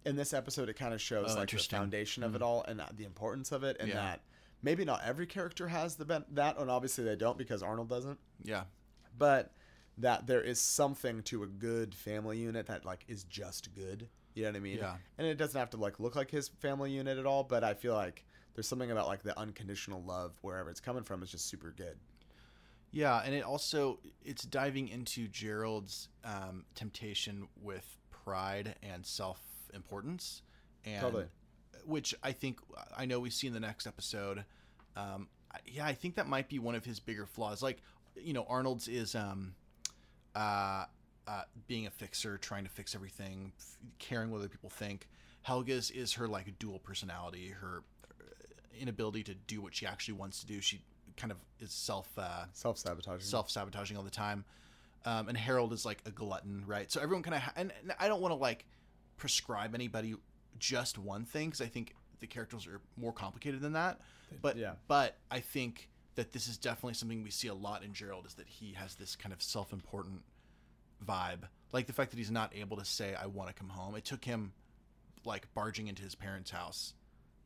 in 0.06 0.15
this 0.15 0.34
episode, 0.34 0.70
it 0.70 0.76
kind 0.76 0.94
of 0.94 1.02
shows 1.02 1.32
Oh, 1.36 1.39
like 1.39 1.50
the 1.50 1.58
foundation 1.58 2.24
of 2.24 2.36
it 2.36 2.41
all 2.41 2.63
and 2.68 2.82
the 2.96 3.06
importance 3.06 3.52
of 3.52 3.63
it, 3.63 3.78
and 3.80 3.89
Yeah. 3.89 3.96
that 3.96 4.22
maybe 4.62 4.86
not 4.86 5.02
every 5.04 5.26
character 5.28 5.68
has 5.68 5.96
the 5.96 6.06
ben- 6.06 6.26
that, 6.32 6.58
and 6.58 6.70
obviously 6.70 7.04
they 7.04 7.15
don't 7.15 7.38
because 7.38 7.62
Arnold 7.63 7.89
doesn't. 7.89 8.20
Yeah. 8.44 8.65
But 9.18 9.52
that 9.98 10.28
there 10.28 10.41
is 10.41 10.60
something 10.60 11.24
to 11.24 11.44
a 11.44 11.48
good 11.48 11.96
family 11.96 12.38
unit 12.38 12.68
that 12.68 12.84
like 12.86 13.06
is 13.08 13.24
just 13.24 13.74
good. 13.74 14.10
You 14.34 14.44
know 14.44 14.50
what 14.50 14.56
I 14.58 14.60
mean? 14.60 14.78
Yeah. 14.78 14.98
And 15.18 15.26
it 15.26 15.36
doesn't 15.38 15.58
have 15.58 15.70
to 15.72 15.78
like 15.78 16.00
look 16.00 16.15
like 16.15 16.30
his 16.30 16.50
family 16.50 16.91
unit 16.91 17.18
at 17.18 17.26
all, 17.26 17.44
but 17.44 17.63
I 17.63 17.74
feel 17.74 17.94
like 17.94 18.26
there's 18.54 18.68
something 18.68 18.91
about 18.91 19.08
like 19.08 19.24
the 19.24 19.38
unconditional 19.39 20.04
love 20.04 20.34
wherever 20.41 20.70
it's 20.70 20.82
coming 20.82 21.04
from 21.04 21.24
is 21.24 21.32
just 21.32 21.48
super 21.48 21.72
good. 21.76 21.98
Yeah, 22.91 23.22
and 23.26 23.34
it 23.34 23.44
also 23.44 24.00
it's 24.24 24.44
diving 24.44 24.88
into 24.89 25.28
Gerald's 25.28 26.10
um, 26.24 26.65
temptation 26.76 27.48
with 27.62 27.98
pride 28.12 28.76
and 28.84 29.06
self 29.06 29.39
importance, 29.75 30.41
and 30.85 31.01
Totally. 31.01 31.25
which 31.85 32.15
I 32.23 32.31
think 32.31 32.59
I 32.97 33.05
know 33.05 33.19
we 33.19 33.29
see 33.29 33.47
in 33.47 33.53
the 33.53 33.59
next 33.59 33.85
episode. 33.88 34.45
Um, 34.95 35.27
yeah, 35.65 35.85
I 35.85 35.93
think 35.93 36.15
that 36.15 36.27
might 36.27 36.49
be 36.49 36.59
one 36.59 36.75
of 36.75 36.83
his 36.85 36.99
bigger 36.99 37.25
flaws. 37.25 37.61
Like, 37.61 37.81
you 38.15 38.33
know, 38.33 38.45
Arnold's 38.49 38.88
is 38.88 39.15
um, 39.15 39.53
uh, 40.35 40.85
uh, 41.27 41.41
being 41.67 41.88
a 41.88 41.89
fixer, 41.89 42.38
trying 42.38 42.63
to 42.65 42.69
fix 42.69 42.93
everything, 42.95 43.51
f- 43.57 43.77
caring 43.99 44.31
what 44.31 44.39
other 44.39 44.49
people 44.49 44.69
think. 44.69 45.07
Helga's 45.47 45.91
is 45.91 46.13
her 46.13 46.27
like 46.27 46.57
dual 46.59 46.79
personality, 46.79 47.49
her 47.49 47.83
uh, 48.09 48.23
inability 48.79 49.23
to 49.23 49.33
do 49.33 49.61
what 49.61 49.73
she 49.75 49.85
actually 49.85 50.15
wants 50.15 50.39
to 50.41 50.45
do. 50.45 50.59
She 50.61 50.81
kind 51.17 51.31
of 51.31 51.38
is 51.59 51.71
self 51.71 52.09
uh, 52.17 52.45
Self 52.53 52.77
sabotaging. 52.77 53.21
self 53.21 53.49
sabotaging 53.49 53.95
all 53.97 54.03
the 54.03 54.09
time. 54.09 54.43
Um, 55.05 55.29
and 55.29 55.38
Harold 55.38 55.71
is 55.71 55.85
like 55.85 55.99
a 56.07 56.11
glutton, 56.11 56.63
right? 56.65 56.91
So 56.91 56.99
everyone 56.99 57.21
kind 57.21 57.35
of, 57.35 57.41
ha- 57.41 57.53
and, 57.55 57.71
and 57.83 57.93
I 57.99 58.07
don't 58.07 58.21
want 58.21 58.31
to 58.31 58.35
like 58.38 58.65
prescribe 59.17 59.75
anybody 59.75 60.15
just 60.60 60.97
one 60.97 61.25
thing 61.25 61.49
because 61.49 61.62
I 61.62 61.67
think 61.67 61.95
the 62.19 62.28
characters 62.28 62.67
are 62.67 62.82
more 62.97 63.13
complicated 63.13 63.62
than 63.62 63.73
that. 63.73 63.99
But 64.41 64.58
yeah. 64.58 64.73
but 64.88 65.17
I 65.30 65.39
think 65.39 65.89
that 66.15 66.32
this 66.32 66.47
is 66.47 66.58
definitely 66.58 66.93
something 66.93 67.23
we 67.23 67.30
see 67.30 67.47
a 67.47 67.54
lot 67.54 67.84
in 67.84 67.93
Gerald 67.93 68.25
is 68.25 68.36
that 68.36 68.47
he 68.47 68.73
has 68.73 68.95
this 68.95 69.15
kind 69.15 69.34
of 69.34 69.41
self 69.41 69.73
important 69.73 70.21
vibe, 71.06 71.43
like 71.71 71.88
the 71.88 71.93
fact 71.93 72.12
that 72.12 72.17
he's 72.17 72.32
not 72.32 72.54
able 72.56 72.78
to 72.78 72.86
say 72.86 73.15
I 73.15 73.28
want 73.28 73.49
to 73.49 73.54
come 73.54 73.69
home. 73.69 73.95
It 73.95 74.06
took 74.06 74.23
him 74.23 74.54
like 75.25 75.54
barging 75.54 75.88
into 75.88 76.04
his 76.04 76.15
parents' 76.15 76.51
house, 76.51 76.93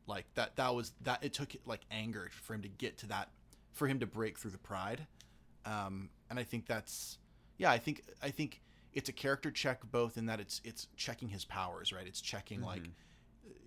like 0.06 0.26
that. 0.34 0.56
That 0.56 0.74
was 0.74 0.92
that. 1.02 1.22
It 1.22 1.32
took 1.32 1.54
like 1.66 1.80
anger 1.90 2.30
for 2.42 2.54
him 2.54 2.62
to 2.62 2.68
get 2.68 2.98
to 2.98 3.06
that, 3.08 3.30
for 3.72 3.86
him 3.86 4.00
to 4.00 4.06
break 4.06 4.38
through 4.38 4.52
the 4.52 4.58
pride. 4.58 5.06
Um, 5.66 6.10
and 6.30 6.38
I 6.38 6.44
think 6.44 6.66
that's 6.66 7.18
yeah. 7.58 7.70
I 7.70 7.78
think 7.78 8.02
I 8.22 8.30
think 8.30 8.60
it's 8.92 9.08
a 9.08 9.12
character 9.12 9.50
check 9.50 9.80
both 9.90 10.16
in 10.16 10.26
that 10.26 10.40
it's 10.40 10.60
it's 10.64 10.88
checking 10.96 11.28
his 11.28 11.44
powers, 11.44 11.92
right? 11.92 12.06
It's 12.06 12.20
checking 12.20 12.60
like 12.62 12.82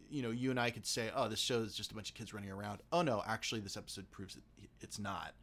you 0.10 0.22
know, 0.22 0.30
you 0.30 0.52
and 0.52 0.60
I 0.60 0.70
could 0.70 0.86
say, 0.86 1.10
"Oh, 1.16 1.28
this 1.28 1.40
show 1.40 1.62
is 1.62 1.74
just 1.76 1.92
a 1.92 1.96
bunch 1.96 2.10
of 2.10 2.16
kids 2.16 2.34
running 2.34 2.52
around." 2.52 2.82
Oh 2.92 3.02
no, 3.02 3.24
actually, 3.26 3.62
this 3.62 3.78
episode 3.78 4.10
proves 4.12 4.38
it's 4.82 5.00
not. 5.00 5.34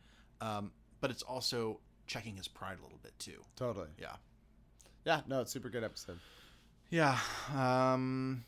Um, 0.41 0.71
but 1.01 1.11
it's 1.11 1.23
also 1.23 1.81
checking 2.07 2.37
his 2.37 2.47
pride 2.47 2.79
a 2.79 2.83
little 2.83 3.01
bit 3.03 3.19
too. 3.19 3.41
Totally. 3.57 3.89
Yeah, 3.99 4.17
Yeah, 5.05 5.23
no, 5.27 5.41
it's 5.41 5.51
a 5.51 5.55
super 5.55 5.71
good 5.71 5.83
episode. 5.85 6.19
yeah. 6.91 7.19
Um, 7.57 8.45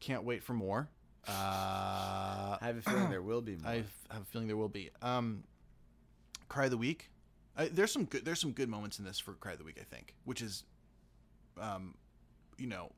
can't 0.00 0.24
wait 0.24 0.42
for 0.44 0.52
more. 0.54 0.88
Uh, 1.28 1.32
I 1.32 2.58
have 2.62 2.76
a 2.76 2.82
feeling 2.82 3.10
there 3.10 3.22
will 3.22 3.40
be 3.40 3.56
more. 3.56 3.70
I 3.70 3.74
have 4.10 4.22
a 4.22 4.24
feeling 4.30 4.46
there 4.46 4.56
will 4.56 4.68
be. 4.68 4.90
Um, 5.02 5.42
Cry 6.48 6.66
of 6.66 6.70
the 6.70 6.76
Week. 6.76 7.10
I, 7.56 7.68
there's 7.68 7.92
some 7.92 8.04
good. 8.04 8.24
There's 8.24 8.40
some 8.40 8.52
good 8.52 8.68
moments 8.68 8.98
in 8.98 9.04
this 9.04 9.18
for 9.18 9.32
Cry 9.34 9.52
of 9.52 9.58
the 9.58 9.64
Week. 9.64 9.78
I 9.80 9.84
think, 9.84 10.14
which 10.24 10.42
is, 10.42 10.64
um, 11.60 11.94
you 12.58 12.66
know, 12.66 12.92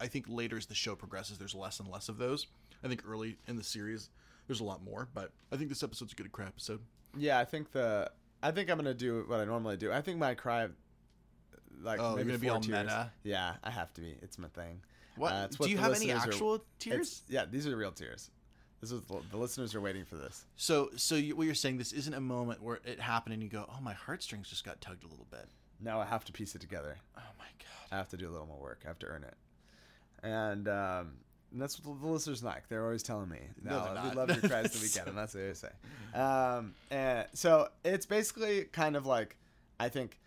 I 0.00 0.06
think 0.06 0.26
later 0.28 0.56
as 0.56 0.66
the 0.66 0.74
show 0.74 0.94
progresses, 0.96 1.38
there's 1.38 1.54
less 1.54 1.78
and 1.80 1.88
less 1.88 2.08
of 2.08 2.18
those. 2.18 2.46
I 2.82 2.88
think 2.88 3.02
early 3.08 3.36
in 3.46 3.56
the 3.56 3.62
series, 3.64 4.10
there's 4.46 4.60
a 4.60 4.64
lot 4.64 4.82
more. 4.82 5.08
But 5.14 5.30
I 5.52 5.56
think 5.56 5.68
this 5.68 5.82
episode's 5.82 6.12
a 6.12 6.16
good 6.16 6.30
cry 6.32 6.46
episode. 6.46 6.80
Yeah, 7.16 7.38
I 7.38 7.44
think 7.44 7.70
the 7.72 8.10
I 8.42 8.50
think 8.50 8.70
I'm 8.70 8.76
gonna 8.76 8.94
do 8.94 9.24
what 9.26 9.40
I 9.40 9.44
normally 9.44 9.76
do. 9.76 9.92
I 9.92 10.00
think 10.00 10.18
my 10.18 10.34
cry, 10.34 10.68
like 11.82 12.00
Oh, 12.00 12.16
maybe 12.16 12.28
gonna 12.28 12.38
be 12.38 12.48
all 12.48 12.60
tears. 12.60 12.84
meta? 12.86 13.12
Yeah, 13.22 13.54
I 13.62 13.70
have 13.70 13.92
to 13.94 14.00
be. 14.00 14.16
It's 14.22 14.38
my 14.38 14.48
thing. 14.48 14.80
What? 15.16 15.32
Uh, 15.32 15.42
it's 15.46 15.56
Do 15.56 15.70
you 15.70 15.78
have 15.78 15.92
any 15.94 16.06
listeners 16.06 16.24
are- 16.24 16.30
actual 16.30 16.64
tears? 16.80 17.22
Yeah, 17.28 17.44
these 17.48 17.66
are 17.68 17.76
real 17.76 17.92
tears. 17.92 18.30
This 18.84 18.92
is 18.92 19.00
the 19.30 19.38
listeners 19.38 19.74
are 19.74 19.80
waiting 19.80 20.04
for 20.04 20.16
this. 20.16 20.44
So, 20.56 20.90
so 20.96 21.14
you, 21.14 21.34
what 21.34 21.46
you're 21.46 21.54
saying? 21.54 21.78
This 21.78 21.92
isn't 21.92 22.12
a 22.12 22.20
moment 22.20 22.62
where 22.62 22.80
it 22.84 23.00
happened 23.00 23.32
and 23.32 23.42
you 23.42 23.48
go, 23.48 23.64
"Oh, 23.66 23.80
my 23.80 23.94
heartstrings 23.94 24.50
just 24.50 24.62
got 24.62 24.78
tugged 24.82 25.04
a 25.04 25.06
little 25.06 25.26
bit." 25.30 25.46
Now 25.80 26.02
I 26.02 26.04
have 26.04 26.22
to 26.26 26.32
piece 26.32 26.54
it 26.54 26.60
together. 26.60 26.98
Oh 27.16 27.22
my 27.38 27.46
god. 27.58 27.92
I 27.92 27.96
have 27.96 28.10
to 28.10 28.18
do 28.18 28.28
a 28.28 28.32
little 28.32 28.46
more 28.46 28.60
work. 28.60 28.80
I 28.84 28.88
have 28.88 28.98
to 28.98 29.06
earn 29.06 29.24
it. 29.24 29.34
And, 30.22 30.68
um, 30.68 31.12
and 31.50 31.62
that's 31.62 31.82
what 31.82 31.98
the 31.98 32.06
listeners 32.06 32.44
like. 32.44 32.68
They're 32.68 32.84
always 32.84 33.02
telling 33.02 33.30
me, 33.30 33.38
No, 33.62 33.94
"No, 33.94 34.02
we 34.06 34.14
love 34.14 34.28
your 34.28 34.38
cries 34.50 34.72
the 34.72 34.80
weekend," 34.80 35.08
and 35.08 35.16
that's 35.16 35.34
what 35.34 35.44
they 35.44 35.54
say. 35.54 36.18
Um, 36.20 36.74
and 36.90 37.26
so 37.32 37.68
it's 37.86 38.04
basically 38.04 38.64
kind 38.64 38.96
of 38.96 39.06
like 39.06 39.38
I 39.80 39.88
think 39.88 40.18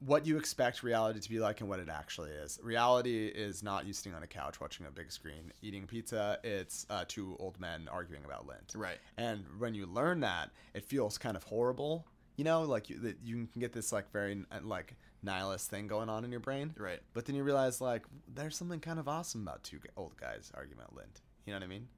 what 0.00 0.26
you 0.26 0.38
expect 0.38 0.82
reality 0.82 1.20
to 1.20 1.28
be 1.28 1.38
like 1.38 1.60
and 1.60 1.68
what 1.68 1.78
it 1.78 1.88
actually 1.88 2.30
is. 2.30 2.58
Reality 2.62 3.26
is 3.26 3.62
not 3.62 3.86
you 3.86 3.92
sitting 3.92 4.14
on 4.14 4.22
a 4.22 4.26
couch 4.26 4.60
watching 4.60 4.86
a 4.86 4.90
big 4.90 5.12
screen 5.12 5.52
eating 5.62 5.86
pizza. 5.86 6.38
It's 6.42 6.86
uh, 6.88 7.04
two 7.06 7.36
old 7.38 7.60
men 7.60 7.88
arguing 7.90 8.24
about 8.24 8.46
lint. 8.46 8.72
Right. 8.74 8.98
And 9.18 9.44
when 9.58 9.74
you 9.74 9.86
learn 9.86 10.20
that, 10.20 10.50
it 10.74 10.84
feels 10.84 11.18
kind 11.18 11.36
of 11.36 11.44
horrible. 11.44 12.06
You 12.36 12.44
know, 12.44 12.62
like 12.62 12.88
you, 12.88 12.98
that 13.00 13.18
you 13.22 13.46
can 13.52 13.60
get 13.60 13.72
this 13.72 13.92
like 13.92 14.10
very 14.10 14.42
uh, 14.50 14.60
like 14.62 14.96
nihilist 15.22 15.68
thing 15.68 15.86
going 15.86 16.08
on 16.08 16.24
in 16.24 16.30
your 16.30 16.40
brain. 16.40 16.72
Right. 16.78 17.00
But 17.12 17.26
then 17.26 17.36
you 17.36 17.42
realize 17.42 17.80
like 17.82 18.04
there's 18.34 18.56
something 18.56 18.80
kind 18.80 18.98
of 18.98 19.06
awesome 19.06 19.42
about 19.42 19.62
two 19.62 19.80
old 19.96 20.16
guys 20.16 20.50
arguing 20.54 20.78
about 20.78 20.96
lint. 20.96 21.20
You 21.44 21.52
know 21.52 21.58
what 21.58 21.64
I 21.64 21.68
mean? 21.68 21.88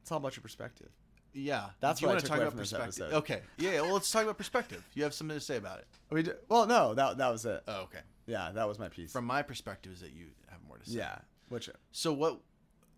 It's 0.00 0.10
all 0.10 0.18
about 0.18 0.36
your 0.36 0.42
perspective. 0.42 0.90
Yeah. 1.34 1.70
That's 1.80 2.00
Do 2.00 2.04
you 2.04 2.08
what 2.08 2.12
I 2.12 2.14
wanna 2.14 2.20
took 2.20 2.28
talk 2.28 2.36
away 2.38 2.42
about 2.44 2.50
from 2.52 2.58
this 2.60 2.70
perspective? 2.72 3.02
episode. 3.02 3.16
Okay. 3.18 3.42
Yeah. 3.58 3.72
yeah, 3.72 3.80
Well, 3.82 3.92
let's 3.94 4.10
talk 4.10 4.22
about 4.22 4.38
perspective. 4.38 4.82
You 4.94 5.02
have 5.02 5.12
something 5.14 5.36
to 5.36 5.40
say 5.44 5.56
about 5.56 5.80
it. 5.80 5.86
We 6.10 6.22
d 6.22 6.30
well, 6.48 6.66
no, 6.66 6.94
that 6.94 7.18
that 7.18 7.30
was 7.30 7.44
it. 7.44 7.62
Oh, 7.68 7.82
okay. 7.82 8.00
Yeah, 8.26 8.52
that 8.52 8.66
was 8.68 8.78
my 8.78 8.88
piece. 8.88 9.12
From 9.12 9.24
my 9.26 9.42
perspective, 9.42 9.92
is 9.92 10.00
that 10.00 10.12
you 10.12 10.28
have 10.48 10.60
more 10.66 10.78
to 10.78 10.88
say. 10.88 10.96
yeah, 10.98 11.18
which 11.48 11.68
So 11.92 12.12
what? 12.12 12.40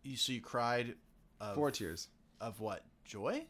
You 0.05 0.17
so 0.17 0.33
you 0.33 0.41
cried. 0.41 0.95
Of, 1.41 1.55
four 1.57 1.71
tears. 1.71 2.09
of 2.41 2.61
what? 2.61 2.85
Joy. 3.05 3.47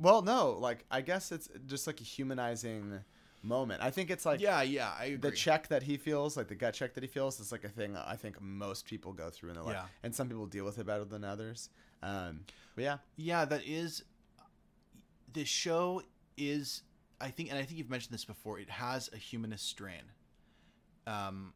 Well, 0.00 0.22
no, 0.22 0.50
like 0.52 0.84
I 0.90 1.00
guess 1.00 1.30
it's 1.32 1.48
just 1.66 1.86
like 1.86 2.00
a 2.00 2.04
humanizing 2.04 3.00
moment. 3.44 3.82
I 3.82 3.90
think 3.90 4.10
it's 4.10 4.24
like 4.26 4.40
yeah. 4.40 4.62
Yeah. 4.62 4.90
I 4.98 5.04
agree. 5.06 5.30
the 5.30 5.36
check 5.36 5.68
that 5.68 5.82
he 5.82 5.96
feels, 5.96 6.36
like 6.36 6.48
the 6.48 6.54
gut 6.54 6.74
check 6.74 6.94
that 6.94 7.02
he 7.04 7.08
feels, 7.08 7.38
is 7.40 7.52
like 7.52 7.64
a 7.64 7.68
thing 7.68 7.96
I 7.96 8.16
think 8.16 8.40
most 8.40 8.86
people 8.86 9.12
go 9.12 9.30
through 9.30 9.50
in 9.50 9.54
their 9.56 9.64
life, 9.64 9.74
Yeah. 9.74 9.86
and 10.02 10.14
some 10.14 10.28
people 10.28 10.46
deal 10.46 10.64
with 10.64 10.78
it 10.78 10.86
better 10.86 11.04
than 11.04 11.24
others. 11.24 11.68
Um, 12.02 12.40
but 12.74 12.82
yeah, 12.84 12.96
Yeah, 13.16 13.44
that 13.44 13.62
is. 13.66 14.04
The 15.32 15.44
show 15.44 16.02
is, 16.36 16.82
I 17.20 17.28
think, 17.30 17.50
and 17.50 17.58
I 17.58 17.62
think 17.64 17.78
you've 17.78 17.90
mentioned 17.90 18.14
this 18.14 18.24
before. 18.24 18.58
It 18.60 18.70
has 18.70 19.10
a 19.12 19.16
humanist 19.16 19.66
strain. 19.68 20.02
Um, 21.06 21.52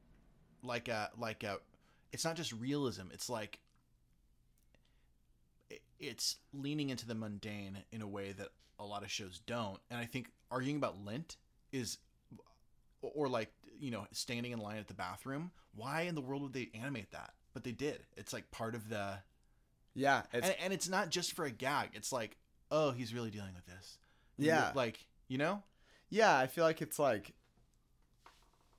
like 0.62 0.88
a 0.88 1.10
like 1.18 1.42
a, 1.44 1.58
it's 2.12 2.24
not 2.24 2.36
just 2.36 2.52
realism. 2.52 3.08
It's 3.12 3.28
like. 3.30 3.58
It's 6.00 6.36
leaning 6.52 6.90
into 6.90 7.06
the 7.06 7.14
mundane 7.14 7.78
in 7.90 8.02
a 8.02 8.06
way 8.06 8.32
that 8.32 8.48
a 8.78 8.84
lot 8.84 9.02
of 9.02 9.10
shows 9.10 9.40
don't, 9.46 9.80
and 9.90 9.98
I 9.98 10.04
think 10.06 10.30
arguing 10.50 10.76
about 10.76 11.04
lint 11.04 11.36
is, 11.72 11.98
or 13.02 13.28
like 13.28 13.50
you 13.78 13.90
know 13.90 14.06
standing 14.12 14.52
in 14.52 14.58
line 14.58 14.78
at 14.78 14.88
the 14.88 14.94
bathroom. 14.94 15.50
Why 15.74 16.02
in 16.02 16.14
the 16.14 16.20
world 16.20 16.42
would 16.42 16.52
they 16.52 16.70
animate 16.74 17.12
that? 17.12 17.32
But 17.54 17.64
they 17.64 17.72
did. 17.72 18.00
It's 18.16 18.32
like 18.32 18.50
part 18.50 18.74
of 18.74 18.88
the 18.88 19.18
yeah, 19.94 20.22
it's 20.32 20.48
and, 20.48 20.56
and 20.62 20.72
it's 20.72 20.88
not 20.88 21.10
just 21.10 21.32
for 21.32 21.44
a 21.44 21.50
gag. 21.50 21.90
It's 21.94 22.12
like, 22.12 22.36
oh, 22.70 22.90
he's 22.92 23.14
really 23.14 23.30
dealing 23.30 23.54
with 23.54 23.66
this. 23.66 23.98
Yeah. 24.36 24.72
like 24.74 25.06
you 25.28 25.38
know, 25.38 25.62
yeah. 26.10 26.36
I 26.38 26.46
feel 26.46 26.64
like 26.64 26.80
it's 26.80 26.98
like, 26.98 27.34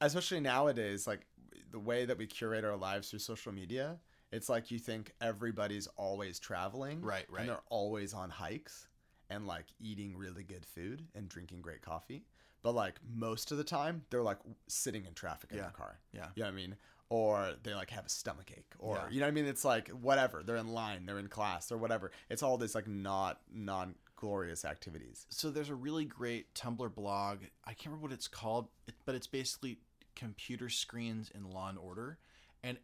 especially 0.01 0.39
nowadays, 0.39 1.05
like 1.05 1.25
the 1.71 1.79
way 1.79 2.05
that 2.05 2.17
we 2.17 2.25
curate 2.25 2.65
our 2.65 2.77
lives 2.77 3.09
through 3.09 3.19
social 3.19 3.51
media. 3.51 3.97
It's 4.31 4.47
like 4.47 4.69
you 4.69 4.77
think 4.77 5.11
everybody's 5.21 5.87
always 5.97 6.37
traveling, 6.39 7.01
Right, 7.01 7.25
right. 7.29 7.41
And 7.41 7.49
they're 7.49 7.61
always 7.69 8.13
on 8.13 8.29
hikes 8.29 8.87
and 9.29 9.47
like 9.47 9.65
eating 9.79 10.15
really 10.15 10.43
good 10.43 10.65
food 10.65 11.07
and 11.15 11.27
drinking 11.27 11.61
great 11.61 11.81
coffee. 11.81 12.25
But 12.61 12.75
like 12.75 12.95
most 13.15 13.51
of 13.51 13.57
the 13.57 13.63
time, 13.63 14.03
they're 14.09 14.21
like 14.23 14.39
sitting 14.67 15.05
in 15.05 15.13
traffic 15.13 15.51
in 15.51 15.57
Yeah, 15.57 15.63
their 15.63 15.71
car. 15.71 15.99
yeah. 16.13 16.27
You 16.35 16.43
know 16.43 16.47
what 16.49 16.53
I 16.53 16.55
mean? 16.55 16.75
Or 17.09 17.53
they 17.63 17.73
like 17.73 17.89
have 17.91 18.05
a 18.05 18.09
stomach 18.09 18.51
ache, 18.55 18.73
or 18.77 18.95
Yeah. 18.97 19.09
you 19.09 19.19
know 19.19 19.25
what 19.25 19.31
I 19.31 19.33
mean? 19.33 19.45
It's 19.45 19.65
like 19.65 19.87
whatever. 19.89 20.43
They're 20.43 20.57
in 20.57 20.67
line, 20.67 21.05
they're 21.05 21.17
in 21.19 21.27
class, 21.27 21.71
or 21.71 21.77
whatever. 21.77 22.11
It's 22.29 22.43
all 22.43 22.57
this 22.57 22.75
like 22.75 22.87
not 22.87 23.41
non 23.51 23.95
glorious 24.15 24.65
activities. 24.65 25.25
so 25.29 25.49
there's 25.49 25.69
a 25.69 25.75
really 25.75 26.03
great 26.05 26.53
Tumblr 26.53 26.93
blog. 26.93 27.39
I 27.63 27.69
can't 27.73 27.85
remember 27.87 28.03
what 28.07 28.11
it's 28.11 28.27
called, 28.27 28.67
but 29.05 29.15
it's 29.15 29.27
basically 29.27 29.79
computer 30.15 30.67
screens 30.69 31.31
in 31.33 31.49
Law 31.49 31.69
and 31.69 31.77
Order, 31.79 32.17
and 32.61 32.77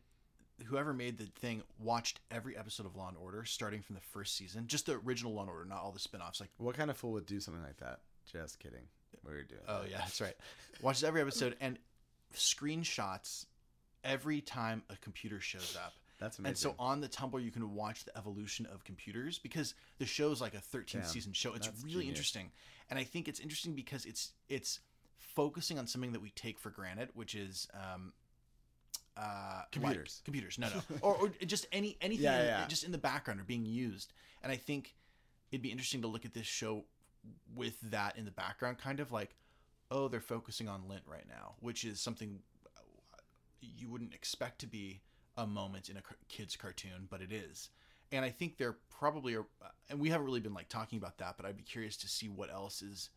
whoever 0.67 0.93
made 0.93 1.17
the 1.17 1.25
thing 1.25 1.61
watched 1.77 2.21
every 2.31 2.55
episode 2.55 2.85
of 2.85 2.95
Law 2.95 3.09
and 3.09 3.17
Order 3.17 3.43
starting 3.43 3.81
from 3.81 3.95
the 3.95 4.01
first 4.01 4.37
season, 4.37 4.67
just 4.67 4.85
the 4.85 4.93
original 4.93 5.33
Law 5.33 5.41
and 5.41 5.49
Order, 5.49 5.65
not 5.65 5.81
all 5.81 5.91
the 5.91 5.99
spin-offs. 5.99 6.39
Like, 6.39 6.49
What 6.57 6.77
kind 6.77 6.89
of 6.89 6.95
fool 6.97 7.11
would 7.11 7.25
do 7.25 7.41
something 7.41 7.61
like 7.61 7.77
that? 7.77 7.99
Just 8.31 8.57
kidding. 8.59 8.87
We 9.25 9.33
were 9.33 9.43
doing. 9.43 9.61
oh 9.67 9.81
yeah, 9.89 9.97
that's 9.99 10.19
right. 10.21 10.35
Watches 10.81 11.03
every 11.03 11.21
episode 11.21 11.55
and 11.61 11.77
screenshots 12.33 13.45
every 14.03 14.41
time 14.41 14.83
a 14.89 14.95
computer 14.97 15.39
shows 15.39 15.77
up. 15.83 15.93
That's 16.19 16.39
amazing. 16.39 16.49
And 16.49 16.57
so 16.57 16.75
on 16.79 17.01
the 17.01 17.09
Tumblr, 17.09 17.43
you 17.43 17.51
can 17.51 17.73
watch 17.73 18.05
the 18.05 18.17
evolution 18.17 18.65
of 18.73 18.83
computers 18.85 19.37
because 19.37 19.73
the 19.99 20.05
show 20.05 20.31
is 20.31 20.39
like 20.39 20.53
a 20.53 20.59
13 20.59 21.01
Damn, 21.01 21.09
season 21.09 21.33
show. 21.33 21.53
It's 21.53 21.67
really 21.83 21.91
genius. 22.01 22.07
interesting, 22.09 22.51
and 22.89 22.97
I 22.97 23.03
think 23.03 23.27
it's 23.27 23.39
interesting 23.39 23.73
because 23.73 24.05
it's 24.05 24.31
it's 24.47 24.79
focusing 25.17 25.77
on 25.77 25.87
something 25.87 26.13
that 26.13 26.21
we 26.21 26.29
take 26.29 26.57
for 26.59 26.69
granted, 26.69 27.09
which 27.13 27.35
is 27.35 27.67
um, 27.73 28.13
uh, 29.17 29.21
like- 29.57 29.71
Computers. 29.71 30.21
computers, 30.23 30.57
no, 30.57 30.69
no, 30.69 30.81
or, 31.01 31.15
or 31.15 31.29
just 31.45 31.67
any 31.73 31.97
anything, 31.99 32.23
Yeah, 32.23 32.43
yeah. 32.43 32.65
just 32.67 32.83
in 32.85 32.91
the 32.93 32.97
background 32.97 33.39
are 33.41 33.45
being 33.45 33.65
used. 33.65 34.13
And 34.41 34.51
I 34.51 34.55
think 34.55 34.95
it'd 35.51 35.61
be 35.63 35.71
interesting 35.71 36.01
to 36.03 36.07
look 36.07 36.23
at 36.25 36.33
this 36.33 36.45
show 36.45 36.85
with 37.55 37.79
that 37.81 38.17
in 38.17 38.25
the 38.25 38.31
background, 38.31 38.77
kind 38.77 38.99
of 38.99 39.11
like, 39.11 39.35
oh, 39.91 40.07
they're 40.07 40.19
focusing 40.19 40.67
on 40.67 40.87
lint 40.87 41.03
right 41.07 41.27
now, 41.27 41.55
which 41.59 41.83
is 41.83 41.99
something 41.99 42.39
you 43.61 43.89
wouldn't 43.89 44.13
expect 44.13 44.59
to 44.59 44.67
be 44.67 45.01
a 45.37 45.45
moment 45.45 45.89
in 45.89 45.97
a 45.97 46.01
kid's 46.29 46.55
cartoon, 46.55 47.07
but 47.09 47.21
it 47.21 47.31
is. 47.31 47.69
And 48.11 48.23
I 48.23 48.29
think 48.29 48.57
they're 48.57 48.77
probably 48.89 49.35
and 49.89 49.99
we 49.99 50.09
haven't 50.09 50.25
really 50.25 50.39
been 50.39 50.53
like 50.53 50.69
talking 50.69 50.97
about 50.97 51.17
that, 51.17 51.35
but 51.37 51.45
I'd 51.45 51.57
be 51.57 51.63
curious 51.63 51.97
to 51.97 52.07
see 52.07 52.29
what 52.29 52.51
else 52.51 52.81
is 52.81 53.09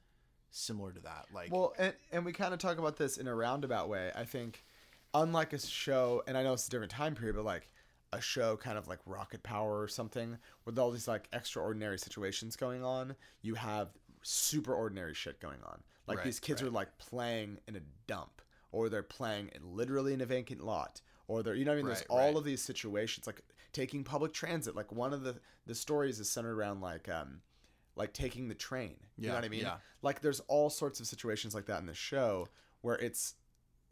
similar 0.50 0.92
to 0.92 1.00
that. 1.00 1.26
Like, 1.32 1.52
Well, 1.52 1.74
and, 1.78 1.92
and 2.11 2.24
we 2.24 2.32
kind 2.32 2.52
of 2.52 2.59
talk 2.59 2.78
about 2.78 2.96
this 2.96 3.18
in 3.18 3.26
a 3.26 3.34
roundabout 3.34 3.88
way. 3.88 4.11
I 4.14 4.24
think, 4.24 4.64
unlike 5.14 5.52
a 5.52 5.59
show, 5.59 6.22
and 6.26 6.36
I 6.36 6.42
know 6.42 6.54
it's 6.54 6.66
a 6.66 6.70
different 6.70 6.92
time 6.92 7.14
period, 7.14 7.36
but 7.36 7.44
like 7.44 7.68
a 8.12 8.20
show 8.20 8.56
kind 8.56 8.78
of 8.78 8.88
like 8.88 8.98
Rocket 9.06 9.42
Power 9.42 9.80
or 9.80 9.88
something, 9.88 10.38
with 10.64 10.78
all 10.78 10.90
these 10.90 11.09
like 11.09 11.28
extraordinary 11.32 11.98
situations 11.98 12.56
going 12.56 12.82
on, 12.84 13.14
you 13.42 13.54
have 13.54 13.88
super 14.22 14.74
ordinary 14.74 15.14
shit 15.14 15.40
going 15.40 15.59
on. 15.64 15.82
Like 16.06 16.18
Right, 16.18 16.24
these 16.24 16.40
kids 16.40 16.62
right. 16.62 16.68
are 16.68 16.72
like 16.72 16.96
playing 16.98 17.59
in 17.68 17.76
a 17.76 17.80
dump, 18.06 18.40
or 18.72 18.88
they're 18.88 19.02
playing 19.02 19.50
in, 19.54 19.76
literally 19.76 20.14
in 20.14 20.20
a 20.20 20.26
vacant 20.26 20.64
lot, 20.64 21.00
or 21.26 21.42
they're, 21.42 21.54
you 21.54 21.64
know 21.64 21.72
what 21.72 21.74
I 21.74 21.82
mean? 21.82 21.86
There's 21.86 21.98
Right, 22.00 22.06
all 22.09 22.18
right. 22.28 22.36
of 22.36 22.44
these 22.44 22.62
situations, 22.62 23.26
like 23.26 23.42
taking 23.72 24.04
public 24.04 24.32
transit. 24.32 24.74
Like 24.74 24.90
one 24.92 25.12
of 25.12 25.22
the, 25.22 25.36
the 25.66 25.74
stories 25.74 26.18
is 26.18 26.30
centered 26.30 26.54
around 26.54 26.80
like, 26.80 27.09
um, 27.09 27.40
like 27.94 28.12
taking 28.14 28.48
the 28.48 28.54
train. 28.54 28.96
You 29.16 29.26
know 29.26 29.32
Yeah, 29.32 29.34
what 29.34 29.44
I 29.44 29.48
mean? 29.48 29.61
yeah. 29.61 29.76
Like 30.02 30.20
there's 30.22 30.40
all 30.48 30.70
sorts 30.70 31.00
of 31.00 31.06
situations 31.06 31.54
like 31.54 31.66
that 31.66 31.80
in 31.80 31.86
the 31.86 31.94
show 31.94 32.48
where 32.80 32.96
it's 32.96 33.34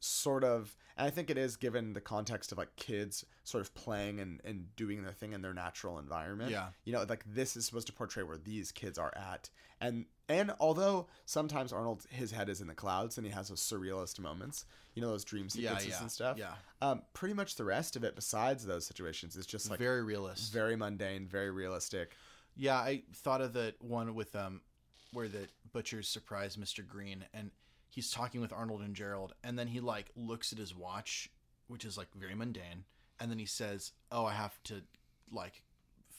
sort 0.07 0.45
of 0.45 0.77
and 0.97 1.07
I 1.07 1.11
think 1.11 1.29
it 1.29 1.37
is 1.37 1.57
given 1.57 1.93
the 1.93 2.01
context 2.01 2.53
of 2.53 2.59
like 2.59 2.75
kids 2.77 3.27
sort 3.45 3.61
of 3.61 3.75
playing 3.75 4.19
and, 4.19 4.41
and 4.45 4.75
doing 4.77 5.03
their 5.03 5.13
thing 5.13 5.33
in 5.35 5.43
their 5.43 5.53
natural 5.53 5.99
environment. 5.99 6.51
Yeah. 6.51 6.69
You 6.85 6.95
know, 6.95 7.05
like 7.07 7.23
this 7.27 7.55
is 7.57 7.67
supposed 7.67 7.87
to 7.89 7.93
portray 7.93 8.23
where 8.23 8.39
these 8.39 8.73
kids 8.73 8.99
are 8.99 9.13
at. 9.15 9.51
And 9.81 10.07
and 10.29 10.55
although 10.59 11.07
sometimes 11.27 11.73
Arnold 11.73 12.07
his 12.09 12.31
head 12.33 12.49
is 12.49 12.61
in 12.63 12.67
the 12.67 12.75
clouds 12.75 13.19
and 13.19 13.27
he 13.27 13.33
has 13.33 13.49
those 13.49 13.61
surrealist 13.61 14.19
moments, 14.19 14.65
you 14.95 15.03
know, 15.03 15.09
those 15.09 15.25
dream 15.25 15.49
Yeah, 15.55 15.77
sequences 15.77 15.89
yeah, 15.91 16.01
and 16.01 16.11
stuff. 16.11 16.39
yeah. 16.39 16.53
Um, 16.81 17.03
pretty 17.13 17.35
much 17.35 17.57
the 17.57 17.65
rest 17.65 17.95
of 17.97 18.03
it 18.05 18.15
besides 18.17 18.65
those 18.65 18.87
situations 18.87 19.37
is 19.37 19.45
just 19.47 19.69
like 19.69 19.79
very 19.79 20.03
realist. 20.03 20.53
very 20.53 20.77
mundane, 20.77 21.27
very 21.27 21.51
realistic. 21.51 22.17
Yeah, 22.57 22.77
I 22.77 23.03
thought 23.13 23.43
of 23.43 23.53
the 23.53 23.75
one 23.81 24.15
with 24.15 24.35
um 24.35 24.63
where 25.13 25.29
the 25.29 25.47
butchers 25.73 26.09
surprise 26.09 26.57
Mr. 26.57 26.87
Green 26.87 27.25
and 27.35 27.51
he's 27.97 28.11
talking 28.11 28.41
with 28.43 28.53
Arnold 28.53 28.83
and 28.83 28.95
Gerald 28.95 29.35
and 29.43 29.59
then 29.59 29.67
he 29.69 29.81
like 29.81 30.11
looks 30.15 30.53
at 30.53 30.59
his 30.59 30.75
watch, 30.75 31.29
which 31.67 31.85
is 31.85 31.97
like 31.99 32.09
very 32.15 32.35
mundane, 32.35 32.85
and 33.19 33.31
then 33.31 33.39
he 33.39 33.47
says, 33.47 33.93
"Oh, 34.13 34.25
I 34.27 34.35
have 34.35 34.63
to 34.65 34.83
like 35.33 35.63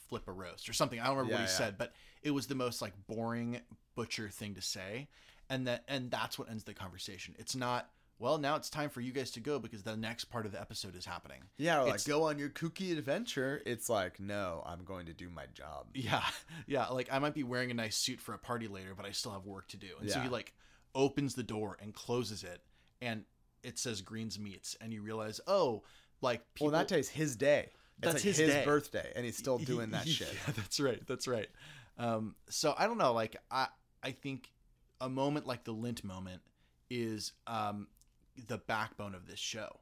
flip 0.09 0.27
a 0.27 0.31
roast 0.31 0.67
or 0.67 0.73
something." 0.73 0.99
I 0.99 1.05
don't 1.07 1.15
remember 1.17 1.33
Yeah, 1.33 1.39
what 1.41 1.47
he 1.49 1.53
yeah. 1.53 1.57
said, 1.57 1.77
but 1.77 1.93
it 2.23 2.31
was 2.31 2.47
the 2.47 2.55
most 2.55 2.81
like 2.81 2.93
boring 3.07 3.61
butcher 3.95 4.29
thing 4.29 4.55
to 4.55 4.61
say. 4.61 5.07
And 5.49 5.65
that 5.67 5.85
and 5.87 6.11
that's 6.11 6.37
what 6.37 6.49
ends 6.49 6.65
the 6.65 6.73
conversation. 6.73 7.33
It's 7.39 7.55
not 7.55 7.89
well, 8.19 8.39
now 8.39 8.55
it's 8.55 8.69
time 8.71 8.89
for 8.89 8.99
you 8.99 9.11
guys 9.11 9.29
to 9.31 9.39
go 9.39 9.59
because 9.59 9.83
the 9.83 9.95
next 9.95 10.25
part 10.25 10.47
of 10.47 10.51
the 10.51 10.59
episode 10.59 10.95
is 10.95 11.05
happening. 11.05 11.43
Yeah, 11.57 11.81
like 11.81 11.87
It's- 11.89 12.07
go 12.07 12.23
on 12.23 12.39
your 12.39 12.49
kooky 12.49 12.97
adventure. 12.97 13.61
It's 13.63 13.89
like, 13.89 14.19
no, 14.19 14.63
I'm 14.65 14.83
going 14.83 15.05
to 15.05 15.13
do 15.13 15.29
my 15.29 15.45
job. 15.53 15.85
Yeah, 15.93 16.23
yeah. 16.67 16.87
Like 16.87 17.09
I 17.11 17.19
might 17.19 17.35
be 17.35 17.43
wearing 17.43 17.69
a 17.69 17.75
nice 17.75 17.95
suit 17.95 18.19
for 18.19 18.33
a 18.33 18.39
party 18.39 18.67
later, 18.67 18.95
but 18.97 19.05
I 19.05 19.11
still 19.11 19.33
have 19.33 19.45
work 19.45 19.67
to 19.67 19.77
do. 19.77 19.89
And 20.01 20.09
so 20.09 20.17
he 20.19 20.25
Yeah. 20.25 20.31
like 20.31 20.53
opens 20.95 21.35
the 21.35 21.43
door 21.43 21.77
and 21.81 21.93
closes 21.93 22.43
it, 22.43 22.61
and 23.01 23.23
it 23.63 23.77
says 23.79 24.01
Greens 24.01 24.39
Meats, 24.39 24.75
and 24.81 24.93
you 24.93 25.01
realize, 25.01 25.39
oh, 25.47 25.83
like 26.21 26.41
people. 26.53 26.67
well, 26.71 26.79
that 26.79 26.87
day's 26.87 27.09
his 27.09 27.35
day. 27.35 27.69
It's 27.69 27.73
That's 28.01 28.13
like 28.15 28.23
his 28.23 28.37
his, 28.37 28.53
day. 28.53 28.65
birthday, 28.65 29.11
and 29.15 29.25
he's 29.25 29.37
still 29.37 29.57
doing 29.57 29.91
that 29.91 30.07
shit. 30.07 30.31
Yeah, 30.31 30.53
that's 30.55 30.79
right. 30.79 31.01
That's 31.07 31.27
right. 31.27 31.47
Um, 31.97 32.35
so 32.49 32.73
I 32.77 32.85
don't 32.85 32.97
know. 32.99 33.13
Like 33.13 33.37
I, 33.49 33.67
I 34.03 34.11
think 34.11 34.51
a 35.01 35.09
moment 35.09 35.47
like 35.47 35.63
the 35.63 35.71
lint 35.71 36.03
moment 36.03 36.41
is 36.89 37.33
um, 37.47 37.87
the 38.47 38.59
backbone 38.59 39.15
of 39.15 39.25
this 39.27 39.39
show 39.39 39.79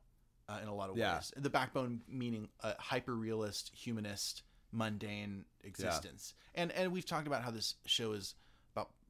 uh, 0.48 0.60
in 0.62 0.68
a 0.70 0.74
lot 0.74 0.90
of 0.90 0.98
Yeah. 0.98 1.16
ways. 1.16 1.34
The 1.36 1.50
backbone 1.50 2.02
meaning 2.08 2.48
a 2.62 2.74
hyper 2.82 3.14
realist, 3.14 3.72
humanist, 3.76 4.44
mundane 4.72 5.46
existence. 5.64 6.34
And 6.54 6.72
and 6.72 6.92
we've 6.92 7.06
talked 7.06 7.28
about 7.28 7.44
how 7.44 7.52
this 7.52 7.76
show 7.86 8.14
is 8.14 8.36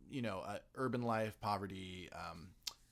you 0.10 0.22
know 0.22 0.42
uh, 0.46 0.58
urban 0.76 1.02
life, 1.02 1.40
poverty, 1.42 2.10
um, 2.14 2.50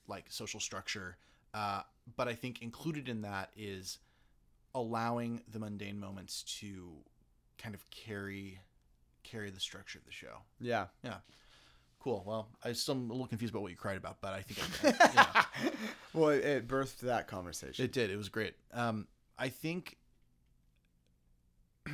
like 0.08 0.26
social 0.28 0.60
structure. 0.60 1.16
Uh, 1.52 1.82
but 2.16 2.28
I 2.28 2.34
think 2.34 2.62
included 2.62 3.08
in 3.08 3.22
that 3.22 3.50
is 3.56 3.98
allowing 4.74 5.40
the 5.50 5.58
mundane 5.58 6.00
moments 6.00 6.42
to 6.60 6.88
kind 7.58 7.74
of 7.74 7.88
carry 7.90 8.60
carry 9.22 9.50
the 9.50 9.60
structure 9.60 9.98
of 9.98 10.04
the 10.04 10.12
show. 10.12 10.38
Yeah. 10.60 10.86
Yeah. 11.02 11.18
Cool. 12.00 12.22
Well, 12.26 12.48
I'm 12.62 12.74
still 12.74 12.94
a 12.94 12.96
little 12.96 13.26
confused 13.26 13.54
about 13.54 13.62
what 13.62 13.70
you 13.70 13.76
cried 13.78 13.96
about, 13.96 14.20
but 14.20 14.34
I 14.34 14.42
think 14.42 14.60
I, 14.84 15.10
yeah, 15.14 15.44
Well, 16.12 16.28
it, 16.30 16.44
it 16.44 16.68
birthed 16.68 16.98
that 16.98 17.26
conversation. 17.28 17.82
it 17.82 17.92
did. 17.92 18.10
It 18.10 18.16
was 18.18 18.28
great. 18.28 18.54
Um, 18.74 19.06
I 19.38 19.48
think 19.48 19.96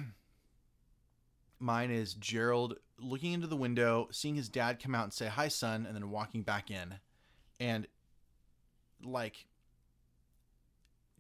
mine 1.61 1.91
is 1.91 2.15
Gerald 2.15 2.77
looking 3.01 3.33
into 3.33 3.47
the 3.47 3.57
window, 3.57 4.09
seeing 4.11 4.35
his 4.35 4.49
dad 4.49 4.83
come 4.83 4.95
out 4.95 5.05
and 5.05 5.13
say 5.13 5.27
"Hi, 5.29 5.49
son," 5.49 5.87
and 5.87 5.95
then 5.95 6.11
walking 6.11 6.43
back 6.43 6.71
in, 6.71 6.97
and 7.59 7.87
like 9.03 9.47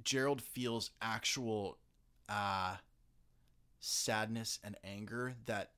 Gerald 0.03 0.43
feels 0.43 0.91
actual 1.01 1.78
uh, 2.28 2.76
sadness 3.81 4.59
and 4.62 4.76
anger 4.85 5.35
that 5.47 5.70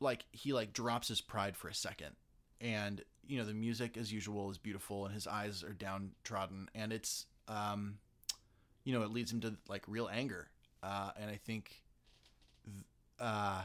like 0.00 0.24
he 0.32 0.52
like 0.52 0.72
drops 0.72 1.08
his 1.08 1.20
pride 1.20 1.56
for 1.56 1.68
a 1.68 1.74
second. 1.74 2.16
And 2.60 3.02
you 3.26 3.38
know 3.38 3.44
the 3.44 3.54
music 3.54 3.96
as 3.96 4.12
usual 4.12 4.50
is 4.50 4.58
beautiful 4.58 5.06
and 5.06 5.14
his 5.14 5.26
eyes 5.26 5.64
are 5.64 5.72
downtrodden 5.72 6.68
and 6.74 6.92
it's 6.92 7.26
um 7.48 7.98
you 8.84 8.92
know 8.92 9.02
it 9.02 9.10
leads 9.10 9.32
him 9.32 9.40
to 9.40 9.56
like 9.68 9.82
real 9.88 10.08
anger. 10.12 10.48
Uh 10.82 11.10
and 11.18 11.30
i 11.30 11.36
think 11.36 11.82
th- 12.66 12.84
uh 13.18 13.62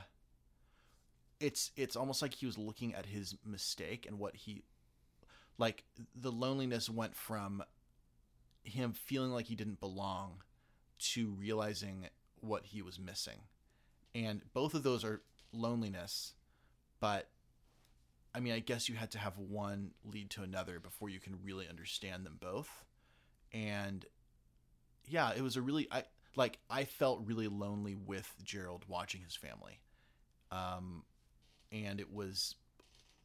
it's 1.39 1.71
it's 1.75 1.95
almost 1.95 2.21
like 2.21 2.33
he 2.33 2.45
was 2.45 2.57
looking 2.57 2.93
at 2.93 3.05
his 3.05 3.35
mistake 3.45 4.05
and 4.07 4.19
what 4.19 4.35
he 4.35 4.63
like 5.57 5.83
the 6.15 6.31
loneliness 6.31 6.89
went 6.89 7.15
from 7.15 7.63
him 8.63 8.93
feeling 8.93 9.31
like 9.31 9.45
he 9.45 9.55
didn't 9.55 9.79
belong 9.79 10.41
to 10.99 11.29
realizing 11.31 12.07
what 12.41 12.65
he 12.65 12.81
was 12.81 12.99
missing. 12.99 13.39
And 14.13 14.41
both 14.53 14.73
of 14.73 14.83
those 14.83 15.03
are 15.03 15.21
loneliness 15.51 16.33
but 16.99 17.29
i 18.35 18.39
mean 18.39 18.53
i 18.53 18.59
guess 18.59 18.87
you 18.87 18.93
had 18.95 19.09
to 19.09 19.17
have 19.17 19.37
one 19.37 19.91
lead 20.03 20.29
to 20.29 20.43
another 20.43 20.79
before 20.79 21.09
you 21.09 21.19
can 21.19 21.35
really 21.43 21.67
understand 21.67 22.25
them 22.25 22.37
both. 22.39 22.85
And 23.51 24.05
yeah 25.07 25.31
it 25.35 25.41
was 25.41 25.55
a 25.55 25.61
really 25.61 25.87
i 25.91 26.03
like 26.35 26.59
i 26.69 26.83
felt 26.83 27.21
really 27.25 27.47
lonely 27.47 27.95
with 27.95 28.35
gerald 28.43 28.85
watching 28.87 29.21
his 29.21 29.35
family. 29.35 29.79
Um 30.51 31.03
and 31.71 31.99
it 31.99 32.11
was 32.13 32.55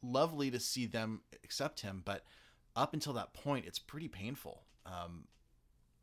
lovely 0.01 0.51
to 0.51 0.59
see 0.59 0.85
them 0.85 1.21
accept 1.43 1.81
him 1.81 2.01
but 2.05 2.23
up 2.75 2.93
until 2.93 3.13
that 3.13 3.33
point 3.33 3.65
it's 3.65 3.79
pretty 3.79 4.07
painful 4.07 4.63
um 4.85 5.25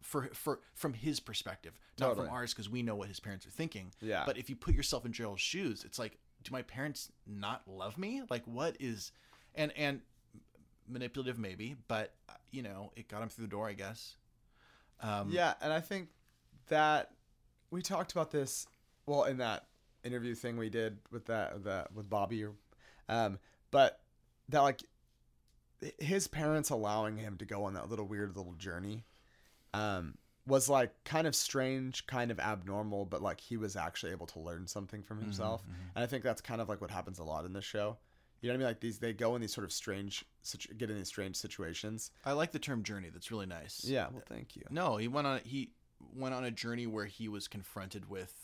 for 0.00 0.28
for 0.34 0.60
from 0.74 0.94
his 0.94 1.20
perspective 1.20 1.78
not 2.00 2.08
Totally. 2.08 2.26
from 2.26 2.34
ours 2.34 2.52
because 2.52 2.68
we 2.68 2.82
know 2.82 2.96
what 2.96 3.08
his 3.08 3.20
parents 3.20 3.46
are 3.46 3.50
thinking 3.50 3.92
Yeah. 4.00 4.24
but 4.26 4.36
if 4.36 4.50
you 4.50 4.56
put 4.56 4.74
yourself 4.74 5.06
in 5.06 5.12
gerald's 5.12 5.40
shoes 5.40 5.84
it's 5.84 5.98
like 5.98 6.18
do 6.42 6.50
my 6.50 6.62
parents 6.62 7.12
not 7.26 7.62
love 7.68 7.96
me 7.98 8.22
like 8.28 8.42
what 8.46 8.76
is 8.80 9.12
and 9.54 9.72
and 9.76 10.00
manipulative 10.88 11.38
maybe 11.38 11.76
but 11.86 12.14
uh, 12.28 12.32
you 12.50 12.62
know 12.62 12.90
it 12.96 13.06
got 13.08 13.22
him 13.22 13.28
through 13.28 13.44
the 13.44 13.50
door 13.50 13.68
i 13.68 13.72
guess 13.72 14.16
um 15.00 15.30
yeah, 15.30 15.54
and 15.60 15.72
I 15.72 15.80
think 15.80 16.10
that 16.68 17.10
we 17.72 17.82
talked 17.82 18.12
about 18.12 18.30
this 18.30 18.66
well 19.04 19.24
in 19.24 19.38
that 19.38 19.66
interview 20.04 20.34
thing 20.34 20.56
we 20.56 20.68
did 20.70 20.98
with 21.10 21.26
that 21.26 21.64
that 21.64 21.92
with 21.92 22.08
Bobby 22.10 22.46
um 23.08 23.38
but 23.70 24.00
that 24.48 24.60
like 24.60 24.82
his 25.98 26.28
parents 26.28 26.70
allowing 26.70 27.16
him 27.16 27.36
to 27.38 27.44
go 27.44 27.64
on 27.64 27.74
that 27.74 27.88
little 27.88 28.06
weird 28.06 28.36
little 28.36 28.52
journey 28.54 29.04
um 29.74 30.14
was 30.44 30.68
like 30.68 30.92
kind 31.04 31.28
of 31.28 31.36
strange, 31.36 32.04
kind 32.08 32.32
of 32.32 32.40
abnormal, 32.40 33.04
but 33.04 33.22
like 33.22 33.38
he 33.40 33.56
was 33.56 33.76
actually 33.76 34.10
able 34.10 34.26
to 34.26 34.40
learn 34.40 34.66
something 34.66 35.00
from 35.00 35.20
himself. 35.20 35.62
And 35.94 36.02
I 36.02 36.06
think 36.08 36.24
that's 36.24 36.40
kind 36.40 36.60
of 36.60 36.68
like 36.68 36.80
what 36.80 36.90
happens 36.90 37.20
a 37.20 37.22
lot 37.24 37.44
in 37.44 37.52
this 37.52 37.64
show. 37.64 37.96
You 38.40 38.48
know 38.48 38.54
what 38.54 38.56
I 38.56 38.58
mean? 38.58 38.66
Like 38.66 38.80
these, 38.80 38.98
they 38.98 39.12
go 39.12 39.36
in 39.36 39.40
these 39.40 39.54
sort 39.54 39.64
of 39.64 39.70
strange, 39.72 40.24
get 40.78 40.90
in 40.90 40.96
these 40.96 41.06
strange 41.06 41.36
situations. 41.36 42.10
i 42.24 42.32
like 42.32 42.50
the 42.50 42.58
term 42.58 42.82
journey 42.82 43.08
that's 43.12 43.30
really 43.30 43.46
nice 43.46 43.84
Yeah. 43.84 44.08
Well, 44.12 44.24
thank 44.28 44.56
you. 44.56 44.62
no 44.68 44.96
he 44.96 45.06
went 45.06 45.28
on 45.28 45.40
he 45.44 45.70
went 46.12 46.34
on 46.34 46.42
a 46.44 46.50
journey 46.50 46.88
where 46.88 47.06
he 47.06 47.28
was 47.28 47.46
confronted 47.46 48.10
with 48.10 48.34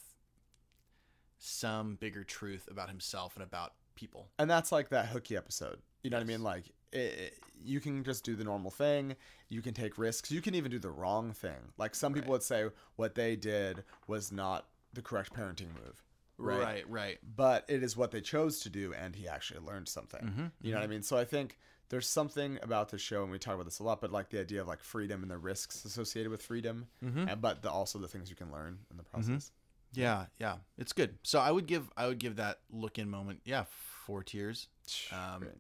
some 1.39 1.97
bigger 1.97 2.25
truth 2.25 2.69
about 2.71 2.89
himself 2.89 3.35
and 3.37 3.43
about 3.43 3.73
people. 3.95 4.29
and 4.39 4.49
that's 4.51 4.71
like 4.71 4.91
that 4.91 5.07
hooky 5.07 5.37
episode. 5.37 5.79
You 6.03 6.11
know 6.11 6.19
what 6.19 6.23
I 6.23 6.27
mean? 6.27 6.43
Like 6.43 6.65
it, 6.93 6.97
it- 6.99 7.39
you 7.61 7.81
can 7.81 8.05
just 8.05 8.23
do 8.25 8.37
the 8.37 8.45
normal 8.45 8.71
thing. 8.71 9.17
You 9.49 9.63
can 9.63 9.75
take 9.75 9.99
risks. 9.99 10.31
You 10.31 10.41
can 10.41 10.55
even 10.55 10.71
do 10.71 10.79
the 10.79 10.91
wrong 10.91 11.33
thing. 11.33 11.73
Like 11.77 11.97
some 11.97 12.15
people 12.15 12.31
would 12.31 12.45
say, 12.45 12.67
what 12.95 13.17
they 13.17 13.35
did 13.35 13.83
was 14.07 14.31
not 14.31 14.69
the 14.93 15.03
correct 15.03 15.35
parenting 15.35 15.75
move. 15.75 16.05
Right. 16.39 16.61
right. 16.63 16.85
right. 16.89 17.19
But 17.37 17.65
it 17.67 17.83
is 17.83 17.97
what 17.97 18.13
they 18.13 18.21
chose 18.21 18.61
to 18.61 18.71
do, 18.71 18.95
and 18.95 19.17
he 19.17 19.27
actually 19.27 19.59
learned 19.67 19.89
something. 19.89 20.21
Mhm, 20.23 20.53
You 20.63 20.71
know 20.71 20.79
what 20.79 20.85
I 20.85 20.87
mean? 20.87 21.03
So 21.03 21.17
I 21.19 21.25
think 21.25 21.59
there's 21.89 22.07
something 22.07 22.61
about 22.63 22.91
the 22.91 22.99
show, 22.99 23.25
and 23.25 23.33
we 23.33 23.41
talk 23.41 23.55
about 23.55 23.65
this 23.65 23.81
a 23.81 23.83
lot, 23.83 24.01
but 24.01 24.13
like 24.13 24.31
the 24.31 24.39
idea 24.39 24.61
of 24.61 24.69
like 24.69 24.85
freedom 24.85 25.23
and 25.23 25.31
the 25.33 25.39
risks 25.39 25.85
associated 25.85 26.31
with 26.31 26.43
freedom, 26.43 26.87
Mhm. 27.05 27.33
and, 27.33 27.41
but 27.41 27.63
the, 27.63 27.71
also 27.73 27.99
the 27.99 28.07
things 28.07 28.31
you 28.31 28.37
can 28.37 28.53
learn 28.53 28.79
in 28.93 28.97
the 28.97 29.03
process. 29.03 29.51
Yeah, 29.95 30.27
yeah, 30.39 30.57
it's 30.77 30.93
good. 30.93 31.19
So 31.23 31.39
I 31.39 31.51
would 31.51 31.67
give 31.67 31.91
I 31.97 32.07
would 32.07 32.19
give 32.19 32.37
that 32.37 32.61
look 32.71 32.99
in 32.99 33.09
moment. 33.09 33.41
Yeah, 33.45 33.65
four 34.07 34.23
tears. 34.23 34.69
Um, 35.13 35.41
Great. 35.41 35.53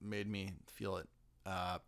made 0.00 0.28
me 0.28 0.50
feel 0.66 0.96
it. 0.96 1.08
Uh, 1.46 1.78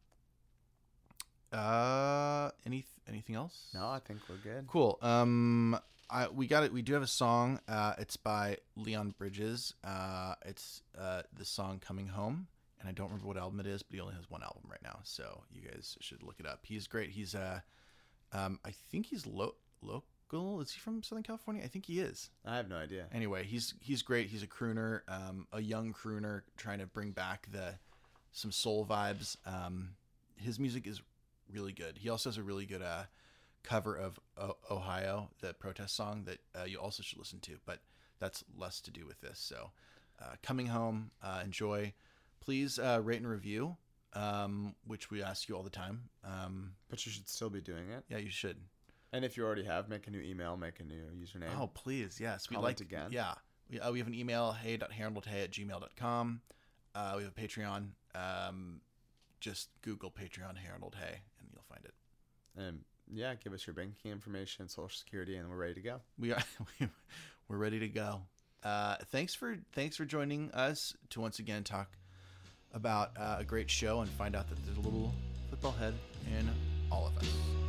uh, 1.52 2.50
any 2.64 2.84
anything 3.08 3.34
else? 3.34 3.68
No, 3.74 3.88
I 3.88 3.98
think 3.98 4.20
we're 4.28 4.36
good. 4.36 4.66
Cool. 4.68 4.98
Um, 5.02 5.78
I 6.08 6.28
we 6.28 6.46
got 6.46 6.62
it. 6.62 6.72
We 6.72 6.82
do 6.82 6.94
have 6.94 7.02
a 7.02 7.06
song. 7.08 7.60
Uh, 7.68 7.94
it's 7.98 8.16
by 8.16 8.58
Leon 8.76 9.14
Bridges. 9.18 9.74
Uh, 9.84 10.34
it's 10.44 10.82
uh 10.98 11.22
the 11.36 11.44
song 11.44 11.80
"Coming 11.80 12.08
Home," 12.08 12.46
and 12.78 12.88
I 12.88 12.92
don't 12.92 13.06
remember 13.08 13.26
what 13.26 13.36
album 13.36 13.60
it 13.60 13.66
is, 13.66 13.82
but 13.82 13.94
he 13.94 14.00
only 14.00 14.14
has 14.14 14.30
one 14.30 14.42
album 14.42 14.62
right 14.70 14.82
now, 14.82 15.00
so 15.02 15.42
you 15.52 15.62
guys 15.68 15.96
should 16.00 16.22
look 16.22 16.36
it 16.38 16.46
up. 16.46 16.60
He's 16.62 16.86
great. 16.86 17.10
He's 17.10 17.34
uh, 17.34 17.60
um, 18.32 18.60
I 18.64 18.70
think 18.70 19.06
he's 19.06 19.26
lo- 19.26 19.56
Is 20.60 20.72
he 20.72 20.80
from 20.80 21.02
Southern 21.02 21.22
California? 21.22 21.62
I 21.64 21.68
think 21.68 21.86
he 21.86 22.00
is. 22.00 22.30
I 22.44 22.56
have 22.56 22.68
no 22.68 22.76
idea. 22.76 23.06
Anyway, 23.12 23.44
he's 23.44 23.74
he's 23.80 24.02
great. 24.02 24.28
He's 24.28 24.42
a 24.42 24.46
crooner, 24.46 25.00
um, 25.08 25.46
a 25.52 25.60
young 25.60 25.92
crooner 25.92 26.42
trying 26.56 26.78
to 26.80 26.86
bring 26.86 27.12
back 27.12 27.46
the 27.50 27.78
some 28.32 28.52
soul 28.52 28.86
vibes. 28.86 29.36
Um, 29.46 29.90
his 30.36 30.58
music 30.58 30.86
is 30.86 31.02
really 31.52 31.72
good. 31.72 31.98
He 31.98 32.08
also 32.08 32.28
has 32.30 32.38
a 32.38 32.42
really 32.42 32.66
good 32.66 32.82
uh, 32.82 33.04
cover 33.62 33.94
of 33.96 34.18
o- 34.38 34.56
Ohio, 34.70 35.30
the 35.40 35.52
protest 35.54 35.96
song 35.96 36.24
that 36.24 36.38
uh, 36.58 36.64
you 36.64 36.78
also 36.78 37.02
should 37.02 37.18
listen 37.18 37.40
to. 37.40 37.58
But 37.66 37.80
that's 38.18 38.44
less 38.56 38.80
to 38.82 38.90
do 38.90 39.06
with 39.06 39.20
this. 39.20 39.38
So, 39.38 39.70
uh, 40.20 40.34
coming 40.42 40.66
home, 40.66 41.10
uh, 41.22 41.40
enjoy. 41.44 41.92
Please 42.40 42.78
uh, 42.78 43.00
rate 43.02 43.18
and 43.20 43.28
review, 43.28 43.76
um, 44.14 44.74
which 44.86 45.10
we 45.10 45.22
ask 45.22 45.48
you 45.48 45.56
all 45.56 45.62
the 45.62 45.70
time. 45.70 46.08
Um, 46.24 46.72
But 46.88 47.04
you 47.04 47.12
should 47.12 47.28
still 47.28 47.50
be 47.50 47.60
doing 47.60 47.90
it. 47.90 48.04
yeah, 48.08 48.18
you 48.18 48.30
should. 48.30 48.56
And 49.12 49.24
if 49.24 49.36
you 49.36 49.44
already 49.44 49.64
have, 49.64 49.88
make 49.88 50.06
a 50.06 50.10
new 50.10 50.20
email, 50.20 50.56
make 50.56 50.80
a 50.80 50.84
new 50.84 51.02
username. 51.18 51.58
Oh, 51.58 51.68
please. 51.68 52.18
Yes. 52.20 52.48
We 52.48 52.54
Comment 52.54 52.80
like 52.80 52.86
again. 52.86 53.10
Yeah. 53.10 53.34
We, 53.68 53.80
uh, 53.80 53.90
we 53.90 53.98
have 53.98 54.06
an 54.06 54.14
email, 54.14 54.52
hey.haroldhay 54.52 55.44
at 55.44 55.50
gmail.com. 55.50 56.40
Uh, 56.94 57.14
we 57.16 57.22
have 57.24 57.32
a 57.36 57.40
Patreon. 57.40 57.88
Um, 58.14 58.80
just 59.40 59.70
Google 59.82 60.10
Patreon 60.10 60.56
Harold 60.56 60.96
Hay 61.00 61.20
and 61.40 61.48
you'll 61.52 61.64
find 61.68 61.84
it. 61.84 61.94
And 62.56 62.80
yeah, 63.12 63.34
give 63.42 63.52
us 63.52 63.66
your 63.66 63.74
banking 63.74 64.12
information, 64.12 64.68
social 64.68 64.88
security, 64.88 65.36
and 65.36 65.48
we're 65.48 65.56
ready 65.56 65.74
to 65.74 65.80
go. 65.80 66.00
We 66.18 66.32
are 66.32 66.42
we're 67.48 67.56
ready 67.56 67.80
to 67.80 67.88
go. 67.88 68.22
Uh, 68.62 68.96
thanks 69.10 69.34
for 69.34 69.56
thanks 69.72 69.96
for 69.96 70.04
joining 70.04 70.50
us 70.52 70.94
to 71.10 71.20
once 71.20 71.38
again 71.38 71.64
talk 71.64 71.96
about 72.72 73.12
uh, 73.18 73.36
a 73.38 73.44
great 73.44 73.70
show 73.70 74.00
and 74.00 74.10
find 74.10 74.36
out 74.36 74.48
that 74.48 74.64
there's 74.64 74.78
a 74.78 74.80
little 74.80 75.12
football 75.48 75.72
head 75.72 75.94
in 76.38 76.48
all 76.92 77.06
of 77.06 77.16
us. 77.18 77.59